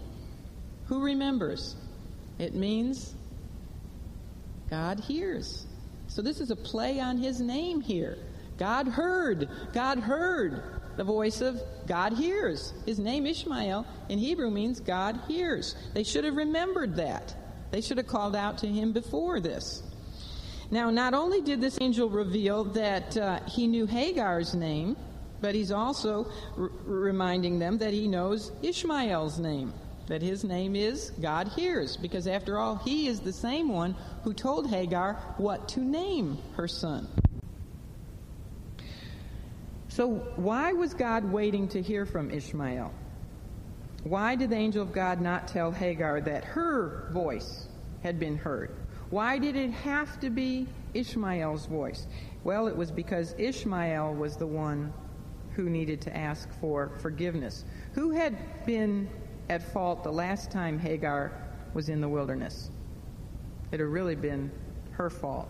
Who 0.86 1.02
remembers? 1.02 1.74
It 2.38 2.54
means 2.54 3.12
God 4.70 5.00
hears. 5.00 5.66
So 6.06 6.22
this 6.22 6.40
is 6.40 6.52
a 6.52 6.56
play 6.56 7.00
on 7.00 7.18
his 7.18 7.40
name 7.40 7.80
here. 7.80 8.16
God 8.56 8.86
heard. 8.86 9.48
God 9.72 9.98
heard 9.98 10.62
the 10.96 11.02
voice 11.02 11.40
of 11.40 11.60
God 11.88 12.12
hears. 12.12 12.72
His 12.86 13.00
name 13.00 13.26
Ishmael 13.26 13.84
in 14.08 14.20
Hebrew 14.20 14.52
means 14.52 14.78
God 14.78 15.18
hears. 15.26 15.74
They 15.92 16.04
should 16.04 16.22
have 16.22 16.36
remembered 16.36 16.94
that. 16.96 17.34
They 17.72 17.80
should 17.80 17.98
have 17.98 18.06
called 18.06 18.36
out 18.36 18.58
to 18.58 18.68
him 18.68 18.92
before 18.92 19.40
this. 19.40 19.82
Now, 20.70 20.90
not 20.90 21.14
only 21.14 21.40
did 21.40 21.60
this 21.60 21.78
angel 21.80 22.08
reveal 22.08 22.64
that 22.64 23.16
uh, 23.16 23.40
he 23.46 23.66
knew 23.66 23.86
Hagar's 23.86 24.54
name, 24.54 24.96
but 25.40 25.54
he's 25.54 25.72
also 25.72 26.30
r- 26.56 26.70
reminding 26.84 27.58
them 27.58 27.78
that 27.78 27.92
he 27.92 28.06
knows 28.06 28.52
Ishmael's 28.62 29.40
name, 29.40 29.72
that 30.06 30.22
his 30.22 30.44
name 30.44 30.76
is 30.76 31.10
God 31.20 31.48
hears, 31.48 31.96
because 31.96 32.28
after 32.28 32.56
all, 32.56 32.76
he 32.76 33.08
is 33.08 33.20
the 33.20 33.32
same 33.32 33.68
one 33.68 33.96
who 34.22 34.32
told 34.32 34.68
Hagar 34.68 35.14
what 35.38 35.68
to 35.70 35.80
name 35.80 36.38
her 36.54 36.68
son. 36.68 37.08
So, 39.88 40.08
why 40.36 40.72
was 40.72 40.94
God 40.94 41.24
waiting 41.24 41.66
to 41.68 41.82
hear 41.82 42.06
from 42.06 42.30
Ishmael? 42.30 42.92
Why 44.04 44.36
did 44.36 44.50
the 44.50 44.56
angel 44.56 44.82
of 44.82 44.92
God 44.92 45.20
not 45.20 45.48
tell 45.48 45.72
Hagar 45.72 46.20
that 46.20 46.44
her 46.44 47.10
voice 47.12 47.66
had 48.04 48.20
been 48.20 48.36
heard? 48.36 48.70
Why 49.10 49.38
did 49.38 49.56
it 49.56 49.70
have 49.70 50.20
to 50.20 50.30
be 50.30 50.68
Ishmael's 50.94 51.66
voice? 51.66 52.06
Well, 52.44 52.68
it 52.68 52.76
was 52.76 52.92
because 52.92 53.34
Ishmael 53.38 54.14
was 54.14 54.36
the 54.36 54.46
one 54.46 54.92
who 55.54 55.68
needed 55.68 56.00
to 56.02 56.16
ask 56.16 56.48
for 56.60 56.92
forgiveness. 57.00 57.64
Who 57.94 58.12
had 58.12 58.64
been 58.64 59.08
at 59.48 59.62
fault 59.72 60.04
the 60.04 60.12
last 60.12 60.52
time 60.52 60.78
Hagar 60.78 61.32
was 61.74 61.88
in 61.88 62.00
the 62.00 62.08
wilderness? 62.08 62.70
It 63.72 63.80
had 63.80 63.88
really 63.88 64.14
been 64.14 64.50
her 64.92 65.10
fault. 65.10 65.48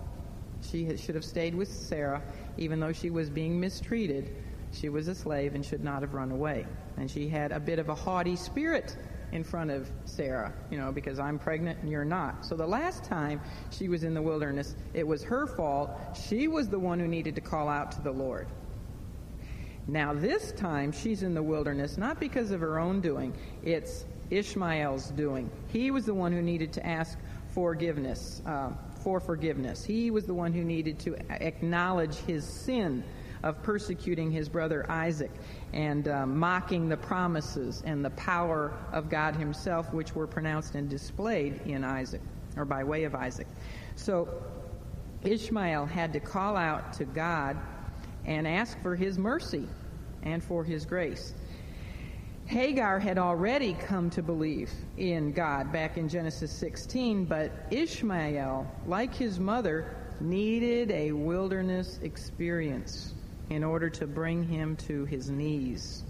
She 0.63 0.97
should 0.97 1.15
have 1.15 1.25
stayed 1.25 1.55
with 1.55 1.71
Sarah, 1.71 2.23
even 2.57 2.81
though 2.81 2.93
she 2.93 3.11
was 3.11 3.29
being 3.29 3.61
mistreated. 3.61 4.35
She 4.73 4.89
was 4.89 5.09
a 5.09 5.15
slave 5.15 5.55
and 5.55 5.65
should 5.65 5.85
not 5.85 6.01
have 6.01 6.15
run 6.15 6.31
away. 6.31 6.67
And 6.97 7.11
she 7.11 7.29
had 7.29 7.53
a 7.53 7.61
bit 7.61 7.79
of 7.79 7.91
a 7.91 7.95
haughty 7.95 8.37
spirit 8.37 8.97
in 9.33 9.45
front 9.45 9.71
of 9.71 9.91
Sarah, 10.05 10.53
you 10.71 10.79
know, 10.79 10.93
because 10.93 11.19
I'm 11.19 11.39
pregnant 11.39 11.79
and 11.81 11.91
you're 11.91 12.05
not. 12.05 12.45
So 12.45 12.57
the 12.57 12.67
last 12.67 13.05
time 13.05 13.41
she 13.71 13.89
was 13.89 14.05
in 14.05 14.15
the 14.15 14.23
wilderness, 14.23 14.75
it 14.95 15.07
was 15.07 15.23
her 15.25 15.47
fault. 15.47 15.91
She 16.29 16.49
was 16.49 16.69
the 16.69 16.79
one 16.79 16.99
who 16.99 17.09
needed 17.09 17.35
to 17.37 17.41
call 17.41 17.69
out 17.69 17.93
to 17.93 18.03
the 18.03 18.13
Lord. 18.13 18.49
Now, 19.87 20.13
this 20.13 20.53
time, 20.53 20.93
she's 20.93 21.23
in 21.23 21.35
the 21.35 21.43
wilderness, 21.43 21.97
not 21.97 22.21
because 22.21 22.51
of 22.51 22.61
her 22.61 22.79
own 22.79 23.01
doing, 23.01 23.35
it's 23.65 24.05
Ishmael's 24.31 25.11
doing. 25.11 25.51
He 25.69 25.91
was 25.91 26.07
the 26.07 26.15
one 26.15 26.33
who 26.33 26.43
needed 26.43 26.73
to 26.75 26.87
ask 26.87 27.19
forgiveness, 27.49 28.43
uh, 28.47 28.71
for 29.03 29.19
forgiveness. 29.19 29.85
He 29.85 30.11
was 30.11 30.27
the 30.27 30.35
one 30.35 30.53
who 30.53 30.63
needed 30.63 30.99
to 31.01 31.17
acknowledge 31.43 32.17
his 32.19 32.45
sin 32.45 33.03
of 33.43 33.63
persecuting 33.63 34.31
his 34.31 34.49
brother 34.49 34.91
Isaac 34.91 35.31
and 35.73 36.09
uh, 36.09 36.27
mocking 36.27 36.89
the 36.89 36.97
promises 36.97 37.83
and 37.85 38.05
the 38.05 38.11
power 38.11 38.73
of 38.93 39.09
God 39.09 39.37
himself, 39.37 39.93
which 39.93 40.15
were 40.15 40.27
pronounced 40.27 40.75
and 40.75 40.89
displayed 40.89 41.61
in 41.65 41.85
Isaac, 41.85 42.23
or 42.57 42.65
by 42.65 42.85
way 42.85 43.05
of 43.05 43.15
Isaac. 43.15 43.47
So 43.97 44.29
Ishmael 45.23 45.87
had 45.87 46.13
to 46.15 46.21
call 46.21 46.57
out 46.57 46.93
to 46.95 47.05
God 47.05 47.57
and 48.25 48.47
ask 48.47 48.81
for 48.83 48.97
his 48.97 49.19
mercy 49.19 49.67
and 50.23 50.43
for 50.43 50.65
his 50.65 50.85
grace. 50.85 51.35
Hagar 52.47 52.99
had 52.99 53.17
already 53.17 53.75
come 53.75 54.11
to 54.11 54.23
believe 54.23 54.73
in 54.97 55.33
God 55.33 55.73
back 55.73 55.97
in 55.97 56.09
Genesis 56.09 56.51
16, 56.51 57.25
but 57.25 57.53
Ishmael, 57.71 58.67
like 58.87 59.15
his 59.15 59.39
mother, 59.39 59.95
needed 60.21 60.91
a 60.91 61.13
wilderness 61.13 61.99
experience 62.03 63.15
in 63.51 63.65
order 63.65 63.91
to 63.91 64.07
bring 64.07 64.45
him 64.45 64.77
to 64.77 65.05
his 65.05 65.29
knees. 65.29 66.05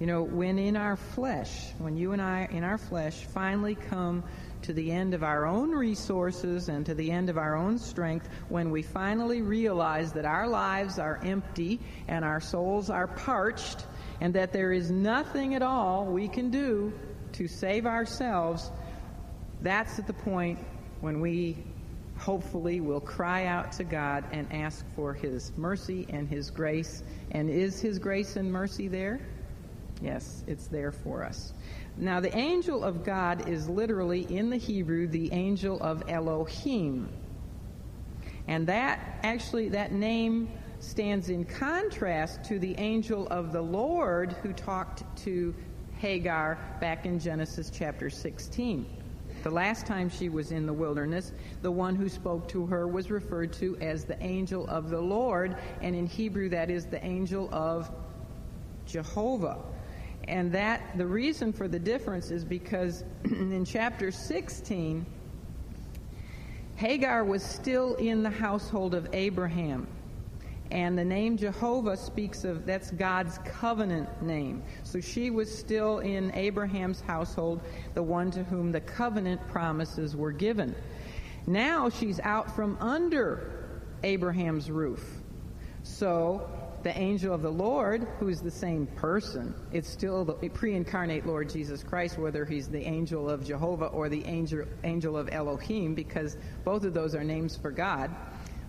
You 0.00 0.08
know, 0.08 0.22
when 0.22 0.58
in 0.58 0.76
our 0.76 0.96
flesh, 0.96 1.70
when 1.78 1.96
you 1.96 2.12
and 2.12 2.20
I 2.20 2.48
in 2.50 2.64
our 2.64 2.78
flesh 2.78 3.26
finally 3.26 3.76
come 3.76 4.24
to 4.62 4.72
the 4.72 4.90
end 4.90 5.14
of 5.14 5.22
our 5.22 5.46
own 5.46 5.70
resources 5.70 6.68
and 6.68 6.84
to 6.86 6.94
the 6.94 7.10
end 7.10 7.28
of 7.28 7.36
our 7.36 7.54
own 7.54 7.78
strength 7.78 8.28
when 8.48 8.70
we 8.70 8.82
finally 8.82 9.42
realize 9.42 10.12
that 10.12 10.24
our 10.24 10.48
lives 10.48 10.98
are 10.98 11.20
empty 11.22 11.78
and 12.08 12.24
our 12.24 12.40
souls 12.40 12.88
are 12.90 13.06
parched 13.06 13.84
and 14.20 14.34
that 14.34 14.52
there 14.52 14.72
is 14.72 14.90
nothing 14.90 15.54
at 15.54 15.62
all 15.62 16.06
we 16.06 16.26
can 16.26 16.50
do 16.50 16.92
to 17.32 17.46
save 17.46 17.84
ourselves, 17.84 18.70
that's 19.60 19.98
at 19.98 20.06
the 20.06 20.12
point 20.12 20.58
when 21.00 21.20
we 21.20 21.56
hopefully 22.24 22.80
will 22.80 23.00
cry 23.00 23.44
out 23.44 23.70
to 23.70 23.84
God 23.84 24.24
and 24.32 24.50
ask 24.50 24.86
for 24.96 25.12
His 25.12 25.52
mercy 25.58 26.06
and 26.08 26.26
His 26.26 26.50
grace. 26.50 27.02
And 27.32 27.50
is 27.50 27.80
His 27.80 27.98
grace 27.98 28.36
and 28.36 28.50
mercy 28.50 28.88
there? 28.88 29.20
Yes, 30.00 30.42
it's 30.46 30.66
there 30.66 30.90
for 30.90 31.22
us. 31.22 31.52
Now, 31.98 32.20
the 32.20 32.34
angel 32.34 32.82
of 32.82 33.04
God 33.04 33.46
is 33.46 33.68
literally, 33.68 34.22
in 34.34 34.48
the 34.48 34.56
Hebrew, 34.56 35.06
the 35.06 35.30
angel 35.32 35.78
of 35.82 36.02
Elohim. 36.08 37.10
And 38.48 38.66
that, 38.68 39.18
actually, 39.22 39.68
that 39.70 39.92
name 39.92 40.48
stands 40.80 41.28
in 41.28 41.44
contrast 41.44 42.42
to 42.44 42.58
the 42.58 42.74
angel 42.78 43.28
of 43.28 43.52
the 43.52 43.60
Lord 43.60 44.32
who 44.42 44.54
talked 44.54 45.04
to 45.24 45.54
Hagar 45.98 46.58
back 46.80 47.04
in 47.04 47.18
Genesis 47.18 47.70
chapter 47.70 48.08
16. 48.08 49.03
The 49.44 49.50
last 49.50 49.84
time 49.84 50.08
she 50.08 50.30
was 50.30 50.52
in 50.52 50.64
the 50.64 50.72
wilderness, 50.72 51.32
the 51.60 51.70
one 51.70 51.94
who 51.94 52.08
spoke 52.08 52.48
to 52.48 52.64
her 52.64 52.88
was 52.88 53.10
referred 53.10 53.52
to 53.54 53.76
as 53.78 54.06
the 54.06 54.20
angel 54.24 54.66
of 54.68 54.88
the 54.88 55.00
Lord, 55.00 55.58
and 55.82 55.94
in 55.94 56.06
Hebrew 56.06 56.48
that 56.48 56.70
is 56.70 56.86
the 56.86 57.04
angel 57.04 57.50
of 57.52 57.90
Jehovah. 58.86 59.58
And 60.28 60.50
that 60.52 60.96
the 60.96 61.06
reason 61.06 61.52
for 61.52 61.68
the 61.68 61.78
difference 61.78 62.30
is 62.30 62.42
because 62.42 63.04
in 63.24 63.66
chapter 63.66 64.10
16, 64.10 65.04
Hagar 66.76 67.22
was 67.22 67.42
still 67.42 67.96
in 67.96 68.22
the 68.22 68.30
household 68.30 68.94
of 68.94 69.06
Abraham. 69.12 69.86
And 70.74 70.98
the 70.98 71.04
name 71.04 71.36
Jehovah 71.36 71.96
speaks 71.96 72.42
of, 72.42 72.66
that's 72.66 72.90
God's 72.90 73.38
covenant 73.44 74.20
name. 74.20 74.64
So 74.82 75.00
she 75.00 75.30
was 75.30 75.56
still 75.56 76.00
in 76.00 76.34
Abraham's 76.34 77.00
household, 77.00 77.60
the 77.94 78.02
one 78.02 78.32
to 78.32 78.42
whom 78.42 78.72
the 78.72 78.80
covenant 78.80 79.46
promises 79.46 80.16
were 80.16 80.32
given. 80.32 80.74
Now 81.46 81.90
she's 81.90 82.18
out 82.18 82.56
from 82.56 82.76
under 82.80 83.70
Abraham's 84.02 84.68
roof. 84.68 85.22
So 85.84 86.50
the 86.82 86.98
angel 86.98 87.32
of 87.32 87.42
the 87.42 87.52
Lord, 87.52 88.08
who 88.18 88.28
is 88.28 88.42
the 88.42 88.50
same 88.50 88.88
person, 88.88 89.54
it's 89.70 89.88
still 89.88 90.24
the 90.24 90.48
pre-incarnate 90.48 91.24
Lord 91.24 91.50
Jesus 91.50 91.84
Christ, 91.84 92.18
whether 92.18 92.44
he's 92.44 92.66
the 92.66 92.84
angel 92.84 93.30
of 93.30 93.46
Jehovah 93.46 93.86
or 93.86 94.08
the 94.08 94.24
angel, 94.24 94.64
angel 94.82 95.16
of 95.16 95.28
Elohim, 95.30 95.94
because 95.94 96.36
both 96.64 96.82
of 96.82 96.94
those 96.94 97.14
are 97.14 97.22
names 97.22 97.56
for 97.56 97.70
God. 97.70 98.10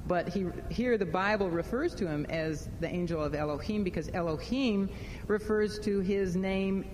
But 0.07 0.29
he, 0.29 0.45
here 0.69 0.97
the 0.97 1.05
Bible 1.05 1.49
refers 1.49 1.95
to 1.95 2.07
him 2.07 2.25
as 2.29 2.69
the 2.79 2.87
angel 2.87 3.23
of 3.23 3.33
Elohim 3.33 3.83
because 3.83 4.09
Elohim 4.13 4.89
refers 5.27 5.79
to 5.79 5.99
his 5.99 6.35
name 6.35 6.85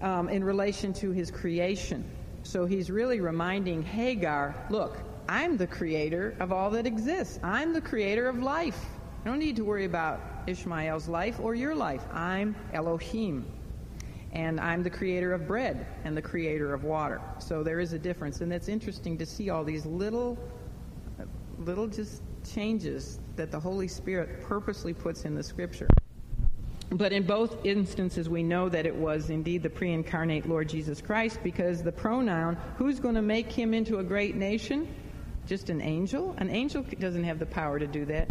um, 0.00 0.28
in 0.28 0.42
relation 0.42 0.92
to 0.94 1.10
his 1.10 1.30
creation. 1.30 2.04
So 2.42 2.64
he's 2.64 2.90
really 2.90 3.20
reminding 3.20 3.82
Hagar, 3.82 4.54
look, 4.70 4.98
I'm 5.28 5.56
the 5.56 5.66
creator 5.66 6.36
of 6.38 6.52
all 6.52 6.70
that 6.70 6.86
exists. 6.86 7.40
I'm 7.42 7.72
the 7.72 7.80
creator 7.80 8.28
of 8.28 8.38
life. 8.38 8.86
I 9.24 9.28
don't 9.28 9.40
need 9.40 9.56
to 9.56 9.64
worry 9.64 9.84
about 9.84 10.20
Ishmael's 10.46 11.08
life 11.08 11.40
or 11.40 11.54
your 11.56 11.74
life. 11.74 12.04
I'm 12.12 12.54
Elohim. 12.72 13.44
And 14.32 14.60
I'm 14.60 14.82
the 14.82 14.90
creator 14.90 15.32
of 15.32 15.48
bread 15.48 15.86
and 16.04 16.16
the 16.16 16.22
creator 16.22 16.72
of 16.72 16.84
water. 16.84 17.20
So 17.38 17.62
there 17.64 17.80
is 17.80 17.92
a 17.92 17.98
difference. 17.98 18.40
And 18.40 18.52
it's 18.52 18.68
interesting 18.68 19.18
to 19.18 19.26
see 19.26 19.50
all 19.50 19.64
these 19.64 19.84
little, 19.84 20.38
little 21.58 21.86
just 21.86 22.22
changes 22.44 23.18
that 23.36 23.50
the 23.50 23.60
Holy 23.60 23.88
Spirit 23.88 24.42
purposely 24.42 24.92
puts 24.92 25.24
in 25.24 25.34
the 25.34 25.42
scripture. 25.42 25.88
But 26.90 27.12
in 27.12 27.24
both 27.24 27.64
instances, 27.66 28.28
we 28.28 28.42
know 28.42 28.68
that 28.68 28.86
it 28.86 28.94
was 28.94 29.30
indeed 29.30 29.62
the 29.62 29.70
pre 29.70 29.92
incarnate 29.92 30.48
Lord 30.48 30.68
Jesus 30.68 31.00
Christ 31.00 31.40
because 31.42 31.82
the 31.82 31.92
pronoun, 31.92 32.56
who's 32.76 33.00
going 33.00 33.16
to 33.16 33.22
make 33.22 33.50
him 33.50 33.74
into 33.74 33.98
a 33.98 34.04
great 34.04 34.36
nation? 34.36 34.86
Just 35.46 35.68
an 35.68 35.80
angel? 35.80 36.34
An 36.38 36.48
angel 36.50 36.84
doesn't 36.98 37.24
have 37.24 37.38
the 37.38 37.46
power 37.46 37.78
to 37.78 37.86
do 37.86 38.04
that. 38.06 38.30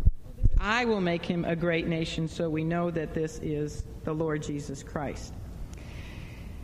I 0.60 0.86
will 0.86 1.02
make 1.02 1.26
him 1.26 1.44
a 1.44 1.56
great 1.56 1.88
nation, 1.88 2.28
so 2.28 2.50
we 2.50 2.64
know 2.64 2.90
that 2.92 3.14
this 3.14 3.40
is 3.40 3.84
the 4.06 4.14
Lord 4.14 4.42
Jesus 4.42 4.84
Christ. 4.84 5.34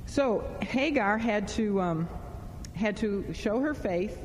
So 0.06 0.44
Hagar 0.62 1.18
had 1.18 1.48
to 1.50 1.82
um, 1.82 2.10
had 2.74 2.98
to 2.98 3.26
show 3.34 3.60
her 3.60 3.74
faith 3.74 4.18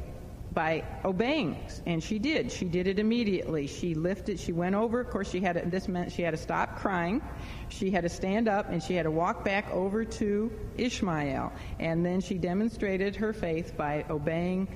by 0.56 0.82
obeying, 1.04 1.54
and 1.84 2.02
she 2.02 2.18
did. 2.18 2.50
She 2.50 2.64
did 2.64 2.86
it 2.86 2.98
immediately. 2.98 3.66
She 3.66 3.94
lifted. 3.94 4.40
She 4.40 4.52
went 4.52 4.74
over. 4.74 5.00
Of 5.00 5.10
course, 5.10 5.30
she 5.30 5.38
had 5.38 5.52
to, 5.52 5.68
this 5.68 5.86
meant 5.86 6.10
she 6.10 6.22
had 6.22 6.30
to 6.30 6.38
stop 6.38 6.78
crying. 6.78 7.20
She 7.68 7.90
had 7.90 8.04
to 8.04 8.08
stand 8.08 8.48
up, 8.48 8.70
and 8.70 8.82
she 8.82 8.94
had 8.94 9.02
to 9.02 9.10
walk 9.10 9.44
back 9.44 9.70
over 9.70 10.02
to 10.02 10.50
Ishmael, 10.78 11.52
and 11.78 12.06
then 12.06 12.22
she 12.22 12.38
demonstrated 12.38 13.16
her 13.16 13.34
faith 13.34 13.76
by 13.76 14.06
obeying 14.08 14.66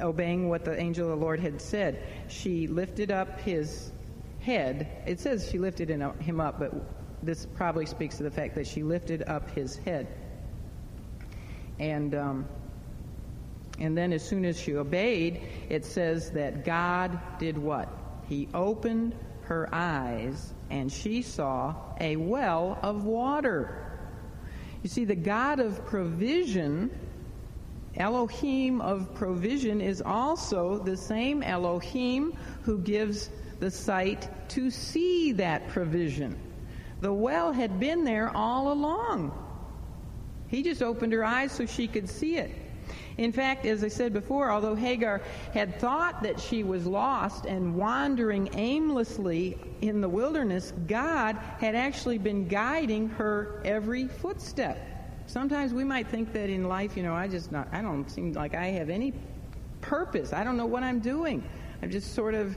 obeying 0.00 0.48
what 0.48 0.64
the 0.64 0.78
angel 0.78 1.10
of 1.12 1.18
the 1.18 1.22
Lord 1.22 1.38
had 1.38 1.60
said. 1.60 2.02
She 2.28 2.66
lifted 2.66 3.10
up 3.10 3.40
his 3.40 3.92
head. 4.40 4.88
It 5.06 5.20
says 5.20 5.50
she 5.50 5.58
lifted 5.58 5.90
him 5.90 6.40
up, 6.40 6.58
but 6.58 6.72
this 7.22 7.44
probably 7.44 7.84
speaks 7.84 8.16
to 8.16 8.22
the 8.22 8.30
fact 8.30 8.54
that 8.54 8.66
she 8.66 8.82
lifted 8.82 9.22
up 9.26 9.50
his 9.50 9.76
head. 9.76 10.06
And 11.78 12.14
um, 12.14 12.48
and 13.80 13.96
then 13.96 14.12
as 14.12 14.22
soon 14.22 14.44
as 14.44 14.60
she 14.60 14.76
obeyed, 14.76 15.40
it 15.70 15.84
says 15.84 16.30
that 16.32 16.64
God 16.64 17.18
did 17.38 17.56
what? 17.56 17.88
He 18.28 18.48
opened 18.54 19.14
her 19.42 19.68
eyes, 19.72 20.52
and 20.70 20.92
she 20.92 21.22
saw 21.22 21.74
a 21.98 22.16
well 22.16 22.78
of 22.82 23.04
water. 23.04 23.98
You 24.82 24.88
see, 24.88 25.04
the 25.04 25.16
God 25.16 25.60
of 25.60 25.84
provision, 25.86 26.90
Elohim 27.96 28.80
of 28.80 29.14
provision, 29.14 29.80
is 29.80 30.02
also 30.02 30.78
the 30.78 30.96
same 30.96 31.42
Elohim 31.42 32.34
who 32.62 32.78
gives 32.78 33.30
the 33.58 33.70
sight 33.70 34.28
to 34.50 34.70
see 34.70 35.32
that 35.32 35.68
provision. 35.68 36.38
The 37.00 37.12
well 37.12 37.50
had 37.52 37.80
been 37.80 38.04
there 38.04 38.30
all 38.34 38.72
along. 38.72 39.32
He 40.48 40.62
just 40.62 40.82
opened 40.82 41.12
her 41.14 41.24
eyes 41.24 41.52
so 41.52 41.64
she 41.64 41.88
could 41.88 42.08
see 42.08 42.36
it. 42.36 42.50
In 43.18 43.32
fact, 43.32 43.66
as 43.66 43.84
I 43.84 43.88
said 43.88 44.12
before, 44.12 44.50
although 44.50 44.74
Hagar 44.74 45.20
had 45.52 45.78
thought 45.80 46.22
that 46.22 46.40
she 46.40 46.62
was 46.62 46.86
lost 46.86 47.44
and 47.44 47.74
wandering 47.74 48.48
aimlessly 48.54 49.58
in 49.80 50.00
the 50.00 50.08
wilderness, 50.08 50.72
God 50.86 51.36
had 51.58 51.74
actually 51.74 52.18
been 52.18 52.48
guiding 52.48 53.08
her 53.10 53.60
every 53.64 54.08
footstep. 54.08 54.86
Sometimes 55.26 55.72
we 55.72 55.84
might 55.84 56.08
think 56.08 56.32
that 56.32 56.50
in 56.50 56.64
life, 56.64 56.96
you 56.96 57.02
know, 57.02 57.14
I 57.14 57.28
just 57.28 57.52
not, 57.52 57.68
I 57.72 57.82
don't 57.82 58.10
seem 58.10 58.32
like 58.32 58.54
I 58.54 58.66
have 58.66 58.90
any 58.90 59.12
purpose. 59.80 60.32
I 60.32 60.44
don't 60.44 60.56
know 60.56 60.66
what 60.66 60.82
I'm 60.82 61.00
doing. 61.00 61.42
I'm 61.82 61.90
just 61.90 62.14
sort 62.14 62.34
of 62.34 62.56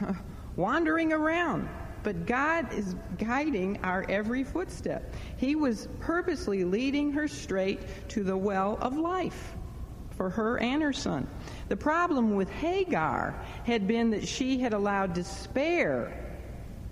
wandering 0.56 1.12
around. 1.12 1.68
But 2.02 2.24
God 2.24 2.72
is 2.72 2.96
guiding 3.18 3.78
our 3.82 4.06
every 4.08 4.42
footstep. 4.42 5.14
He 5.36 5.54
was 5.54 5.88
purposely 6.00 6.64
leading 6.64 7.12
her 7.12 7.28
straight 7.28 7.80
to 8.10 8.24
the 8.24 8.36
well 8.36 8.78
of 8.80 8.96
life 8.96 9.54
for 10.20 10.28
her 10.28 10.58
and 10.58 10.82
her 10.82 10.92
son. 10.92 11.26
The 11.70 11.78
problem 11.78 12.34
with 12.34 12.50
Hagar 12.50 13.34
had 13.64 13.88
been 13.88 14.10
that 14.10 14.28
she 14.28 14.60
had 14.60 14.74
allowed 14.74 15.14
despair 15.14 16.38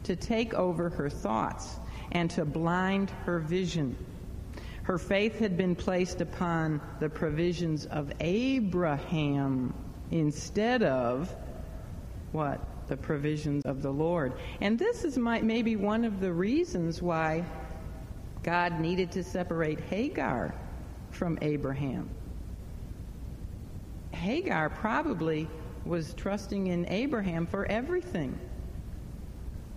to 0.04 0.16
take 0.16 0.54
over 0.54 0.88
her 0.88 1.10
thoughts 1.10 1.78
and 2.12 2.30
to 2.30 2.46
blind 2.46 3.10
her 3.26 3.38
vision. 3.38 3.98
Her 4.84 4.96
faith 4.96 5.38
had 5.38 5.58
been 5.58 5.74
placed 5.74 6.22
upon 6.22 6.80
the 7.00 7.10
provisions 7.10 7.84
of 7.84 8.10
Abraham 8.20 9.74
instead 10.10 10.82
of 10.82 11.36
what? 12.32 12.66
the 12.86 12.96
provisions 12.96 13.62
of 13.66 13.82
the 13.82 13.90
Lord. 13.90 14.32
And 14.62 14.78
this 14.78 15.04
is 15.04 15.18
my, 15.18 15.42
maybe 15.42 15.76
one 15.76 16.06
of 16.06 16.20
the 16.20 16.32
reasons 16.32 17.02
why 17.02 17.44
God 18.42 18.80
needed 18.80 19.12
to 19.12 19.22
separate 19.22 19.78
Hagar 19.80 20.54
from 21.10 21.38
Abraham. 21.42 22.08
Hagar 24.18 24.68
probably 24.68 25.48
was 25.84 26.12
trusting 26.14 26.66
in 26.66 26.86
Abraham 26.88 27.46
for 27.46 27.64
everything. 27.66 28.38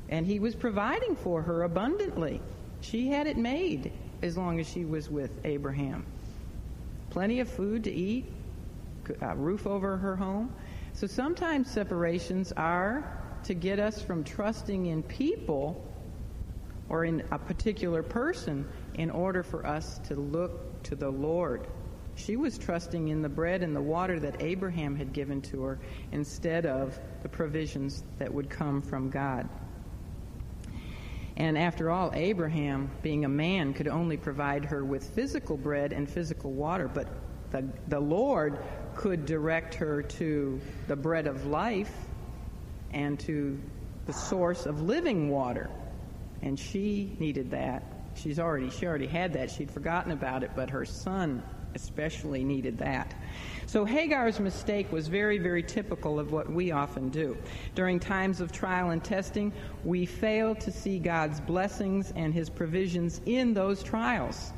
And 0.10 0.26
he 0.26 0.40
was 0.40 0.56
providing 0.56 1.16
for 1.16 1.42
her 1.42 1.64
abundantly. 1.64 2.42
She 2.82 3.08
had 3.08 3.28
it 3.28 3.38
made 3.38 3.94
as 4.22 4.38
long 4.38 4.60
as 4.60 4.68
she 4.68 4.84
was 4.84 5.10
with 5.10 5.32
Abraham. 5.46 6.06
Plenty 7.10 7.40
of 7.40 7.50
food 7.50 7.84
to 7.86 7.92
eat, 7.92 8.26
a 9.22 9.36
roof 9.36 9.66
over 9.66 9.98
her 9.98 10.16
home. 10.16 10.54
So 10.94 11.08
sometimes 11.08 11.70
separations 11.70 12.52
are 12.54 13.18
to 13.44 13.54
get 13.54 13.80
us 13.80 14.02
from 14.02 14.24
trusting 14.24 14.88
in 14.88 15.04
people 15.04 15.84
or 16.90 17.06
in 17.06 17.24
a 17.32 17.40
particular 17.40 18.04
person 18.04 18.68
in 18.96 19.10
order 19.10 19.44
for 19.44 19.66
us 19.66 20.00
to 20.00 20.16
look 20.16 20.84
to 20.84 20.96
the 20.96 21.10
Lord. 21.10 21.66
She 22.16 22.36
was 22.36 22.58
trusting 22.58 23.08
in 23.08 23.22
the 23.22 23.30
bread 23.30 23.64
and 23.64 23.76
the 23.76 23.82
water 23.82 24.20
that 24.20 24.42
Abraham 24.42 24.96
had 24.96 25.14
given 25.14 25.42
to 25.44 25.64
her 25.64 25.80
instead 26.12 26.66
of 26.66 27.00
the 27.24 27.30
provisions 27.30 28.04
that 28.20 28.34
would 28.34 28.50
come 28.50 28.82
from 28.82 29.10
God. 29.10 29.48
And 31.38 31.58
after 31.58 31.90
all, 31.90 32.12
Abraham, 32.14 32.92
being 33.02 33.26
a 33.26 33.30
man, 33.30 33.74
could 33.74 33.88
only 33.88 34.18
provide 34.18 34.66
her 34.66 34.84
with 34.84 35.04
physical 35.16 35.58
bread 35.58 35.94
and 35.94 36.10
physical 36.10 36.52
water, 36.52 36.88
but 36.88 37.08
the, 37.52 37.68
the 37.88 38.00
Lord 38.00 38.60
could 38.96 39.26
direct 39.26 39.76
her 39.76 40.04
to 40.04 40.62
the 40.88 40.96
bread 40.96 41.28
of 41.28 41.46
life 41.46 41.94
and 42.92 43.20
to 43.22 43.60
the 44.06 44.14
source 44.14 44.66
of 44.66 44.82
living 44.82 45.30
water. 45.30 45.70
And 46.42 46.60
she 46.60 47.16
needed 47.20 47.52
that 47.52 47.84
she's 48.16 48.40
already 48.40 48.70
she 48.70 48.86
already 48.86 49.08
had 49.08 49.34
that. 49.34 49.52
She'd 49.52 49.72
forgotten 49.72 50.12
about 50.12 50.44
it, 50.44 50.52
but 50.56 50.70
her 50.70 50.86
son 50.86 51.44
especially 51.76 52.44
needed 52.44 52.78
that. 52.80 53.14
So 53.66 53.86
Hagar's 53.86 54.40
mistake 54.40 54.92
was 54.92 55.08
very, 55.08 55.38
very 55.38 55.64
typical 55.64 56.20
of 56.20 56.32
what 56.32 56.52
we 56.52 56.72
often 56.72 57.10
do. 57.10 57.38
During 57.74 58.00
times 58.00 58.42
of 58.42 58.52
trial 58.52 58.90
and 58.90 59.04
testing, 59.04 59.54
we 59.86 60.06
fail 60.06 60.56
to 60.56 60.72
see 60.72 61.00
God's 61.00 61.40
blessings 61.40 62.12
and 62.16 62.34
his 62.34 62.50
provisions 62.50 63.22
in 63.26 63.54
those 63.54 63.82
trials. 63.82 64.52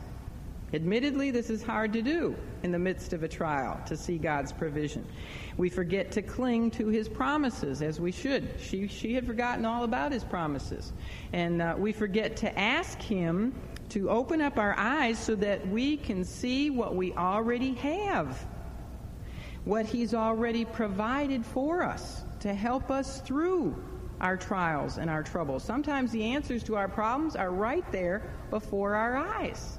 Admittedly, 0.73 1.29
this 1.29 1.51
is 1.51 1.61
hard 1.61 1.93
to 1.93 2.01
do 2.01 2.35
in 2.63 2.71
the 2.71 2.79
midst 2.79 3.13
of 3.13 3.21
a 3.21 3.27
trial, 3.27 3.79
to 3.85 3.95
see 3.95 4.17
God's 4.17 4.51
provision. 4.51 5.05
We 5.57 5.69
forget 5.69 6.11
to 6.13 6.23
cling 6.23 6.71
to 6.71 6.87
his 6.87 7.07
promises 7.07 7.83
as 7.83 7.99
we 7.99 8.11
should. 8.11 8.49
She, 8.59 8.87
she 8.87 9.13
had 9.13 9.27
forgotten 9.27 9.65
all 9.65 9.83
about 9.83 10.11
his 10.11 10.23
promises. 10.23 10.91
And 11.31 11.61
uh, 11.61 11.75
we 11.77 11.91
forget 11.91 12.35
to 12.37 12.59
ask 12.59 12.99
him 12.99 13.53
to 13.93 14.09
open 14.09 14.41
up 14.41 14.57
our 14.57 14.75
eyes 14.75 15.19
so 15.19 15.35
that 15.35 15.67
we 15.67 15.95
can 15.95 16.23
see 16.23 16.71
what 16.71 16.95
we 16.95 17.13
already 17.13 17.75
have, 17.75 18.43
what 19.65 19.85
he's 19.85 20.15
already 20.15 20.65
provided 20.65 21.45
for 21.45 21.83
us 21.83 22.23
to 22.39 22.55
help 22.55 22.89
us 22.89 23.21
through 23.21 23.75
our 24.19 24.35
trials 24.35 24.97
and 24.97 25.11
our 25.11 25.21
troubles. 25.21 25.63
Sometimes 25.63 26.11
the 26.11 26.23
answers 26.23 26.63
to 26.63 26.75
our 26.75 26.87
problems 26.87 27.35
are 27.35 27.51
right 27.51 27.89
there 27.91 28.33
before 28.49 28.95
our 28.95 29.15
eyes. 29.15 29.77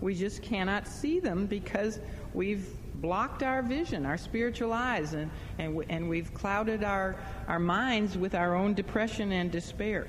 We 0.00 0.14
just 0.14 0.42
cannot 0.42 0.86
see 0.86 1.18
them 1.18 1.46
because 1.46 1.98
we've 2.34 2.68
blocked 3.00 3.42
our 3.42 3.62
vision, 3.62 4.06
our 4.06 4.16
spiritual 4.16 4.72
eyes, 4.72 5.12
and, 5.12 5.28
and, 5.58 5.84
and 5.88 6.08
we've 6.08 6.32
clouded 6.32 6.84
our, 6.84 7.16
our 7.48 7.58
minds 7.58 8.16
with 8.16 8.36
our 8.36 8.54
own 8.54 8.74
depression 8.74 9.32
and 9.32 9.50
despair. 9.50 10.06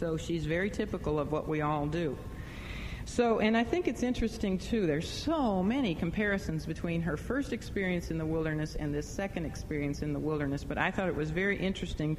So 0.00 0.16
she's 0.16 0.46
very 0.46 0.70
typical 0.70 1.20
of 1.20 1.30
what 1.30 1.46
we 1.46 1.60
all 1.60 1.84
do. 1.84 2.16
So, 3.04 3.40
and 3.40 3.54
I 3.54 3.64
think 3.64 3.86
it's 3.86 4.02
interesting 4.02 4.56
too, 4.56 4.86
there's 4.86 5.06
so 5.06 5.62
many 5.62 5.94
comparisons 5.94 6.64
between 6.64 7.02
her 7.02 7.18
first 7.18 7.52
experience 7.52 8.10
in 8.10 8.16
the 8.16 8.24
wilderness 8.24 8.76
and 8.76 8.94
this 8.94 9.06
second 9.06 9.44
experience 9.44 10.00
in 10.00 10.14
the 10.14 10.18
wilderness, 10.18 10.64
but 10.64 10.78
I 10.78 10.90
thought 10.90 11.08
it 11.08 11.14
was 11.14 11.30
very 11.30 11.58
interesting 11.58 12.16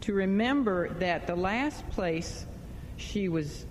to 0.00 0.14
remember 0.14 0.88
that 0.94 1.28
the 1.28 1.36
last 1.36 1.88
place 1.90 2.44
she 2.96 3.28
was 3.28 3.66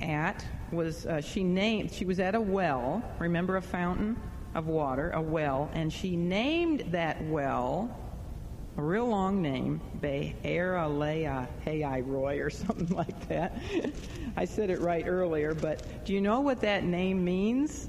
at 0.00 0.42
was 0.72 1.04
uh, 1.04 1.20
she 1.20 1.44
named 1.44 1.92
she 1.92 2.06
was 2.06 2.18
at 2.18 2.34
a 2.34 2.40
well 2.40 3.02
remember 3.18 3.56
a 3.56 3.62
fountain 3.62 4.16
of 4.54 4.66
water 4.66 5.10
a 5.10 5.20
well 5.20 5.70
and 5.72 5.92
she 5.92 6.16
named 6.16 6.84
that 6.90 7.22
well 7.26 7.96
a 8.76 8.82
real 8.82 9.06
long 9.06 9.40
name 9.40 9.80
Hei 11.64 12.00
Roy 12.00 12.40
or 12.40 12.50
something 12.50 12.88
like 12.88 13.28
that. 13.28 13.56
I 14.36 14.44
said 14.44 14.70
it 14.70 14.80
right 14.80 15.06
earlier 15.06 15.54
but 15.54 16.04
do 16.04 16.12
you 16.12 16.20
know 16.20 16.40
what 16.40 16.60
that 16.62 16.84
name 16.84 17.24
means? 17.24 17.88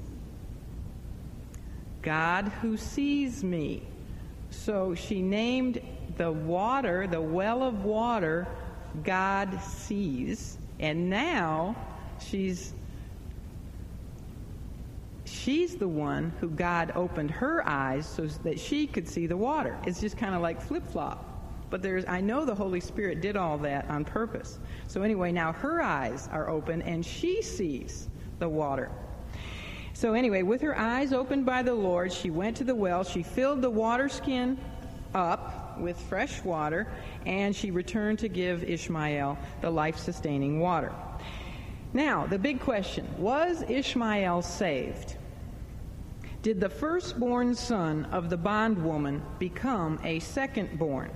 God 2.02 2.48
who 2.62 2.76
sees 2.76 3.42
me. 3.42 3.82
So 4.50 4.94
she 4.94 5.22
named 5.22 5.80
the 6.16 6.30
water 6.30 7.06
the 7.06 7.20
well 7.20 7.62
of 7.62 7.84
water 7.84 8.46
God 9.02 9.60
sees. 9.62 10.58
And 10.78 11.10
now 11.10 11.74
she's 12.20 12.72
she's 15.28 15.76
the 15.76 15.88
one 15.88 16.32
who 16.40 16.48
God 16.48 16.92
opened 16.94 17.30
her 17.30 17.66
eyes 17.66 18.06
so 18.06 18.26
that 18.26 18.58
she 18.58 18.86
could 18.86 19.08
see 19.08 19.26
the 19.26 19.36
water. 19.36 19.78
It's 19.84 20.00
just 20.00 20.16
kind 20.16 20.34
of 20.34 20.42
like 20.42 20.60
flip-flop. 20.60 21.24
But 21.68 21.82
there's 21.82 22.04
I 22.06 22.20
know 22.20 22.44
the 22.44 22.54
Holy 22.54 22.80
Spirit 22.80 23.20
did 23.20 23.36
all 23.36 23.58
that 23.58 23.90
on 23.90 24.04
purpose. 24.04 24.58
So 24.86 25.02
anyway, 25.02 25.32
now 25.32 25.52
her 25.52 25.82
eyes 25.82 26.28
are 26.30 26.48
open 26.48 26.80
and 26.82 27.04
she 27.04 27.42
sees 27.42 28.08
the 28.38 28.48
water. 28.48 28.90
So 29.92 30.12
anyway, 30.12 30.42
with 30.42 30.60
her 30.60 30.78
eyes 30.78 31.12
opened 31.12 31.46
by 31.46 31.62
the 31.62 31.74
Lord, 31.74 32.12
she 32.12 32.30
went 32.30 32.56
to 32.58 32.64
the 32.64 32.74
well, 32.74 33.02
she 33.02 33.22
filled 33.22 33.62
the 33.62 33.70
water 33.70 34.08
skin 34.08 34.58
up 35.14 35.80
with 35.80 35.98
fresh 35.98 36.44
water, 36.44 36.86
and 37.24 37.56
she 37.56 37.70
returned 37.70 38.18
to 38.18 38.28
give 38.28 38.62
Ishmael 38.62 39.38
the 39.62 39.70
life-sustaining 39.70 40.60
water. 40.60 40.92
Now, 41.96 42.26
the 42.26 42.38
big 42.38 42.60
question 42.60 43.08
was 43.16 43.64
Ishmael 43.70 44.42
saved? 44.42 45.16
Did 46.42 46.60
the 46.60 46.68
firstborn 46.68 47.54
son 47.54 48.04
of 48.12 48.28
the 48.28 48.36
bondwoman 48.36 49.22
become 49.38 49.98
a 50.04 50.20
secondborn? 50.20 51.08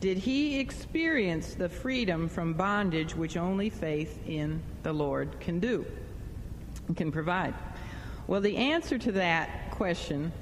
Did 0.00 0.18
he 0.18 0.58
experience 0.58 1.54
the 1.54 1.68
freedom 1.68 2.28
from 2.28 2.54
bondage 2.54 3.14
which 3.14 3.36
only 3.36 3.70
faith 3.70 4.18
in 4.26 4.60
the 4.82 4.92
Lord 4.92 5.38
can 5.38 5.60
do, 5.60 5.86
can 6.96 7.12
provide? 7.12 7.54
Well, 8.26 8.40
the 8.40 8.56
answer 8.56 8.98
to 8.98 9.12
that 9.12 9.70
question 9.70 10.32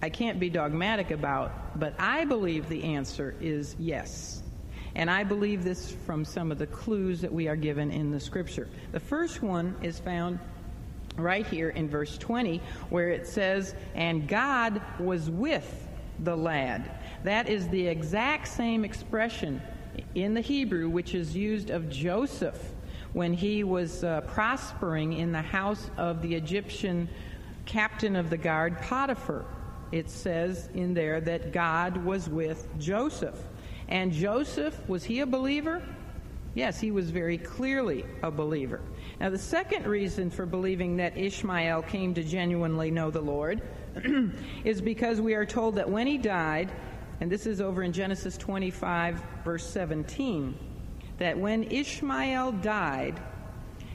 I 0.00 0.10
can't 0.10 0.38
be 0.38 0.48
dogmatic 0.48 1.10
about, 1.10 1.80
but 1.80 1.96
I 1.98 2.24
believe 2.24 2.68
the 2.68 2.84
answer 2.84 3.34
is 3.40 3.74
yes. 3.80 4.44
And 4.96 5.10
I 5.10 5.24
believe 5.24 5.62
this 5.62 5.92
from 6.06 6.24
some 6.24 6.50
of 6.50 6.56
the 6.56 6.66
clues 6.66 7.20
that 7.20 7.30
we 7.30 7.48
are 7.48 7.54
given 7.54 7.90
in 7.90 8.10
the 8.10 8.18
scripture. 8.18 8.66
The 8.92 9.00
first 9.00 9.42
one 9.42 9.76
is 9.82 9.98
found 9.98 10.38
right 11.18 11.46
here 11.46 11.68
in 11.68 11.86
verse 11.86 12.16
20, 12.16 12.62
where 12.88 13.10
it 13.10 13.26
says, 13.26 13.74
And 13.94 14.26
God 14.26 14.80
was 14.98 15.28
with 15.28 15.86
the 16.20 16.34
lad. 16.34 16.90
That 17.24 17.46
is 17.46 17.68
the 17.68 17.86
exact 17.86 18.48
same 18.48 18.86
expression 18.86 19.60
in 20.14 20.32
the 20.32 20.40
Hebrew 20.40 20.88
which 20.88 21.14
is 21.14 21.36
used 21.36 21.68
of 21.68 21.90
Joseph 21.90 22.58
when 23.12 23.34
he 23.34 23.64
was 23.64 24.02
uh, 24.02 24.22
prospering 24.22 25.12
in 25.12 25.30
the 25.30 25.42
house 25.42 25.90
of 25.98 26.22
the 26.22 26.34
Egyptian 26.34 27.06
captain 27.66 28.16
of 28.16 28.30
the 28.30 28.38
guard, 28.38 28.80
Potiphar. 28.80 29.44
It 29.92 30.08
says 30.08 30.70
in 30.72 30.94
there 30.94 31.20
that 31.20 31.52
God 31.52 31.98
was 31.98 32.30
with 32.30 32.66
Joseph. 32.78 33.38
And 33.88 34.12
Joseph, 34.12 34.78
was 34.88 35.04
he 35.04 35.20
a 35.20 35.26
believer? 35.26 35.82
Yes, 36.54 36.80
he 36.80 36.90
was 36.90 37.10
very 37.10 37.36
clearly 37.36 38.04
a 38.22 38.30
believer. 38.30 38.80
Now, 39.20 39.30
the 39.30 39.38
second 39.38 39.86
reason 39.86 40.30
for 40.30 40.46
believing 40.46 40.96
that 40.96 41.16
Ishmael 41.16 41.82
came 41.82 42.14
to 42.14 42.24
genuinely 42.24 42.90
know 42.90 43.10
the 43.10 43.20
Lord 43.20 43.60
is 44.64 44.80
because 44.80 45.20
we 45.20 45.34
are 45.34 45.44
told 45.44 45.74
that 45.74 45.88
when 45.88 46.06
he 46.06 46.16
died, 46.16 46.72
and 47.20 47.30
this 47.30 47.46
is 47.46 47.60
over 47.60 47.82
in 47.82 47.92
Genesis 47.92 48.36
25, 48.38 49.22
verse 49.44 49.68
17, 49.68 50.58
that 51.18 51.38
when 51.38 51.64
Ishmael 51.64 52.52
died, 52.52 53.20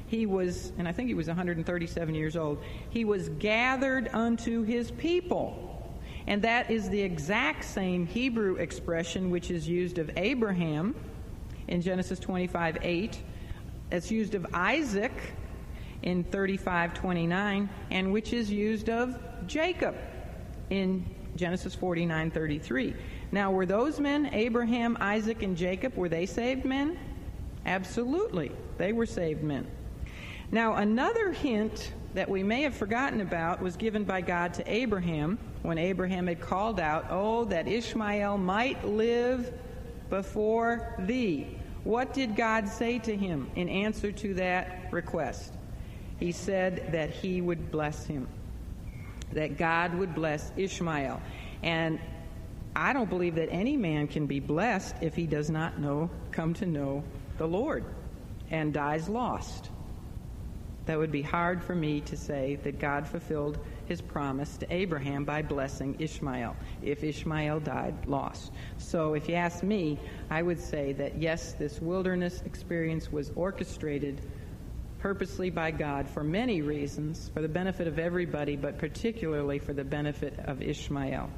he 0.08 0.26
was, 0.26 0.72
and 0.78 0.88
I 0.88 0.92
think 0.92 1.08
he 1.08 1.14
was 1.14 1.28
137 1.28 2.16
years 2.16 2.36
old, 2.36 2.62
he 2.90 3.06
was 3.06 3.30
gathered 3.30 4.10
unto 4.14 4.64
his 4.64 4.92
people. 4.92 5.71
And 6.28 6.42
that 6.44 6.70
is 6.70 6.90
the 6.90 7.02
exact 7.02 7.64
same 7.64 8.06
Hebrew 8.06 8.56
expression 8.56 9.32
which 9.32 9.52
is 9.52 9.68
used 9.68 9.98
of 9.98 10.12
Abraham 10.18 10.96
in 11.68 11.82
Genesis 11.82 12.20
25 12.20 12.78
8. 12.82 13.20
It's 13.92 14.12
used 14.12 14.36
of 14.36 14.46
Isaac 14.54 15.12
in 16.04 16.24
35 16.24 16.94
29, 16.94 17.70
and 17.90 18.12
which 18.12 18.34
is 18.34 18.52
used 18.52 18.90
of 18.90 19.18
Jacob 19.48 19.96
in 20.70 21.06
Genesis 21.36 21.76
49 21.76 22.32
33. 22.32 22.96
Now, 23.32 23.52
were 23.52 23.66
those 23.66 24.00
men, 24.00 24.30
Abraham, 24.34 24.98
Isaac, 25.00 25.42
and 25.42 25.56
Jacob, 25.56 25.96
were 25.96 26.10
they 26.10 26.26
saved 26.26 26.66
men? 26.66 27.00
Absolutely. 27.66 28.52
They 28.78 28.92
were 28.92 29.06
saved 29.06 29.44
men. 29.44 29.68
Now, 30.52 30.76
another 30.76 31.32
hint 31.32 31.94
that 32.14 32.30
we 32.30 32.44
may 32.44 32.64
have 32.64 32.76
forgotten 32.76 33.22
about 33.22 33.62
was 33.62 33.78
given 33.78 34.04
by 34.04 34.22
God 34.22 34.54
to 34.56 34.72
Abraham 34.72 35.38
when 35.62 35.78
Abraham 35.78 36.28
had 36.28 36.42
called 36.42 36.80
out, 36.80 37.08
Oh, 37.10 37.46
that 37.46 37.68
Ishmael 37.68 38.38
might 38.38 38.84
live 38.86 39.52
before 40.10 40.96
thee. 41.00 41.48
What 41.84 42.14
did 42.14 42.36
God 42.36 42.68
say 42.68 43.00
to 43.00 43.16
him 43.16 43.50
in 43.56 43.70
answer 43.70 44.12
to 44.12 44.36
that 44.36 44.92
request? 44.92 45.54
He 46.20 46.32
said 46.32 46.92
that 46.92 47.10
he 47.10 47.42
would 47.42 47.72
bless 47.72 48.06
him, 48.06 48.28
that 49.32 49.58
God 49.58 49.96
would 49.96 50.14
bless 50.14 50.52
Ishmael. 50.56 51.20
And 51.64 52.00
I 52.76 52.94
don't 52.94 53.10
believe 53.10 53.36
that 53.36 53.50
any 53.50 53.76
man 53.76 54.08
can 54.08 54.28
be 54.28 54.40
blessed 54.40 54.96
if 55.02 55.16
he 55.16 55.26
does 55.26 55.50
not 55.50 55.80
know, 55.80 56.12
come 56.32 56.54
to 56.56 56.66
know 56.68 57.04
the 57.38 57.48
Lord 57.48 57.84
and 58.52 58.72
dies 58.72 59.10
lost. 59.10 59.71
That 60.86 60.98
would 60.98 61.12
be 61.12 61.22
hard 61.22 61.64
for 61.64 61.76
me 61.76 62.02
to 62.02 62.18
say 62.18 62.58
that 62.64 62.80
God 62.80 63.08
fulfilled 63.08 63.60
his 63.86 64.02
promise 64.02 64.58
to 64.58 64.74
Abraham 64.74 65.26
by 65.26 65.42
blessing 65.42 65.96
Ishmael 66.00 66.56
if 66.82 67.04
Ishmael 67.04 67.60
died 67.60 68.08
lost. 68.08 68.52
So 68.78 69.14
if 69.14 69.30
you 69.30 69.36
ask 69.36 69.64
me, 69.64 70.00
I 70.30 70.42
would 70.42 70.60
say 70.60 70.94
that 70.94 71.18
yes, 71.18 71.54
this 71.54 71.80
wilderness 71.80 72.42
experience 72.46 73.12
was 73.12 73.32
orchestrated 73.36 74.22
purposely 75.00 75.50
by 75.50 75.72
God 75.72 76.08
for 76.08 76.24
many 76.24 76.62
reasons, 76.62 77.30
for 77.34 77.42
the 77.42 77.50
benefit 77.50 77.88
of 77.88 78.00
everybody, 78.00 78.56
but 78.56 78.78
particularly 78.78 79.60
for 79.60 79.74
the 79.74 79.84
benefit 79.84 80.38
of 80.46 80.62
Ishmael. 80.62 81.30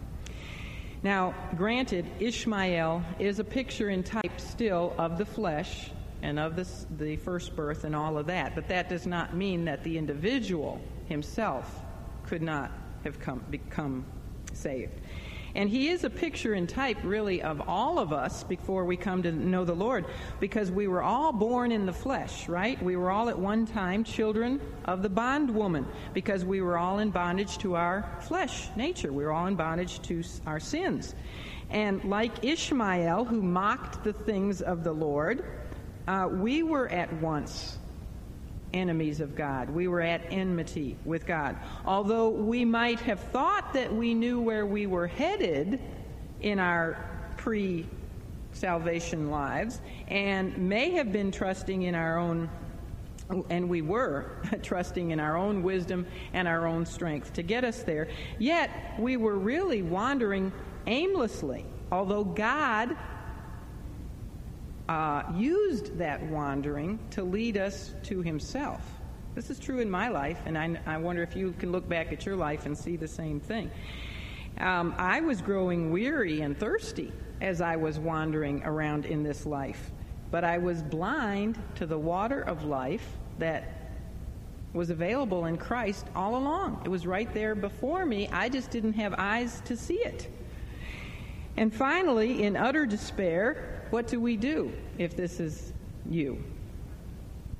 Now, 1.01 1.33
granted, 1.57 2.05
Ishmael 2.19 3.03
is 3.19 3.39
a 3.39 3.43
picture 3.43 3.89
in 3.89 4.03
type 4.03 4.39
still 4.39 4.93
of 4.97 5.17
the 5.17 5.25
flesh, 5.25 5.91
and 6.23 6.39
of 6.39 6.55
the, 6.55 6.67
the 6.97 7.17
first 7.17 7.55
birth 7.55 7.83
and 7.83 7.95
all 7.95 8.17
of 8.17 8.27
that. 8.27 8.55
But 8.55 8.69
that 8.69 8.89
does 8.89 9.05
not 9.05 9.35
mean 9.35 9.65
that 9.65 9.83
the 9.83 9.97
individual 9.97 10.81
himself 11.07 11.83
could 12.25 12.41
not 12.41 12.71
have 13.03 13.19
come, 13.19 13.43
become 13.51 14.05
saved. 14.53 15.01
And 15.55 15.69
he 15.69 15.89
is 15.89 16.03
a 16.03 16.09
picture 16.09 16.53
and 16.53 16.67
type, 16.67 16.97
really, 17.03 17.43
of 17.43 17.61
all 17.67 17.99
of 17.99 18.11
us 18.11 18.43
before 18.43 18.85
we 18.85 18.97
come 18.97 19.21
to 19.21 19.31
know 19.31 19.65
the 19.65 19.75
Lord, 19.75 20.05
because 20.39 20.71
we 20.71 20.87
were 20.87 21.03
all 21.03 21.31
born 21.31 21.71
in 21.71 21.85
the 21.85 21.93
flesh, 21.93 22.49
right? 22.49 22.81
We 22.81 22.95
were 22.95 23.11
all 23.11 23.29
at 23.29 23.37
one 23.37 23.67
time 23.67 24.03
children 24.03 24.59
of 24.85 25.03
the 25.03 25.09
bondwoman, 25.09 25.85
because 26.13 26.43
we 26.43 26.61
were 26.61 26.77
all 26.77 26.97
in 26.99 27.11
bondage 27.11 27.59
to 27.59 27.75
our 27.75 28.09
flesh 28.21 28.69
nature. 28.75 29.13
We 29.13 29.25
were 29.25 29.31
all 29.31 29.45
in 29.45 29.55
bondage 29.55 30.01
to 30.03 30.23
our 30.47 30.59
sins. 30.59 31.13
And 31.69 32.03
like 32.05 32.43
Ishmael, 32.43 33.25
who 33.25 33.41
mocked 33.41 34.03
the 34.03 34.13
things 34.13 34.61
of 34.61 34.83
the 34.83 34.93
Lord, 34.93 35.43
uh, 36.07 36.29
we 36.31 36.63
were 36.63 36.89
at 36.89 37.11
once 37.21 37.77
enemies 38.73 39.19
of 39.19 39.35
God. 39.35 39.69
We 39.69 39.87
were 39.87 40.01
at 40.01 40.21
enmity 40.31 40.97
with 41.05 41.25
God. 41.25 41.55
Although 41.85 42.29
we 42.29 42.65
might 42.65 42.99
have 43.01 43.19
thought 43.19 43.73
that 43.73 43.93
we 43.93 44.13
knew 44.13 44.41
where 44.41 44.65
we 44.65 44.87
were 44.87 45.07
headed 45.07 45.79
in 46.41 46.59
our 46.59 46.97
pre 47.37 47.87
salvation 48.51 49.31
lives 49.31 49.81
and 50.07 50.55
may 50.57 50.91
have 50.91 51.11
been 51.11 51.31
trusting 51.31 51.83
in 51.83 51.95
our 51.95 52.17
own 52.17 52.49
and 53.49 53.69
we 53.69 53.81
were 53.81 54.37
trusting 54.63 55.11
in 55.11 55.19
our 55.19 55.37
own 55.37 55.63
wisdom 55.63 56.05
and 56.33 56.47
our 56.47 56.67
own 56.67 56.85
strength 56.85 57.33
to 57.33 57.41
get 57.41 57.63
us 57.63 57.81
there. 57.83 58.09
Yet 58.37 58.69
we 58.99 59.17
were 59.17 59.37
really 59.37 59.81
wandering 59.81 60.51
aimlessly, 60.85 61.65
although 61.91 62.23
God 62.23 62.95
uh, 64.89 65.23
used 65.35 65.97
that 65.97 66.21
wandering 66.23 66.99
to 67.11 67.23
lead 67.23 67.57
us 67.57 67.93
to 68.03 68.21
Himself. 68.21 68.81
This 69.35 69.49
is 69.49 69.57
true 69.57 69.79
in 69.79 69.89
my 69.89 70.09
life, 70.09 70.39
and 70.45 70.57
I, 70.57 70.79
I 70.85 70.97
wonder 70.97 71.23
if 71.23 71.35
you 71.35 71.53
can 71.57 71.71
look 71.71 71.87
back 71.89 72.11
at 72.11 72.25
your 72.25 72.35
life 72.35 72.65
and 72.65 72.77
see 72.77 72.97
the 72.97 73.07
same 73.07 73.39
thing. 73.39 73.71
Um, 74.59 74.93
I 74.97 75.21
was 75.21 75.41
growing 75.41 75.91
weary 75.91 76.41
and 76.41 76.57
thirsty 76.57 77.11
as 77.41 77.59
I 77.59 77.75
was 77.75 77.97
wandering 77.97 78.61
around 78.63 79.05
in 79.05 79.23
this 79.23 79.45
life, 79.45 79.91
but 80.29 80.43
I 80.43 80.59
was 80.59 80.83
blind 80.83 81.57
to 81.75 81.87
the 81.87 81.97
water 81.97 82.41
of 82.41 82.63
life 82.63 83.07
that 83.39 83.83
was 84.73 84.89
available 84.89 85.45
in 85.45 85.57
Christ 85.57 86.05
all 86.15 86.35
along. 86.35 86.81
It 86.85 86.89
was 86.89 87.07
right 87.07 87.31
there 87.33 87.55
before 87.55 88.05
me. 88.05 88.27
I 88.29 88.49
just 88.49 88.69
didn't 88.71 88.93
have 88.93 89.15
eyes 89.17 89.61
to 89.65 89.77
see 89.77 89.99
it. 89.99 90.29
And 91.57 91.73
finally, 91.73 92.43
in 92.43 92.55
utter 92.55 92.85
despair, 92.85 93.72
what 93.93 94.07
do 94.07 94.19
we 94.19 94.35
do 94.35 94.73
if 94.97 95.15
this 95.15 95.39
is 95.39 95.71
you? 96.09 96.43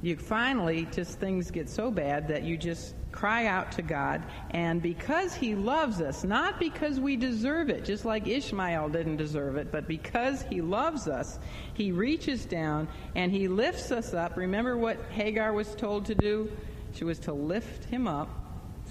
You 0.02 0.18
finally, 0.18 0.88
just 0.92 1.20
things 1.20 1.52
get 1.52 1.70
so 1.70 1.92
bad 1.92 2.28
that 2.30 2.42
you 2.42 2.58
just 2.58 2.96
cry 3.12 3.46
out 3.46 3.72
to 3.74 3.84
God. 3.84 4.24
And 4.50 4.82
because 4.82 5.36
He 5.36 5.54
loves 5.54 6.02
us, 6.02 6.24
not 6.24 6.60
because 6.60 7.00
we 7.00 7.18
deserve 7.18 7.70
it, 7.70 7.86
just 7.86 8.04
like 8.04 8.28
Ishmael 8.28 8.90
didn't 8.90 9.18
deserve 9.18 9.58
it, 9.58 9.72
but 9.72 9.88
because 9.88 10.42
He 10.42 10.60
loves 10.60 11.08
us, 11.08 11.38
He 11.76 11.92
reaches 11.92 12.46
down 12.46 12.88
and 13.16 13.32
He 13.32 13.48
lifts 13.48 13.92
us 13.92 14.16
up. 14.16 14.36
Remember 14.36 14.76
what 14.76 15.00
Hagar 15.12 15.54
was 15.54 15.76
told 15.76 16.08
to 16.08 16.16
do? 16.16 16.52
She 16.94 17.04
was 17.04 17.20
to 17.20 17.34
lift 17.34 17.86
him 17.86 18.08
up 18.08 18.43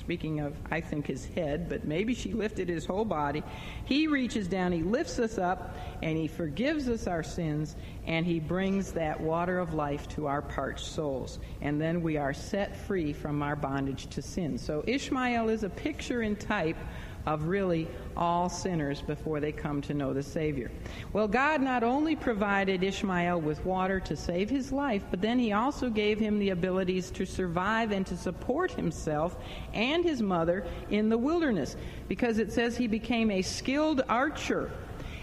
Speaking 0.03 0.40
of, 0.40 0.57
I 0.68 0.80
think, 0.80 1.07
his 1.07 1.26
head, 1.26 1.68
but 1.68 1.84
maybe 1.84 2.12
she 2.12 2.32
lifted 2.32 2.68
his 2.68 2.86
whole 2.86 3.05
body. 3.05 3.44
He 3.84 4.09
reaches 4.09 4.48
down, 4.48 4.72
he 4.72 4.82
lifts 4.82 5.20
us 5.20 5.38
up, 5.38 5.76
and 6.03 6.18
he 6.18 6.26
forgives 6.26 6.88
us 6.88 7.07
our 7.07 7.22
sins, 7.22 7.76
and 8.05 8.26
he 8.26 8.40
brings 8.40 8.94
that 8.94 9.20
water 9.20 9.61
of 9.61 9.74
life 9.74 10.09
to 10.09 10.26
our 10.26 10.42
parched 10.42 10.86
souls. 10.86 11.38
And 11.61 11.80
then 11.80 12.03
we 12.03 12.16
are 12.16 12.34
set 12.34 12.76
free 12.76 13.12
from 13.12 13.44
our 13.44 13.55
bondage 13.55 14.09
to 14.09 14.22
sin. 14.22 14.59
So 14.59 14.82
Ishmael 14.88 15.48
is 15.48 15.62
a 15.62 15.70
picture 15.70 16.22
and 16.22 16.38
type 16.38 16.78
of 17.26 17.44
really 17.44 17.88
all 18.16 18.48
sinners 18.48 19.00
before 19.00 19.40
they 19.40 19.52
come 19.52 19.80
to 19.82 19.94
know 19.94 20.12
the 20.12 20.22
Savior. 20.22 20.70
Well, 21.12 21.28
God 21.28 21.62
not 21.62 21.82
only 21.82 22.16
provided 22.16 22.82
Ishmael 22.82 23.40
with 23.40 23.64
water 23.64 24.00
to 24.00 24.16
save 24.16 24.50
his 24.50 24.72
life, 24.72 25.04
but 25.10 25.20
then 25.20 25.38
he 25.38 25.52
also 25.52 25.88
gave 25.88 26.18
him 26.18 26.38
the 26.38 26.50
abilities 26.50 27.10
to 27.12 27.24
survive 27.24 27.92
and 27.92 28.06
to 28.06 28.16
support 28.16 28.72
himself 28.72 29.36
and 29.72 30.04
his 30.04 30.20
mother 30.20 30.66
in 30.90 31.08
the 31.08 31.18
wilderness, 31.18 31.76
because 32.08 32.38
it 32.38 32.52
says 32.52 32.76
he 32.76 32.86
became 32.86 33.30
a 33.30 33.42
skilled 33.42 34.02
archer. 34.08 34.70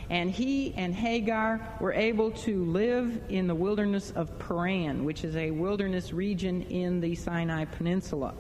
And 0.10 0.32
he 0.32 0.74
and 0.76 0.95
Hagar 0.95 1.76
were 1.80 1.93
able 1.93 2.32
to 2.32 2.66
live 2.66 3.22
in 3.30 3.45
the 3.45 3.54
wilderness 3.54 4.10
of 4.16 4.39
Paran, 4.39 5.06
which 5.06 5.24
is 5.24 5.36
a 5.36 5.52
wilderness 5.52 6.12
region 6.12 6.64
in 6.64 7.00
the 7.00 7.14
Sinai 7.14 7.66
Peninsula. 7.66 8.34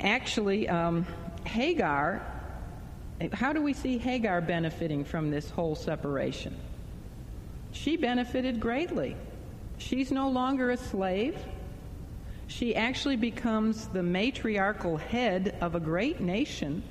Actually, 0.00 0.68
um, 0.68 1.06
Hagar 1.44 2.37
how 3.32 3.52
do 3.52 3.60
we 3.60 3.72
see 3.72 3.98
Hagar 3.98 4.40
benefiting 4.40 5.04
from 5.04 5.30
this 5.30 5.50
whole 5.50 5.74
separation? 5.74 6.56
She 7.72 7.96
benefited 7.96 8.60
greatly. 8.60 9.16
She's 9.78 10.10
no 10.10 10.28
longer 10.28 10.70
a 10.70 10.76
slave. 10.76 11.36
She 12.46 12.74
actually 12.74 13.16
becomes 13.16 13.88
the 13.88 14.02
matriarchal 14.02 14.96
head 14.96 15.56
of 15.60 15.74
a 15.74 15.80
great 15.80 16.20
nation 16.20 16.82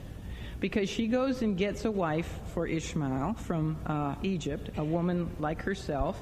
because 0.59 0.89
she 0.89 1.07
goes 1.07 1.41
and 1.41 1.57
gets 1.57 1.85
a 1.85 1.91
wife 1.91 2.39
for 2.53 2.67
Ishmael 2.67 3.33
from 3.33 3.77
uh, 3.85 4.15
Egypt, 4.23 4.69
a 4.77 4.83
woman 4.83 5.29
like 5.39 5.61
herself. 5.61 6.19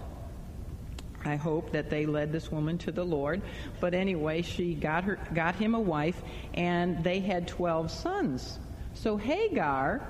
I 1.23 1.35
hope 1.35 1.71
that 1.71 1.89
they 1.89 2.05
led 2.05 2.31
this 2.31 2.51
woman 2.51 2.77
to 2.79 2.91
the 2.91 3.03
Lord. 3.03 3.41
But 3.79 3.93
anyway, 3.93 4.41
she 4.43 4.75
got 4.75 5.05
her 5.05 5.17
got 5.33 5.55
him 5.55 5.73
a 5.73 5.79
wife 5.79 6.21
and 6.53 7.03
they 7.03 7.19
had 7.19 7.47
12 7.47 7.89
sons. 7.89 8.59
So 9.05 9.17
Hagar, 9.17 10.01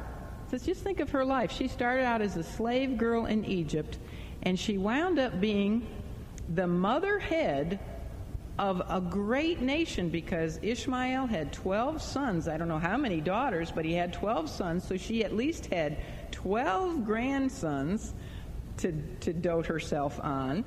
says, 0.48 0.66
just 0.66 0.82
think 0.82 1.02
of 1.02 1.10
her 1.10 1.26
life. 1.26 1.52
She 1.52 1.68
started 1.68 2.06
out 2.06 2.22
as 2.22 2.38
a 2.38 2.44
slave 2.44 2.98
girl 2.98 3.26
in 3.26 3.44
Egypt, 3.44 4.00
and 4.44 4.58
she 4.58 4.78
wound 4.78 5.20
up 5.20 5.42
being 5.42 5.86
the 6.54 6.66
mother 6.66 7.20
head 7.20 7.78
of 8.58 8.82
a 8.88 9.02
great 9.02 9.60
nation 9.60 10.08
because 10.08 10.60
Ishmael 10.62 11.26
had 11.26 11.52
12 11.52 12.02
sons. 12.02 12.48
I 12.48 12.56
don't 12.56 12.70
know 12.70 12.80
how 12.80 12.96
many 12.96 13.20
daughters, 13.20 13.70
but 13.70 13.84
he 13.84 13.92
had 13.92 14.14
12 14.14 14.50
sons, 14.50 14.88
so 14.88 14.96
she 14.96 15.26
at 15.26 15.36
least 15.36 15.66
had 15.66 15.98
12 16.32 17.04
grandsons 17.04 18.14
to, 18.78 18.94
to 19.20 19.34
dote 19.34 19.66
herself 19.66 20.22
on. 20.24 20.64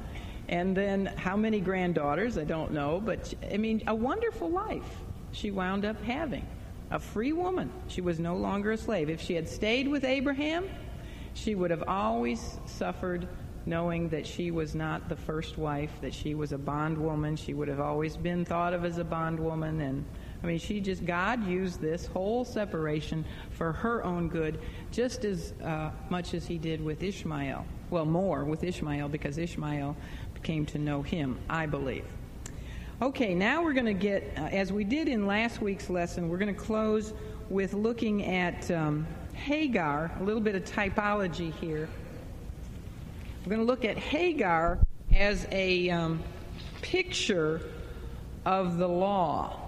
And 0.50 0.76
then 0.76 1.06
how 1.16 1.38
many 1.38 1.60
granddaughters, 1.60 2.36
I 2.36 2.44
don't 2.44 2.72
know, 2.72 3.00
but 3.02 3.32
I 3.50 3.56
mean, 3.56 3.84
a 3.86 3.94
wonderful 3.94 4.50
life 4.50 5.00
she 5.32 5.50
wound 5.50 5.86
up 5.86 6.02
having 6.02 6.46
a 6.90 6.98
free 6.98 7.32
woman. 7.32 7.70
She 7.88 8.00
was 8.00 8.18
no 8.18 8.36
longer 8.36 8.72
a 8.72 8.76
slave. 8.76 9.10
If 9.10 9.20
she 9.20 9.34
had 9.34 9.48
stayed 9.48 9.88
with 9.88 10.04
Abraham, 10.04 10.68
she 11.34 11.54
would 11.54 11.70
have 11.70 11.84
always 11.86 12.58
suffered 12.66 13.28
knowing 13.66 14.08
that 14.08 14.26
she 14.26 14.50
was 14.50 14.74
not 14.74 15.08
the 15.08 15.16
first 15.16 15.58
wife, 15.58 15.90
that 16.00 16.14
she 16.14 16.34
was 16.34 16.52
a 16.52 16.58
bondwoman. 16.58 17.36
She 17.36 17.52
would 17.52 17.68
have 17.68 17.80
always 17.80 18.16
been 18.16 18.44
thought 18.44 18.72
of 18.72 18.84
as 18.84 18.98
a 18.98 19.04
bondwoman. 19.04 19.80
And 19.80 20.04
I 20.42 20.46
mean, 20.46 20.58
she 20.58 20.80
just, 20.80 21.04
God 21.04 21.46
used 21.46 21.80
this 21.80 22.06
whole 22.06 22.44
separation 22.44 23.24
for 23.50 23.72
her 23.72 24.02
own 24.04 24.28
good 24.28 24.58
just 24.90 25.24
as 25.24 25.52
uh, 25.62 25.90
much 26.08 26.32
as 26.32 26.46
He 26.46 26.56
did 26.56 26.82
with 26.82 27.02
Ishmael. 27.02 27.66
Well, 27.90 28.06
more 28.06 28.44
with 28.44 28.64
Ishmael 28.64 29.08
because 29.08 29.36
Ishmael 29.36 29.96
came 30.42 30.64
to 30.66 30.78
know 30.78 31.02
Him, 31.02 31.38
I 31.50 31.66
believe. 31.66 32.04
Okay, 33.00 33.32
now 33.32 33.62
we're 33.62 33.74
going 33.74 33.86
to 33.86 33.94
get, 33.94 34.24
uh, 34.36 34.46
as 34.46 34.72
we 34.72 34.82
did 34.82 35.06
in 35.06 35.24
last 35.24 35.62
week's 35.62 35.88
lesson, 35.88 36.28
we're 36.28 36.36
going 36.36 36.52
to 36.52 36.60
close 36.60 37.14
with 37.48 37.72
looking 37.72 38.24
at 38.24 38.68
um, 38.72 39.06
Hagar, 39.34 40.10
a 40.18 40.22
little 40.24 40.40
bit 40.40 40.56
of 40.56 40.64
typology 40.64 41.54
here. 41.54 41.88
We're 43.44 43.50
going 43.50 43.64
to 43.64 43.72
look 43.72 43.84
at 43.84 43.98
Hagar 43.98 44.80
as 45.14 45.46
a 45.52 45.88
um, 45.90 46.20
picture 46.82 47.60
of 48.44 48.78
the 48.78 48.88
law. 48.88 49.60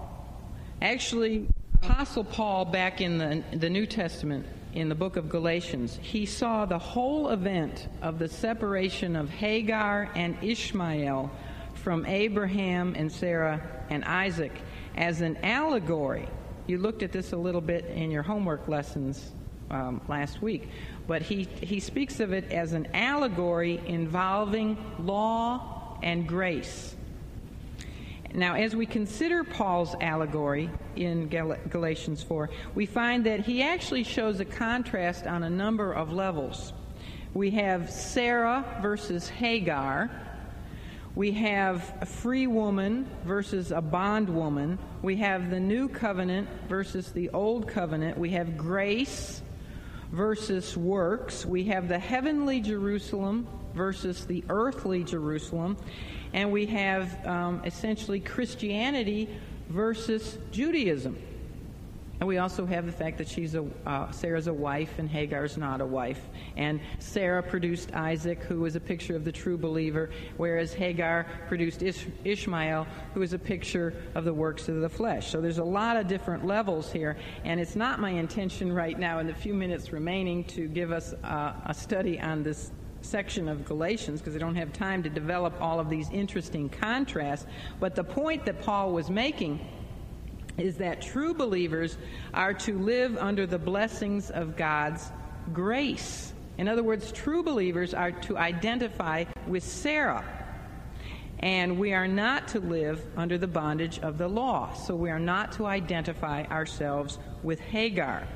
Actually, 0.81 1.47
Apostle 1.75 2.25
Paul, 2.25 2.65
back 2.65 2.99
in 2.99 3.17
the, 3.17 3.45
the 3.55 3.69
New 3.69 3.85
Testament, 3.85 4.45
in 4.73 4.89
the 4.89 4.95
book 4.95 5.15
of 5.15 5.29
Galatians, 5.29 5.97
he 6.01 6.25
saw 6.25 6.65
the 6.65 6.79
whole 6.79 7.29
event 7.29 7.87
of 8.01 8.19
the 8.19 8.27
separation 8.27 9.15
of 9.15 9.29
Hagar 9.29 10.11
and 10.15 10.35
Ishmael 10.41 11.31
from 11.81 12.05
Abraham 12.05 12.93
and 12.95 13.11
Sarah 13.11 13.61
and 13.89 14.05
Isaac 14.05 14.51
as 14.95 15.21
an 15.21 15.37
allegory. 15.43 16.27
You 16.67 16.77
looked 16.77 17.03
at 17.03 17.11
this 17.11 17.33
a 17.33 17.37
little 17.37 17.61
bit 17.61 17.85
in 17.85 18.11
your 18.11 18.23
homework 18.23 18.67
lessons 18.67 19.31
um, 19.71 20.01
last 20.07 20.41
week, 20.41 20.69
but 21.07 21.21
he, 21.21 21.43
he 21.61 21.79
speaks 21.79 22.19
of 22.19 22.33
it 22.33 22.51
as 22.51 22.73
an 22.73 22.87
allegory 22.93 23.81
involving 23.85 24.77
law 24.99 25.97
and 26.03 26.27
grace. 26.27 26.95
Now, 28.33 28.55
as 28.55 28.75
we 28.75 28.85
consider 28.85 29.43
Paul's 29.43 29.95
allegory 29.99 30.69
in 30.95 31.27
Gal- 31.27 31.57
Galatians 31.69 32.23
4, 32.23 32.49
we 32.75 32.85
find 32.85 33.25
that 33.25 33.41
he 33.41 33.61
actually 33.61 34.03
shows 34.03 34.39
a 34.39 34.45
contrast 34.45 35.27
on 35.27 35.43
a 35.43 35.49
number 35.49 35.91
of 35.91 36.13
levels. 36.13 36.71
We 37.33 37.51
have 37.51 37.89
Sarah 37.89 38.79
versus 38.81 39.27
Hagar, 39.27 40.09
We 41.13 41.31
have 41.31 41.93
a 41.99 42.05
free 42.05 42.47
woman 42.47 43.05
versus 43.25 43.71
a 43.71 43.81
bondwoman. 43.81 44.79
We 45.01 45.17
have 45.17 45.49
the 45.49 45.59
new 45.59 45.89
covenant 45.89 46.47
versus 46.69 47.11
the 47.11 47.29
old 47.31 47.67
covenant. 47.67 48.17
We 48.17 48.29
have 48.29 48.55
grace 48.55 49.41
versus 50.13 50.77
works. 50.77 51.45
We 51.45 51.65
have 51.65 51.89
the 51.89 51.99
heavenly 51.99 52.61
Jerusalem 52.61 53.45
versus 53.73 54.25
the 54.25 54.45
earthly 54.47 55.03
Jerusalem. 55.03 55.75
And 56.31 56.49
we 56.49 56.65
have 56.67 57.25
um, 57.27 57.61
essentially 57.65 58.21
Christianity 58.21 59.29
versus 59.67 60.37
Judaism. 60.51 61.17
And 62.21 62.27
we 62.27 62.37
also 62.37 62.67
have 62.67 62.85
the 62.85 62.91
fact 62.91 63.17
that 63.17 63.27
she's 63.27 63.55
a, 63.55 63.65
uh, 63.87 64.11
Sarah's 64.11 64.45
a 64.45 64.53
wife 64.53 64.99
and 64.99 65.09
Hagar's 65.09 65.57
not 65.57 65.81
a 65.81 65.85
wife. 65.85 66.21
And 66.55 66.79
Sarah 66.99 67.41
produced 67.41 67.95
Isaac, 67.95 68.43
who 68.43 68.63
is 68.65 68.75
a 68.75 68.79
picture 68.79 69.15
of 69.15 69.25
the 69.25 69.31
true 69.31 69.57
believer, 69.57 70.11
whereas 70.37 70.71
Hagar 70.71 71.25
produced 71.47 71.81
Ish- 71.81 72.05
Ishmael, 72.23 72.85
who 73.15 73.23
is 73.23 73.33
a 73.33 73.39
picture 73.39 73.95
of 74.13 74.23
the 74.23 74.33
works 74.35 74.69
of 74.69 74.81
the 74.81 74.89
flesh. 74.89 75.31
So 75.31 75.41
there's 75.41 75.57
a 75.57 75.63
lot 75.63 75.97
of 75.97 76.07
different 76.07 76.45
levels 76.45 76.91
here. 76.91 77.17
And 77.43 77.59
it's 77.59 77.75
not 77.75 77.99
my 77.99 78.11
intention 78.11 78.71
right 78.71 78.99
now, 78.99 79.17
in 79.17 79.25
the 79.25 79.33
few 79.33 79.55
minutes 79.55 79.91
remaining, 79.91 80.43
to 80.43 80.67
give 80.67 80.91
us 80.91 81.13
uh, 81.23 81.53
a 81.65 81.73
study 81.73 82.19
on 82.19 82.43
this 82.43 82.71
section 83.01 83.49
of 83.49 83.65
Galatians 83.65 84.21
because 84.21 84.35
I 84.35 84.39
don't 84.39 84.53
have 84.53 84.71
time 84.71 85.01
to 85.01 85.09
develop 85.09 85.59
all 85.59 85.79
of 85.79 85.89
these 85.89 86.07
interesting 86.11 86.69
contrasts. 86.69 87.47
But 87.79 87.95
the 87.95 88.03
point 88.03 88.45
that 88.45 88.61
Paul 88.61 88.91
was 88.91 89.09
making 89.09 89.59
is 90.57 90.77
that 90.77 91.01
true 91.01 91.33
believers 91.33 91.97
are 92.33 92.53
to 92.53 92.77
live 92.77 93.17
under 93.17 93.45
the 93.45 93.59
blessings 93.59 94.29
of 94.31 94.55
God's 94.55 95.11
grace. 95.53 96.33
In 96.57 96.67
other 96.67 96.83
words, 96.83 97.11
true 97.11 97.43
believers 97.43 97.93
are 97.93 98.11
to 98.11 98.37
identify 98.37 99.25
with 99.47 99.63
Sarah. 99.63 100.25
And 101.39 101.79
we 101.79 101.93
are 101.93 102.07
not 102.07 102.49
to 102.49 102.59
live 102.59 103.03
under 103.17 103.37
the 103.37 103.47
bondage 103.47 103.99
of 103.99 104.17
the 104.19 104.27
law. 104.27 104.73
So 104.73 104.95
we 104.95 105.09
are 105.09 105.19
not 105.19 105.53
to 105.53 105.65
identify 105.65 106.43
ourselves 106.45 107.17
with 107.41 107.59
Hagar. 107.59 108.27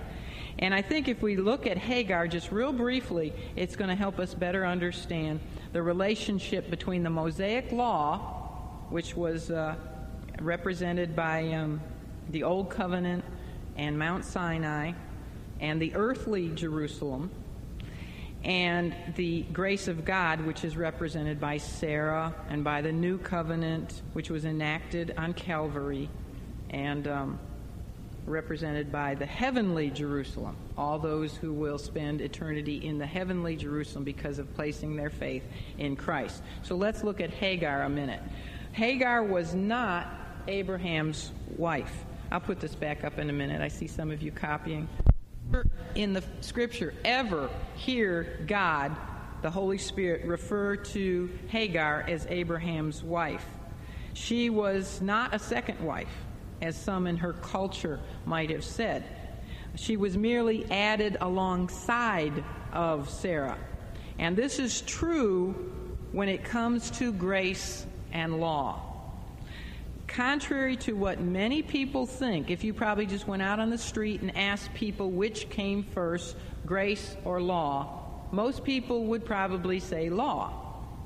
And 0.57 0.73
I 0.73 0.81
think 0.81 1.07
if 1.07 1.21
we 1.21 1.35
look 1.35 1.67
at 1.67 1.77
Hagar 1.77 2.27
just 2.27 2.51
real 2.51 2.71
briefly, 2.71 3.33
it's 3.55 3.75
going 3.75 3.89
to 3.89 3.95
help 3.95 4.19
us 4.19 4.33
better 4.33 4.65
understand 4.65 5.39
the 5.73 5.83
relationship 5.83 6.69
between 6.69 7.03
the 7.03 7.09
Mosaic 7.09 7.71
Law, 7.71 8.87
which 8.89 9.15
was 9.15 9.51
uh, 9.51 9.75
represented 10.39 11.15
by 11.15 11.51
um, 11.53 11.81
the 12.29 12.43
Old 12.43 12.69
Covenant 12.69 13.23
and 13.77 13.97
Mount 13.97 14.25
Sinai 14.25 14.93
and 15.59 15.81
the 15.81 15.95
earthly 15.95 16.49
Jerusalem 16.49 17.31
and 18.43 18.95
the 19.15 19.41
grace 19.41 19.87
of 19.87 20.05
God, 20.05 20.45
which 20.45 20.63
is 20.63 20.77
represented 20.77 21.39
by 21.39 21.57
Sarah 21.57 22.33
and 22.49 22.63
by 22.63 22.81
the 22.81 22.91
new 22.91 23.17
covenant, 23.17 24.03
which 24.13 24.29
was 24.29 24.45
enacted 24.45 25.15
on 25.17 25.33
Calvary 25.33 26.09
and 26.69 27.07
um, 27.07 27.39
represented 28.27 28.91
by 28.91 29.15
the 29.15 29.25
heavenly 29.25 29.89
Jerusalem, 29.89 30.55
all 30.77 30.99
those 30.99 31.35
who 31.35 31.53
will 31.53 31.79
spend 31.79 32.21
eternity 32.21 32.85
in 32.85 32.99
the 32.99 33.05
heavenly 33.05 33.55
Jerusalem 33.55 34.03
because 34.03 34.37
of 34.37 34.53
placing 34.53 34.95
their 34.95 35.09
faith 35.09 35.43
in 35.79 35.95
Christ. 35.95 36.43
So 36.61 36.75
let's 36.75 37.03
look 37.03 37.21
at 37.21 37.31
Hagar 37.31 37.83
a 37.83 37.89
minute. 37.89 38.21
Hagar 38.73 39.23
was 39.23 39.55
not 39.55 40.07
Abraham's 40.47 41.31
wife. 41.57 42.05
I'll 42.31 42.39
put 42.39 42.59
this 42.59 42.75
back 42.75 43.03
up 43.03 43.19
in 43.19 43.29
a 43.29 43.33
minute. 43.33 43.61
I 43.61 43.67
see 43.67 43.87
some 43.87 44.11
of 44.11 44.21
you 44.21 44.31
copying. 44.31 44.87
In 45.93 46.13
the 46.13 46.23
scripture, 46.41 46.93
ever 47.05 47.49
hear 47.75 48.39
God, 48.47 48.95
the 49.41 49.51
Holy 49.51 49.77
Spirit, 49.77 50.25
refer 50.25 50.75
to 50.75 51.29
Hagar 51.47 52.03
as 52.07 52.25
Abraham's 52.27 53.03
wife. 53.03 53.45
She 54.13 54.49
was 54.49 55.01
not 55.01 55.35
a 55.35 55.39
second 55.39 55.79
wife, 55.81 56.13
as 56.61 56.75
some 56.75 57.05
in 57.05 57.17
her 57.17 57.33
culture 57.33 57.99
might 58.25 58.49
have 58.49 58.63
said. 58.63 59.03
She 59.75 59.97
was 59.97 60.17
merely 60.17 60.69
added 60.71 61.17
alongside 61.21 62.43
of 62.73 63.09
Sarah. 63.09 63.57
And 64.17 64.35
this 64.35 64.57
is 64.57 64.81
true 64.81 65.51
when 66.11 66.29
it 66.29 66.43
comes 66.43 66.89
to 66.91 67.11
grace 67.11 67.85
and 68.11 68.39
law 68.39 68.94
contrary 70.15 70.77
to 70.77 70.93
what 70.93 71.19
many 71.19 71.61
people 71.61 72.05
think, 72.05 72.49
if 72.49 72.63
you 72.63 72.73
probably 72.73 73.05
just 73.05 73.27
went 73.27 73.41
out 73.41 73.59
on 73.59 73.69
the 73.69 73.77
street 73.77 74.21
and 74.21 74.35
asked 74.37 74.73
people 74.73 75.11
which 75.11 75.49
came 75.49 75.83
first, 75.83 76.37
grace 76.65 77.17
or 77.25 77.41
law, 77.41 78.01
most 78.31 78.63
people 78.63 79.07
would 79.07 79.25
probably 79.25 79.77
say 79.77 80.09
law 80.09 80.53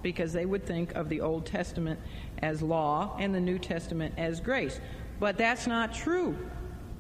because 0.03 0.31
they 0.31 0.45
would 0.45 0.63
think 0.63 0.93
of 0.93 1.09
the 1.09 1.21
Old 1.21 1.47
Testament 1.47 1.99
as 2.43 2.61
law 2.61 3.17
and 3.19 3.33
the 3.33 3.39
New 3.39 3.57
Testament 3.57 4.13
as 4.15 4.39
grace. 4.39 4.79
But 5.19 5.39
that's 5.39 5.65
not 5.65 5.91
true. 5.95 6.37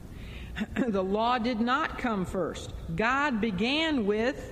the 0.87 1.03
law 1.03 1.37
did 1.37 1.61
not 1.61 1.99
come 1.99 2.25
first. 2.25 2.73
God 2.95 3.39
began 3.39 4.07
with 4.07 4.51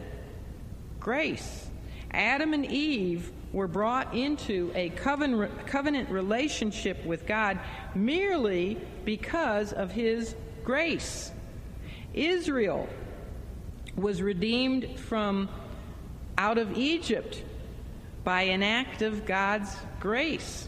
grace. 1.00 1.72
Adam 2.12 2.54
and 2.54 2.68
Eve 2.68 3.32
were 3.54 3.68
brought 3.68 4.14
into 4.14 4.72
a 4.76 4.90
covenant 4.90 6.10
relationship 6.10 7.04
with 7.06 7.26
God 7.26 7.60
merely 7.96 8.78
because 9.06 9.74
of 9.74 9.92
His 9.92 10.36
grace. 10.64 11.32
Israel 12.14 12.88
was 13.96 14.22
redeemed 14.22 15.00
from 15.00 15.50
out 16.38 16.58
of 16.58 16.78
Egypt 16.78 17.44
by 18.24 18.44
an 18.44 18.62
act 18.62 19.02
of 19.02 19.26
God's 19.26 19.76
grace. 20.00 20.68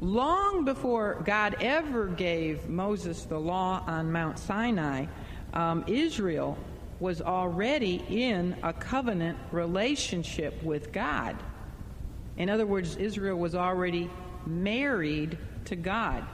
Long 0.00 0.64
before 0.64 1.22
God 1.24 1.56
ever 1.60 2.06
gave 2.06 2.68
Moses 2.68 3.24
the 3.24 3.38
law 3.38 3.82
on 3.86 4.12
Mount 4.12 4.38
Sinai, 4.38 5.06
um, 5.54 5.84
Israel 5.86 6.58
was 6.98 7.20
already 7.20 8.02
in 8.08 8.56
a 8.62 8.72
covenant 8.72 9.38
relationship 9.52 10.62
with 10.62 10.92
God. 10.92 11.36
In 12.36 12.50
other 12.50 12.66
words, 12.66 12.96
Israel 12.96 13.38
was 13.38 13.54
already 13.54 14.10
married 14.46 15.38
to 15.66 15.76
God. 15.76 16.24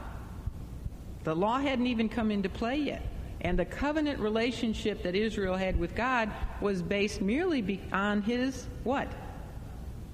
The 1.25 1.35
law 1.35 1.59
hadn't 1.59 1.87
even 1.87 2.09
come 2.09 2.31
into 2.31 2.49
play 2.49 2.79
yet. 2.79 3.07
And 3.41 3.59
the 3.59 3.65
covenant 3.65 4.21
relationship 4.21 5.03
that 5.03 5.15
Israel 5.15 5.57
had 5.57 5.79
with 5.79 5.95
God 5.95 6.31
was 6.61 6.83
based 6.83 7.21
merely 7.21 7.81
on 7.93 8.23
his 8.23 8.67
what? 8.85 9.09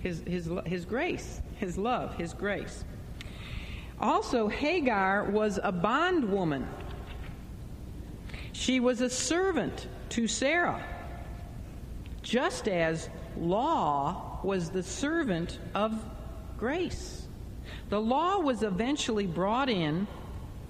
His, 0.00 0.22
his, 0.26 0.50
his 0.64 0.84
grace, 0.84 1.40
his 1.56 1.76
love, 1.76 2.14
his 2.16 2.32
grace. 2.32 2.84
Also, 4.00 4.48
Hagar 4.48 5.24
was 5.24 5.58
a 5.62 5.72
bondwoman. 5.72 6.66
She 8.52 8.80
was 8.80 9.00
a 9.00 9.10
servant 9.10 9.88
to 10.10 10.26
Sarah, 10.26 10.82
just 12.22 12.68
as 12.68 13.08
law 13.36 14.27
was 14.42 14.70
the 14.70 14.82
servant 14.82 15.58
of 15.74 15.92
grace. 16.58 17.26
The 17.88 18.00
law 18.00 18.38
was 18.38 18.62
eventually 18.62 19.26
brought 19.26 19.68
in, 19.68 20.06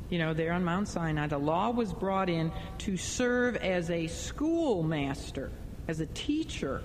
you 0.08 0.18
know, 0.18 0.34
there 0.34 0.52
on 0.52 0.64
Mount 0.64 0.88
Sinai, 0.88 1.26
the 1.26 1.38
law 1.38 1.70
was 1.70 1.92
brought 1.92 2.28
in 2.28 2.52
to 2.78 2.96
serve 2.96 3.56
as 3.56 3.90
a 3.90 4.06
schoolmaster, 4.06 5.50
as 5.86 6.00
a 6.00 6.06
teacher, 6.06 6.82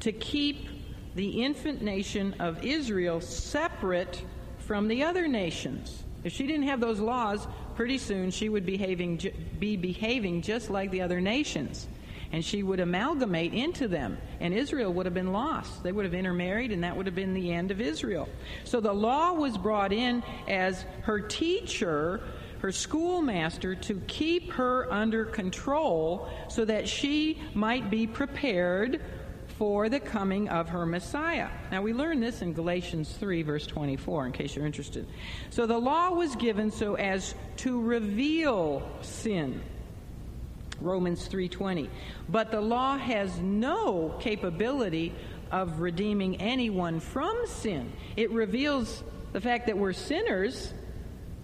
to 0.00 0.12
keep 0.12 0.68
the 1.14 1.42
infant 1.42 1.82
nation 1.82 2.34
of 2.38 2.64
Israel 2.64 3.20
separate 3.20 4.22
from 4.58 4.88
the 4.88 5.04
other 5.04 5.28
nations. 5.28 6.04
If 6.24 6.32
she 6.32 6.46
didn't 6.46 6.64
have 6.64 6.80
those 6.80 6.98
laws, 6.98 7.46
pretty 7.74 7.98
soon 7.98 8.30
she 8.30 8.48
would 8.48 8.66
behaving, 8.66 9.20
be 9.58 9.76
behaving 9.76 10.42
just 10.42 10.70
like 10.70 10.90
the 10.90 11.02
other 11.02 11.20
nations 11.20 11.86
and 12.32 12.44
she 12.44 12.62
would 12.62 12.80
amalgamate 12.80 13.54
into 13.54 13.88
them, 13.88 14.18
and 14.40 14.52
Israel 14.52 14.92
would 14.92 15.06
have 15.06 15.14
been 15.14 15.32
lost. 15.32 15.82
They 15.82 15.92
would 15.92 16.04
have 16.04 16.14
intermarried, 16.14 16.72
and 16.72 16.84
that 16.84 16.96
would 16.96 17.06
have 17.06 17.14
been 17.14 17.34
the 17.34 17.52
end 17.52 17.70
of 17.70 17.80
Israel. 17.80 18.28
So 18.64 18.80
the 18.80 18.92
law 18.92 19.32
was 19.32 19.56
brought 19.56 19.92
in 19.92 20.22
as 20.48 20.84
her 21.02 21.20
teacher, 21.20 22.20
her 22.60 22.72
schoolmaster, 22.72 23.74
to 23.74 24.00
keep 24.06 24.52
her 24.52 24.92
under 24.92 25.24
control 25.24 26.28
so 26.48 26.64
that 26.64 26.88
she 26.88 27.40
might 27.54 27.90
be 27.90 28.06
prepared 28.06 29.00
for 29.58 29.88
the 29.88 30.00
coming 30.00 30.48
of 30.50 30.68
her 30.68 30.84
Messiah. 30.84 31.48
Now, 31.70 31.80
we 31.80 31.94
learn 31.94 32.20
this 32.20 32.42
in 32.42 32.52
Galatians 32.52 33.10
3, 33.12 33.42
verse 33.42 33.66
24, 33.66 34.26
in 34.26 34.32
case 34.32 34.54
you're 34.54 34.66
interested. 34.66 35.06
So 35.48 35.66
the 35.66 35.78
law 35.78 36.10
was 36.10 36.36
given 36.36 36.70
so 36.70 36.94
as 36.96 37.34
to 37.58 37.80
reveal 37.80 38.86
sin 39.00 39.62
Romans 40.80 41.26
3:20. 41.28 41.88
But 42.28 42.50
the 42.50 42.60
law 42.60 42.96
has 42.96 43.38
no 43.38 44.14
capability 44.20 45.12
of 45.50 45.80
redeeming 45.80 46.36
anyone 46.36 47.00
from 47.00 47.36
sin. 47.46 47.92
It 48.16 48.30
reveals 48.30 49.02
the 49.32 49.40
fact 49.40 49.66
that 49.66 49.78
we're 49.78 49.92
sinners, 49.92 50.72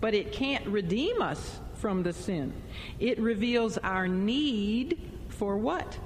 but 0.01 0.15
it 0.15 0.33
can't 0.33 0.67
redeem 0.67 1.23
us 1.23 1.61
from 1.75 2.03
the 2.03 2.13
sin. 2.13 2.53
It 2.99 3.19
reveals 3.19 3.79
our 3.79 4.09
need 4.09 4.99
for 5.29 5.57
what? 5.57 5.99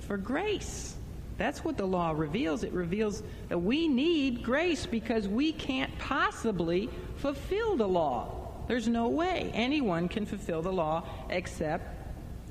For 0.00 0.16
grace. 0.16 0.96
That's 1.36 1.64
what 1.64 1.76
the 1.76 1.86
law 1.86 2.12
reveals. 2.12 2.62
It 2.62 2.72
reveals 2.72 3.22
that 3.48 3.58
we 3.58 3.88
need 3.88 4.42
grace 4.42 4.86
because 4.86 5.26
we 5.26 5.52
can't 5.52 5.96
possibly 5.98 6.88
fulfill 7.16 7.76
the 7.76 7.88
law. 7.88 8.64
There's 8.68 8.88
no 8.88 9.08
way 9.08 9.50
anyone 9.52 10.08
can 10.08 10.26
fulfill 10.26 10.62
the 10.62 10.72
law 10.72 11.04
except 11.28 11.93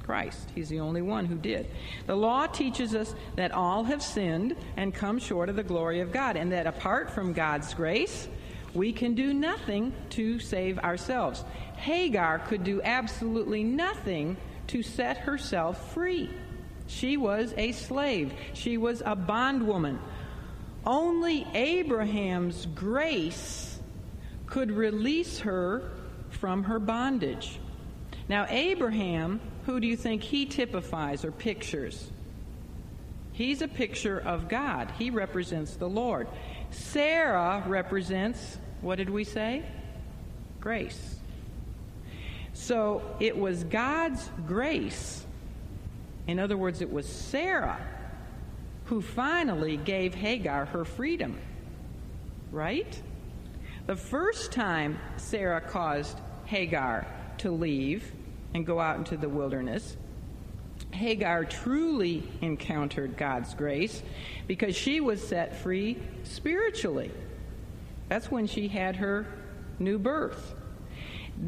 Christ. 0.03 0.49
He's 0.53 0.69
the 0.69 0.79
only 0.79 1.01
one 1.01 1.25
who 1.25 1.35
did. 1.35 1.67
The 2.05 2.15
law 2.15 2.45
teaches 2.45 2.93
us 2.93 3.15
that 3.35 3.51
all 3.51 3.85
have 3.85 4.03
sinned 4.03 4.55
and 4.77 4.93
come 4.93 5.17
short 5.17 5.49
of 5.49 5.55
the 5.55 5.63
glory 5.63 6.01
of 6.01 6.11
God, 6.11 6.35
and 6.37 6.51
that 6.51 6.67
apart 6.67 7.09
from 7.09 7.33
God's 7.33 7.73
grace, 7.73 8.27
we 8.73 8.91
can 8.91 9.15
do 9.15 9.33
nothing 9.33 9.93
to 10.11 10.39
save 10.39 10.79
ourselves. 10.79 11.43
Hagar 11.77 12.39
could 12.39 12.63
do 12.63 12.81
absolutely 12.81 13.63
nothing 13.63 14.37
to 14.67 14.83
set 14.83 15.17
herself 15.17 15.93
free. 15.93 16.29
She 16.87 17.17
was 17.17 17.53
a 17.57 17.71
slave, 17.71 18.33
she 18.53 18.77
was 18.77 19.01
a 19.05 19.15
bondwoman. 19.15 19.99
Only 20.85 21.47
Abraham's 21.53 22.65
grace 22.65 23.79
could 24.47 24.69
release 24.69 25.39
her 25.39 25.91
from 26.29 26.63
her 26.63 26.79
bondage. 26.79 27.59
Now, 28.30 28.45
Abraham, 28.49 29.41
who 29.65 29.80
do 29.80 29.88
you 29.88 29.97
think 29.97 30.24
he 30.24 30.45
typifies 30.45 31.26
or 31.26 31.32
pictures? 31.32 32.09
He's 33.32 33.61
a 33.61 33.67
picture 33.67 34.19
of 34.19 34.47
God. 34.47 34.91
He 34.97 35.09
represents 35.09 35.76
the 35.76 35.89
Lord. 35.89 36.28
Sarah 36.71 37.63
represents, 37.67 38.57
what 38.82 38.95
did 38.95 39.09
we 39.09 39.24
say? 39.24 39.63
Grace. 40.59 41.15
So 42.53 43.01
it 43.19 43.38
was 43.38 43.63
God's 43.63 44.30
grace 44.47 45.26
in 46.28 46.39
other 46.39 46.57
words, 46.57 46.82
it 46.82 46.91
was 46.91 47.07
Sarah 47.07 47.80
who 48.86 49.01
finally 49.01 49.78
gave 49.78 50.13
Hagar 50.13 50.65
her 50.65 50.86
freedom. 50.86 51.38
Right? 52.51 53.01
The 53.88 53.95
first 53.95 54.51
time 54.51 54.99
Sarah 55.17 55.61
caused 55.61 56.19
Hagar 56.45 57.05
to 57.43 57.51
leave 57.51 58.11
and 58.53 58.65
go 58.65 58.79
out 58.79 58.97
into 58.97 59.17
the 59.17 59.27
wilderness, 59.29 59.97
Hagar 60.91 61.43
truly 61.43 62.23
encountered 62.41 63.17
God's 63.17 63.53
grace 63.53 64.01
because 64.47 64.75
she 64.75 65.01
was 65.01 65.25
set 65.25 65.57
free 65.57 65.97
spiritually. 66.23 67.11
That's 68.07 68.31
when 68.31 68.47
she 68.47 68.69
had 68.69 68.95
her 68.95 69.25
new 69.77 69.99
birth. 69.99 70.55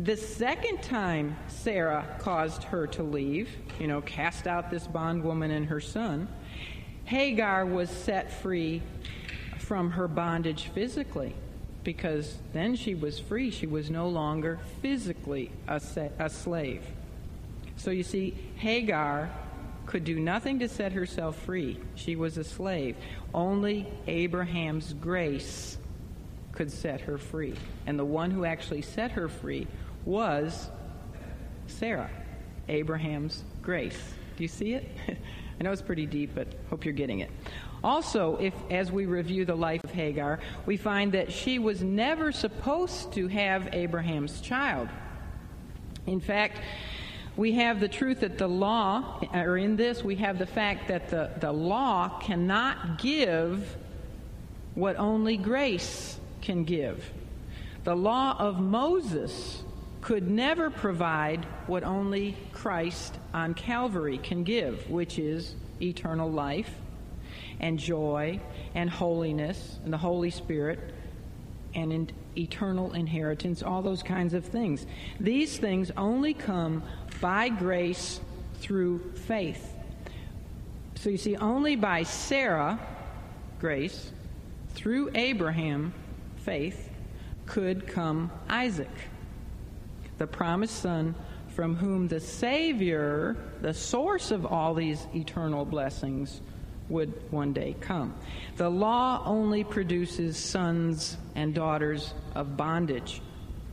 The 0.04 0.18
second 0.18 0.82
time 0.82 1.38
Sarah 1.48 2.18
caused 2.20 2.64
her 2.64 2.88
to 2.88 3.04
leave, 3.04 3.50
you 3.80 3.88
know, 3.88 4.02
cast 4.02 4.48
out 4.48 4.70
this 4.70 4.88
bondwoman 4.88 5.52
and 5.52 5.68
her 5.68 5.80
son, 5.80 6.28
Hagar 7.06 7.66
was 7.66 7.90
set 7.90 8.34
free 8.34 8.82
from 9.60 9.92
her 9.92 10.08
bondage 10.08 10.70
physically 10.74 11.36
because 11.86 12.38
then 12.52 12.76
she 12.76 12.96
was 12.96 13.20
free. 13.20 13.52
She 13.52 13.68
was 13.68 13.90
no 13.90 14.10
longer 14.10 14.60
physically 14.82 15.52
a, 15.70 15.80
a 16.20 16.30
slave. 16.30 16.84
So 17.78 17.92
you 17.92 18.04
see, 18.04 18.36
Hagar 18.58 19.30
could 19.86 20.04
do 20.04 20.20
nothing 20.20 20.60
to 20.60 20.68
set 20.68 20.92
herself 20.92 21.38
free. 21.44 21.80
She 21.94 22.18
was 22.18 22.38
a 22.38 22.44
slave. 22.44 22.98
Only 23.34 23.88
Abraham's 24.08 24.94
grace 24.94 25.78
could 26.52 26.72
set 26.72 27.02
her 27.02 27.18
free. 27.18 27.54
And 27.86 27.98
the 28.00 28.06
one 28.06 28.32
who 28.32 28.44
actually 28.44 28.82
set 28.82 29.12
her 29.12 29.30
free 29.30 29.68
was 30.06 30.70
Sarah, 31.68 32.10
Abraham's 32.68 33.44
grace. 33.62 34.14
Do 34.38 34.44
you 34.44 34.50
see 34.50 34.74
it? 34.74 34.90
I 35.60 35.64
know 35.64 35.72
it's 35.72 35.82
pretty 35.82 36.06
deep, 36.06 36.32
but 36.36 36.48
hope 36.70 36.84
you're 36.84 36.94
getting 36.94 37.20
it. 37.20 37.32
Also, 37.86 38.36
if 38.38 38.56
as 38.72 38.92
we 38.92 39.06
review 39.06 39.46
the 39.46 39.54
life 39.54 39.84
of 39.84 39.92
Hagar, 39.92 40.40
we 40.66 40.76
find 40.76 41.12
that 41.12 41.32
she 41.32 41.60
was 41.60 41.84
never 41.84 42.32
supposed 42.32 43.14
to 43.14 43.28
have 43.28 43.70
Abraham's 43.76 44.42
child. 44.42 44.90
In 46.08 46.20
fact, 46.20 46.58
we 47.38 47.52
have 47.52 47.80
the 47.80 47.88
truth 47.88 48.22
that 48.22 48.40
the 48.40 48.48
law, 48.48 49.22
or 49.36 49.60
in 49.60 49.76
this, 49.76 50.04
we 50.04 50.16
have 50.16 50.40
the 50.40 50.48
fact 50.48 50.88
that 50.88 51.10
the, 51.10 51.30
the 51.40 51.52
law 51.52 52.18
cannot 52.18 52.98
give 52.98 53.78
what 54.74 54.96
only 54.96 55.38
grace 55.38 56.20
can 56.42 56.64
give. 56.64 57.08
The 57.84 57.96
law 57.96 58.36
of 58.40 58.60
Moses 58.60 59.62
could 60.02 60.28
never 60.28 60.72
provide 60.72 61.46
what 61.68 61.84
only 61.84 62.36
Christ 62.52 63.14
on 63.32 63.54
Calvary 63.54 64.18
can 64.18 64.44
give, 64.44 64.90
which 64.90 65.20
is 65.20 65.54
eternal 65.80 66.32
life 66.32 66.72
and 67.66 67.80
joy 67.80 68.40
and 68.76 68.88
holiness 68.92 69.80
and 69.84 69.92
the 69.92 69.98
Holy 69.98 70.30
Spirit 70.30 70.80
and 71.74 71.92
in 71.92 72.12
eternal 72.38 72.94
inheritance, 72.94 73.64
all 73.64 73.82
those 73.82 74.04
kinds 74.04 74.36
of 74.36 74.46
things. 74.46 74.86
These 75.20 75.58
things 75.58 75.92
only 75.98 76.36
come 76.36 76.84
by 77.20 77.50
grace 77.50 78.20
through 78.60 79.00
faith. 79.16 79.76
So 80.94 81.10
you 81.10 81.18
see, 81.18 81.38
only 81.38 81.76
by 81.76 82.04
Sarah, 82.04 82.80
grace, 83.60 84.12
through 84.76 85.10
Abraham, 85.16 85.92
faith, 86.38 86.92
could 87.48 87.88
come 87.88 88.30
Isaac, 88.48 88.96
the 90.20 90.28
promised 90.28 90.84
son 90.84 91.16
from 91.48 91.76
whom 91.76 92.10
the 92.10 92.20
Savior, 92.20 93.36
the 93.62 93.74
source 93.74 94.30
of 94.30 94.46
all 94.46 94.76
these 94.76 95.08
eternal 95.16 95.66
blessings, 95.66 96.42
would 96.90 97.32
one 97.32 97.54
day 97.54 97.76
come. 97.82 98.14
The 98.58 98.70
law 98.70 99.24
only 99.26 99.64
produces 99.64 100.38
sons 100.38 101.18
and 101.36 101.54
daughters 101.54 102.14
of 102.36 102.56
bondage, 102.58 103.22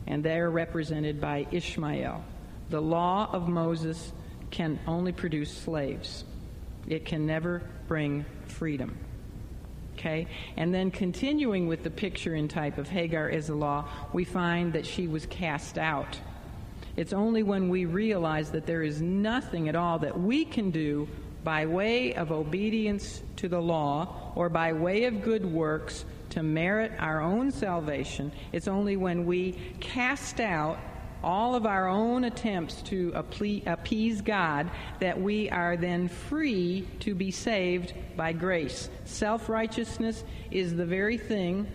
and 0.06 0.24
they 0.24 0.38
are 0.38 0.50
represented 0.50 1.20
by 1.20 1.46
Ishmael. 1.50 2.24
The 2.70 2.80
law 2.80 3.28
of 3.32 3.48
Moses 3.48 4.12
can 4.50 4.78
only 4.86 5.12
produce 5.12 5.50
slaves, 5.50 6.24
it 6.88 7.04
can 7.04 7.26
never 7.26 7.62
bring 7.88 8.24
freedom. 8.46 8.98
Okay? 9.94 10.26
And 10.56 10.72
then 10.74 10.90
continuing 10.90 11.68
with 11.68 11.82
the 11.82 11.90
picture 11.90 12.34
and 12.34 12.48
type 12.48 12.78
of 12.78 12.88
Hagar 12.88 13.28
as 13.28 13.50
a 13.50 13.54
law, 13.54 13.88
we 14.12 14.24
find 14.24 14.72
that 14.72 14.86
she 14.86 15.06
was 15.06 15.26
cast 15.26 15.78
out. 15.78 16.18
It's 16.96 17.12
only 17.12 17.42
when 17.42 17.68
we 17.68 17.84
realize 17.84 18.50
that 18.50 18.66
there 18.66 18.82
is 18.82 19.00
nothing 19.00 19.68
at 19.68 19.76
all 19.76 19.98
that 20.00 20.18
we 20.18 20.44
can 20.44 20.70
do 20.70 21.08
by 21.45 21.66
way 21.66 22.14
of 22.14 22.30
obedience 22.30 23.22
to 23.36 23.49
the 23.49 23.61
law 23.61 24.32
or 24.34 24.49
by 24.49 24.72
way 24.72 25.05
of 25.05 25.22
good 25.22 25.45
works 25.45 26.05
to 26.30 26.43
merit 26.43 26.93
our 26.99 27.20
own 27.20 27.51
salvation. 27.51 28.32
It's 28.53 28.68
only 28.68 28.97
when 28.97 29.26
we 29.26 29.53
cast 29.80 30.40
out 30.40 30.78
all 31.22 31.55
of 31.55 31.66
our 31.66 31.88
own 31.88 32.24
attempts 32.24 32.82
to 32.82 33.12
appease 33.14 34.20
God 34.22 34.70
that 35.01 35.20
we 35.20 35.51
are 35.51 35.76
then 35.76 36.09
free 36.09 36.86
to 37.01 37.14
be 37.14 37.30
saved 37.30 37.93
by 38.16 38.32
grace. 38.32 38.88
Self 39.05 39.49
righteousness 39.49 40.24
is 40.51 40.74
the 40.74 40.86
very 40.86 41.18
thing 41.18 41.66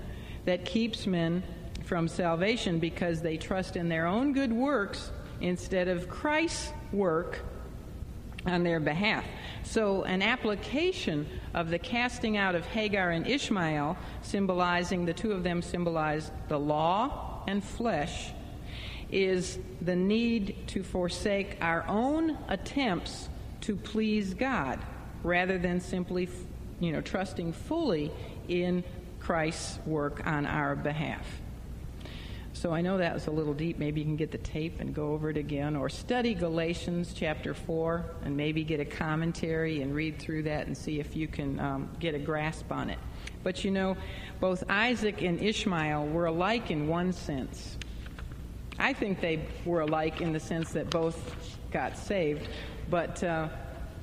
that 0.45 0.65
keeps 0.65 1.07
men 1.07 1.43
from 1.85 2.07
salvation 2.07 2.79
because 2.79 3.21
they 3.21 3.37
trust 3.37 3.75
in 3.77 3.87
their 3.87 4.05
own 4.05 4.33
good 4.33 4.51
works 4.51 5.11
instead 5.39 5.87
of 5.87 6.09
Christ's 6.09 6.73
work 6.91 7.39
on 8.47 8.63
their 8.63 8.79
behalf. 8.79 9.25
So, 9.63 10.03
an 10.03 10.21
application 10.21 11.27
of 11.53 11.69
the 11.69 11.79
casting 11.79 12.37
out 12.37 12.55
of 12.55 12.65
Hagar 12.65 13.11
and 13.11 13.27
Ishmael, 13.27 13.97
symbolizing 14.21 15.05
the 15.05 15.13
two 15.13 15.33
of 15.33 15.43
them 15.43 15.61
symbolize 15.61 16.31
the 16.47 16.57
law 16.57 17.43
and 17.47 17.63
flesh, 17.63 18.31
is 19.11 19.59
the 19.81 19.95
need 19.95 20.67
to 20.67 20.83
forsake 20.83 21.57
our 21.61 21.85
own 21.87 22.37
attempts 22.47 23.29
to 23.61 23.75
please 23.75 24.33
God 24.33 24.79
rather 25.23 25.57
than 25.57 25.79
simply, 25.79 26.29
you 26.79 26.91
know, 26.91 27.01
trusting 27.01 27.53
fully 27.53 28.11
in 28.47 28.83
Christ's 29.19 29.79
work 29.85 30.25
on 30.25 30.45
our 30.45 30.75
behalf. 30.75 31.25
So 32.57 32.73
I 32.73 32.81
know 32.81 32.97
that 32.97 33.13
was 33.13 33.27
a 33.27 33.31
little 33.31 33.53
deep. 33.53 33.77
Maybe 33.77 34.01
you 34.01 34.05
can 34.07 34.15
get 34.15 34.31
the 34.31 34.39
tape 34.39 34.79
and 34.79 34.91
go 34.91 35.11
over 35.11 35.29
it 35.29 35.37
again, 35.37 35.75
or 35.75 35.89
study 35.89 36.33
Galatians 36.33 37.13
chapter 37.13 37.53
4 37.53 38.03
and 38.23 38.35
maybe 38.35 38.63
get 38.63 38.79
a 38.79 38.85
commentary 38.85 39.83
and 39.83 39.93
read 39.93 40.17
through 40.17 40.41
that 40.43 40.65
and 40.65 40.75
see 40.75 40.99
if 40.99 41.15
you 41.15 41.27
can 41.27 41.59
um, 41.59 41.87
get 41.99 42.15
a 42.15 42.19
grasp 42.19 42.71
on 42.71 42.89
it. 42.89 42.97
But 43.43 43.63
you 43.63 43.69
know, 43.69 43.95
both 44.39 44.63
Isaac 44.69 45.21
and 45.21 45.39
Ishmael 45.39 46.07
were 46.07 46.25
alike 46.25 46.71
in 46.71 46.87
one 46.87 47.13
sense. 47.13 47.77
I 48.79 48.91
think 48.91 49.21
they 49.21 49.45
were 49.63 49.81
alike 49.81 50.21
in 50.21 50.33
the 50.33 50.39
sense 50.39 50.71
that 50.71 50.89
both 50.89 51.35
got 51.71 51.95
saved, 51.95 52.49
but, 52.89 53.23
uh, 53.23 53.49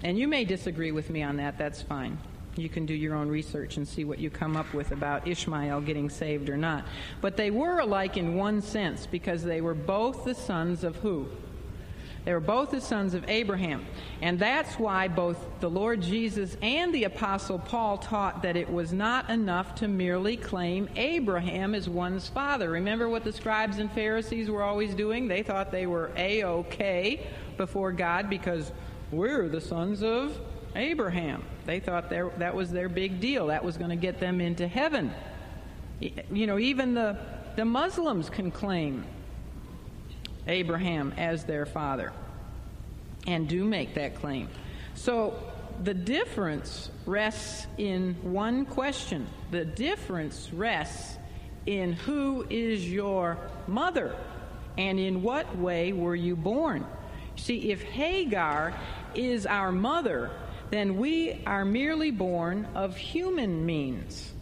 and 0.05 0.17
you 0.17 0.29
may 0.29 0.45
disagree 0.45 0.93
with 0.93 1.11
me 1.11 1.25
on 1.25 1.39
that, 1.39 1.59
that's 1.59 1.83
fine. 1.83 2.19
You 2.57 2.69
can 2.69 2.87
do 2.87 2.95
your 2.95 3.15
own 3.15 3.29
research 3.29 3.77
and 3.77 3.87
see 3.87 4.05
what 4.05 4.19
you 4.19 4.31
come 4.31 4.57
up 4.57 4.73
with 4.73 4.93
about 4.93 5.27
Ishmael 5.27 5.81
getting 5.81 6.09
saved 6.09 6.49
or 6.49 6.57
not. 6.57 6.85
But 7.21 7.37
they 7.37 7.51
were 7.51 7.81
alike 7.81 8.17
in 8.17 8.37
one 8.37 8.63
sense 8.63 9.07
because 9.07 9.43
they 9.43 9.61
were 9.61 9.75
both 9.75 10.25
the 10.25 10.35
sons 10.35 10.85
of 10.85 10.97
who? 10.97 11.29
They 12.25 12.33
were 12.33 12.41
both 12.41 12.71
the 12.71 12.81
sons 12.81 13.13
of 13.13 13.29
Abraham. 13.29 13.85
And 14.23 14.39
that's 14.39 14.79
why 14.79 15.09
both 15.09 15.39
the 15.61 15.69
Lord 15.69 16.01
Jesus 16.01 16.57
and 16.63 16.95
the 16.95 17.05
Apostle 17.05 17.59
Paul 17.59 17.99
taught 17.99 18.43
that 18.43 18.57
it 18.57 18.71
was 18.71 18.93
not 18.93 19.29
enough 19.29 19.75
to 19.77 19.89
merely 19.89 20.37
claim 20.37 20.89
Abraham 20.97 21.75
as 21.75 21.89
one's 21.89 22.29
father. 22.29 22.71
Remember 22.71 23.09
what 23.09 23.25
the 23.25 23.33
scribes 23.33 23.79
and 23.79 23.93
Pharisees 23.93 24.49
were 24.49 24.63
always 24.63 24.95
doing? 24.95 25.29
They 25.29 25.43
thought 25.43 25.71
they 25.71 25.87
were 25.87 26.13
A 26.17 26.45
OK 26.45 27.27
before 27.59 27.93
God 27.93 28.31
because 28.31 28.73
we're 29.11 29.49
the 29.49 29.61
sons 29.61 30.03
of 30.03 30.39
Abraham. 30.75 31.45
They 31.67 31.81
thought 31.81 32.11
that 32.11 32.55
was 32.55 32.71
their 32.71 32.89
big 32.89 33.21
deal. 33.21 33.49
That 33.49 33.65
was 33.65 33.77
going 33.77 33.91
to 33.91 33.97
get 33.97 34.21
them 34.21 34.41
into 34.41 34.67
heaven. 34.67 35.13
You 36.01 36.47
know, 36.47 36.59
even 36.59 36.95
the, 36.95 37.17
the 37.57 37.65
Muslims 37.65 38.29
can 38.29 38.51
claim 38.51 39.05
Abraham 40.47 41.15
as 41.17 41.45
their 41.45 41.67
father 41.67 42.13
and 43.27 43.49
do 43.49 43.65
make 43.65 43.95
that 43.95 44.17
claim. 44.17 44.49
So 44.95 45.35
the 45.83 45.95
difference 45.95 46.91
rests 47.07 47.67
in 47.79 48.15
one 48.23 48.67
question. 48.67 49.27
The 49.51 49.65
difference 49.65 50.51
rests 50.53 51.17
in 51.67 51.95
who 51.95 52.47
is 52.51 52.91
your 52.91 53.39
mother 53.67 54.15
and 54.77 54.99
in 54.99 55.23
what 55.23 55.57
way 55.57 55.93
were 55.93 56.15
you 56.15 56.37
born. 56.37 56.85
See, 57.37 57.71
if 57.71 57.83
Hagar 57.83 58.75
is 59.15 59.47
our 59.47 59.73
mother, 59.73 60.31
then 60.75 60.97
we 60.97 61.41
are 61.47 61.65
merely 61.65 62.11
born 62.11 62.67
of 62.75 62.97
human 62.97 63.65
means. 63.65 64.33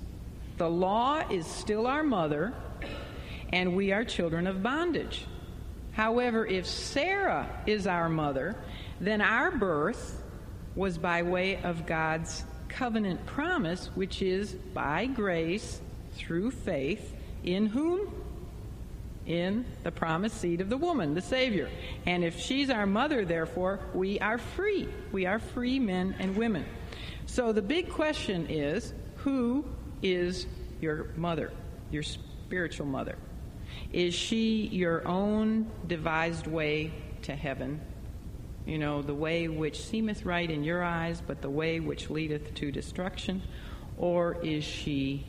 The 0.56 0.70
law 0.70 1.22
is 1.28 1.46
still 1.46 1.86
our 1.86 2.02
mother, 2.02 2.54
and 3.52 3.76
we 3.76 3.92
are 3.92 4.04
children 4.04 4.46
of 4.46 4.62
bondage. 4.62 5.26
However, 5.92 6.46
if 6.46 6.66
Sarah 6.66 7.48
is 7.66 7.86
our 7.86 8.08
mother, 8.08 8.56
then 9.00 9.20
our 9.20 9.50
birth 9.50 10.22
was 10.74 10.96
by 10.96 11.22
way 11.22 11.62
of 11.62 11.84
God's 11.84 12.44
covenant 12.68 13.26
promise, 13.26 13.90
which 13.94 14.22
is 14.22 14.52
by 14.52 15.06
grace 15.06 15.82
through 16.12 16.52
faith 16.52 17.14
in 17.44 17.66
whom? 17.66 18.21
In 19.26 19.64
the 19.84 19.92
promised 19.92 20.40
seed 20.40 20.60
of 20.60 20.68
the 20.68 20.76
woman, 20.76 21.14
the 21.14 21.20
Savior. 21.20 21.70
And 22.06 22.24
if 22.24 22.40
she's 22.40 22.70
our 22.70 22.86
mother, 22.86 23.24
therefore, 23.24 23.78
we 23.94 24.18
are 24.18 24.38
free. 24.38 24.88
We 25.12 25.26
are 25.26 25.38
free 25.38 25.78
men 25.78 26.16
and 26.18 26.36
women. 26.36 26.64
So 27.26 27.52
the 27.52 27.62
big 27.62 27.88
question 27.88 28.46
is 28.48 28.92
who 29.18 29.64
is 30.02 30.46
your 30.80 31.06
mother, 31.16 31.52
your 31.90 32.02
spiritual 32.02 32.86
mother? 32.86 33.16
Is 33.92 34.14
she 34.14 34.66
your 34.66 35.06
own 35.06 35.70
devised 35.86 36.46
way 36.46 36.92
to 37.22 37.34
heaven? 37.34 37.80
You 38.66 38.78
know, 38.78 39.02
the 39.02 39.14
way 39.14 39.48
which 39.48 39.80
seemeth 39.84 40.24
right 40.24 40.50
in 40.50 40.64
your 40.64 40.82
eyes, 40.82 41.22
but 41.24 41.42
the 41.42 41.50
way 41.50 41.80
which 41.80 42.10
leadeth 42.10 42.54
to 42.54 42.72
destruction? 42.72 43.42
Or 43.96 44.36
is 44.42 44.64
she 44.64 45.26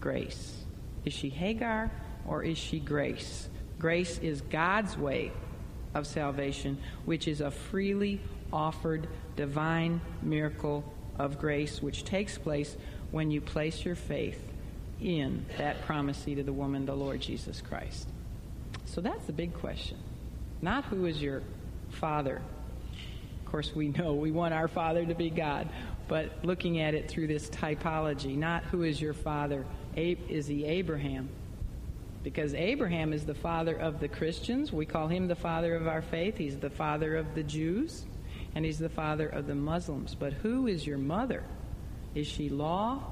grace? 0.00 0.64
Is 1.04 1.12
she 1.12 1.28
Hagar 1.28 1.90
or 2.26 2.42
is 2.42 2.58
she 2.58 2.78
grace? 2.78 3.48
Grace 3.78 4.18
is 4.18 4.40
God's 4.42 4.96
way 4.96 5.32
of 5.94 6.06
salvation, 6.06 6.78
which 7.04 7.26
is 7.28 7.40
a 7.40 7.50
freely 7.50 8.20
offered 8.52 9.08
divine 9.36 10.00
miracle 10.22 10.84
of 11.18 11.38
grace 11.38 11.82
which 11.82 12.04
takes 12.04 12.38
place 12.38 12.76
when 13.10 13.30
you 13.30 13.40
place 13.40 13.84
your 13.84 13.94
faith 13.94 14.42
in 15.00 15.44
that 15.58 15.82
promise 15.84 16.26
of 16.26 16.46
the 16.46 16.52
woman, 16.52 16.86
the 16.86 16.94
Lord 16.94 17.20
Jesus 17.20 17.60
Christ? 17.60 18.08
So 18.86 19.00
that's 19.00 19.24
the 19.26 19.32
big 19.32 19.52
question. 19.54 19.98
Not 20.60 20.84
who 20.84 21.06
is 21.06 21.20
your 21.20 21.42
father. 21.90 22.40
Of 23.40 23.50
course, 23.50 23.74
we 23.74 23.88
know 23.88 24.14
we 24.14 24.30
want 24.30 24.54
our 24.54 24.68
father 24.68 25.04
to 25.04 25.14
be 25.14 25.28
God, 25.28 25.68
but 26.08 26.44
looking 26.44 26.80
at 26.80 26.94
it 26.94 27.10
through 27.10 27.26
this 27.26 27.50
typology, 27.50 28.36
not 28.36 28.64
who 28.64 28.82
is 28.82 29.00
your 29.00 29.12
father. 29.12 29.64
Is 29.96 30.46
he 30.46 30.64
Abraham? 30.64 31.28
Because 32.22 32.54
Abraham 32.54 33.12
is 33.12 33.24
the 33.24 33.34
father 33.34 33.74
of 33.76 34.00
the 34.00 34.08
Christians. 34.08 34.72
We 34.72 34.86
call 34.86 35.08
him 35.08 35.26
the 35.26 35.34
father 35.34 35.74
of 35.74 35.88
our 35.88 36.02
faith. 36.02 36.36
He's 36.36 36.56
the 36.56 36.70
father 36.70 37.16
of 37.16 37.34
the 37.34 37.42
Jews, 37.42 38.04
and 38.54 38.64
he's 38.64 38.78
the 38.78 38.88
father 38.88 39.28
of 39.28 39.46
the 39.46 39.54
Muslims. 39.54 40.14
But 40.14 40.32
who 40.32 40.66
is 40.66 40.86
your 40.86 40.98
mother? 40.98 41.42
Is 42.14 42.26
she 42.26 42.48
law 42.48 43.02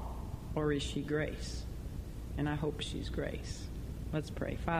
or 0.55 0.71
is 0.71 0.83
she 0.83 1.01
grace? 1.01 1.63
and 2.37 2.49
I 2.49 2.55
hope 2.55 2.81
she's 2.81 3.09
grace. 3.09 3.67
Let's 4.13 4.29
pray. 4.29 4.55
Father, 4.55 4.65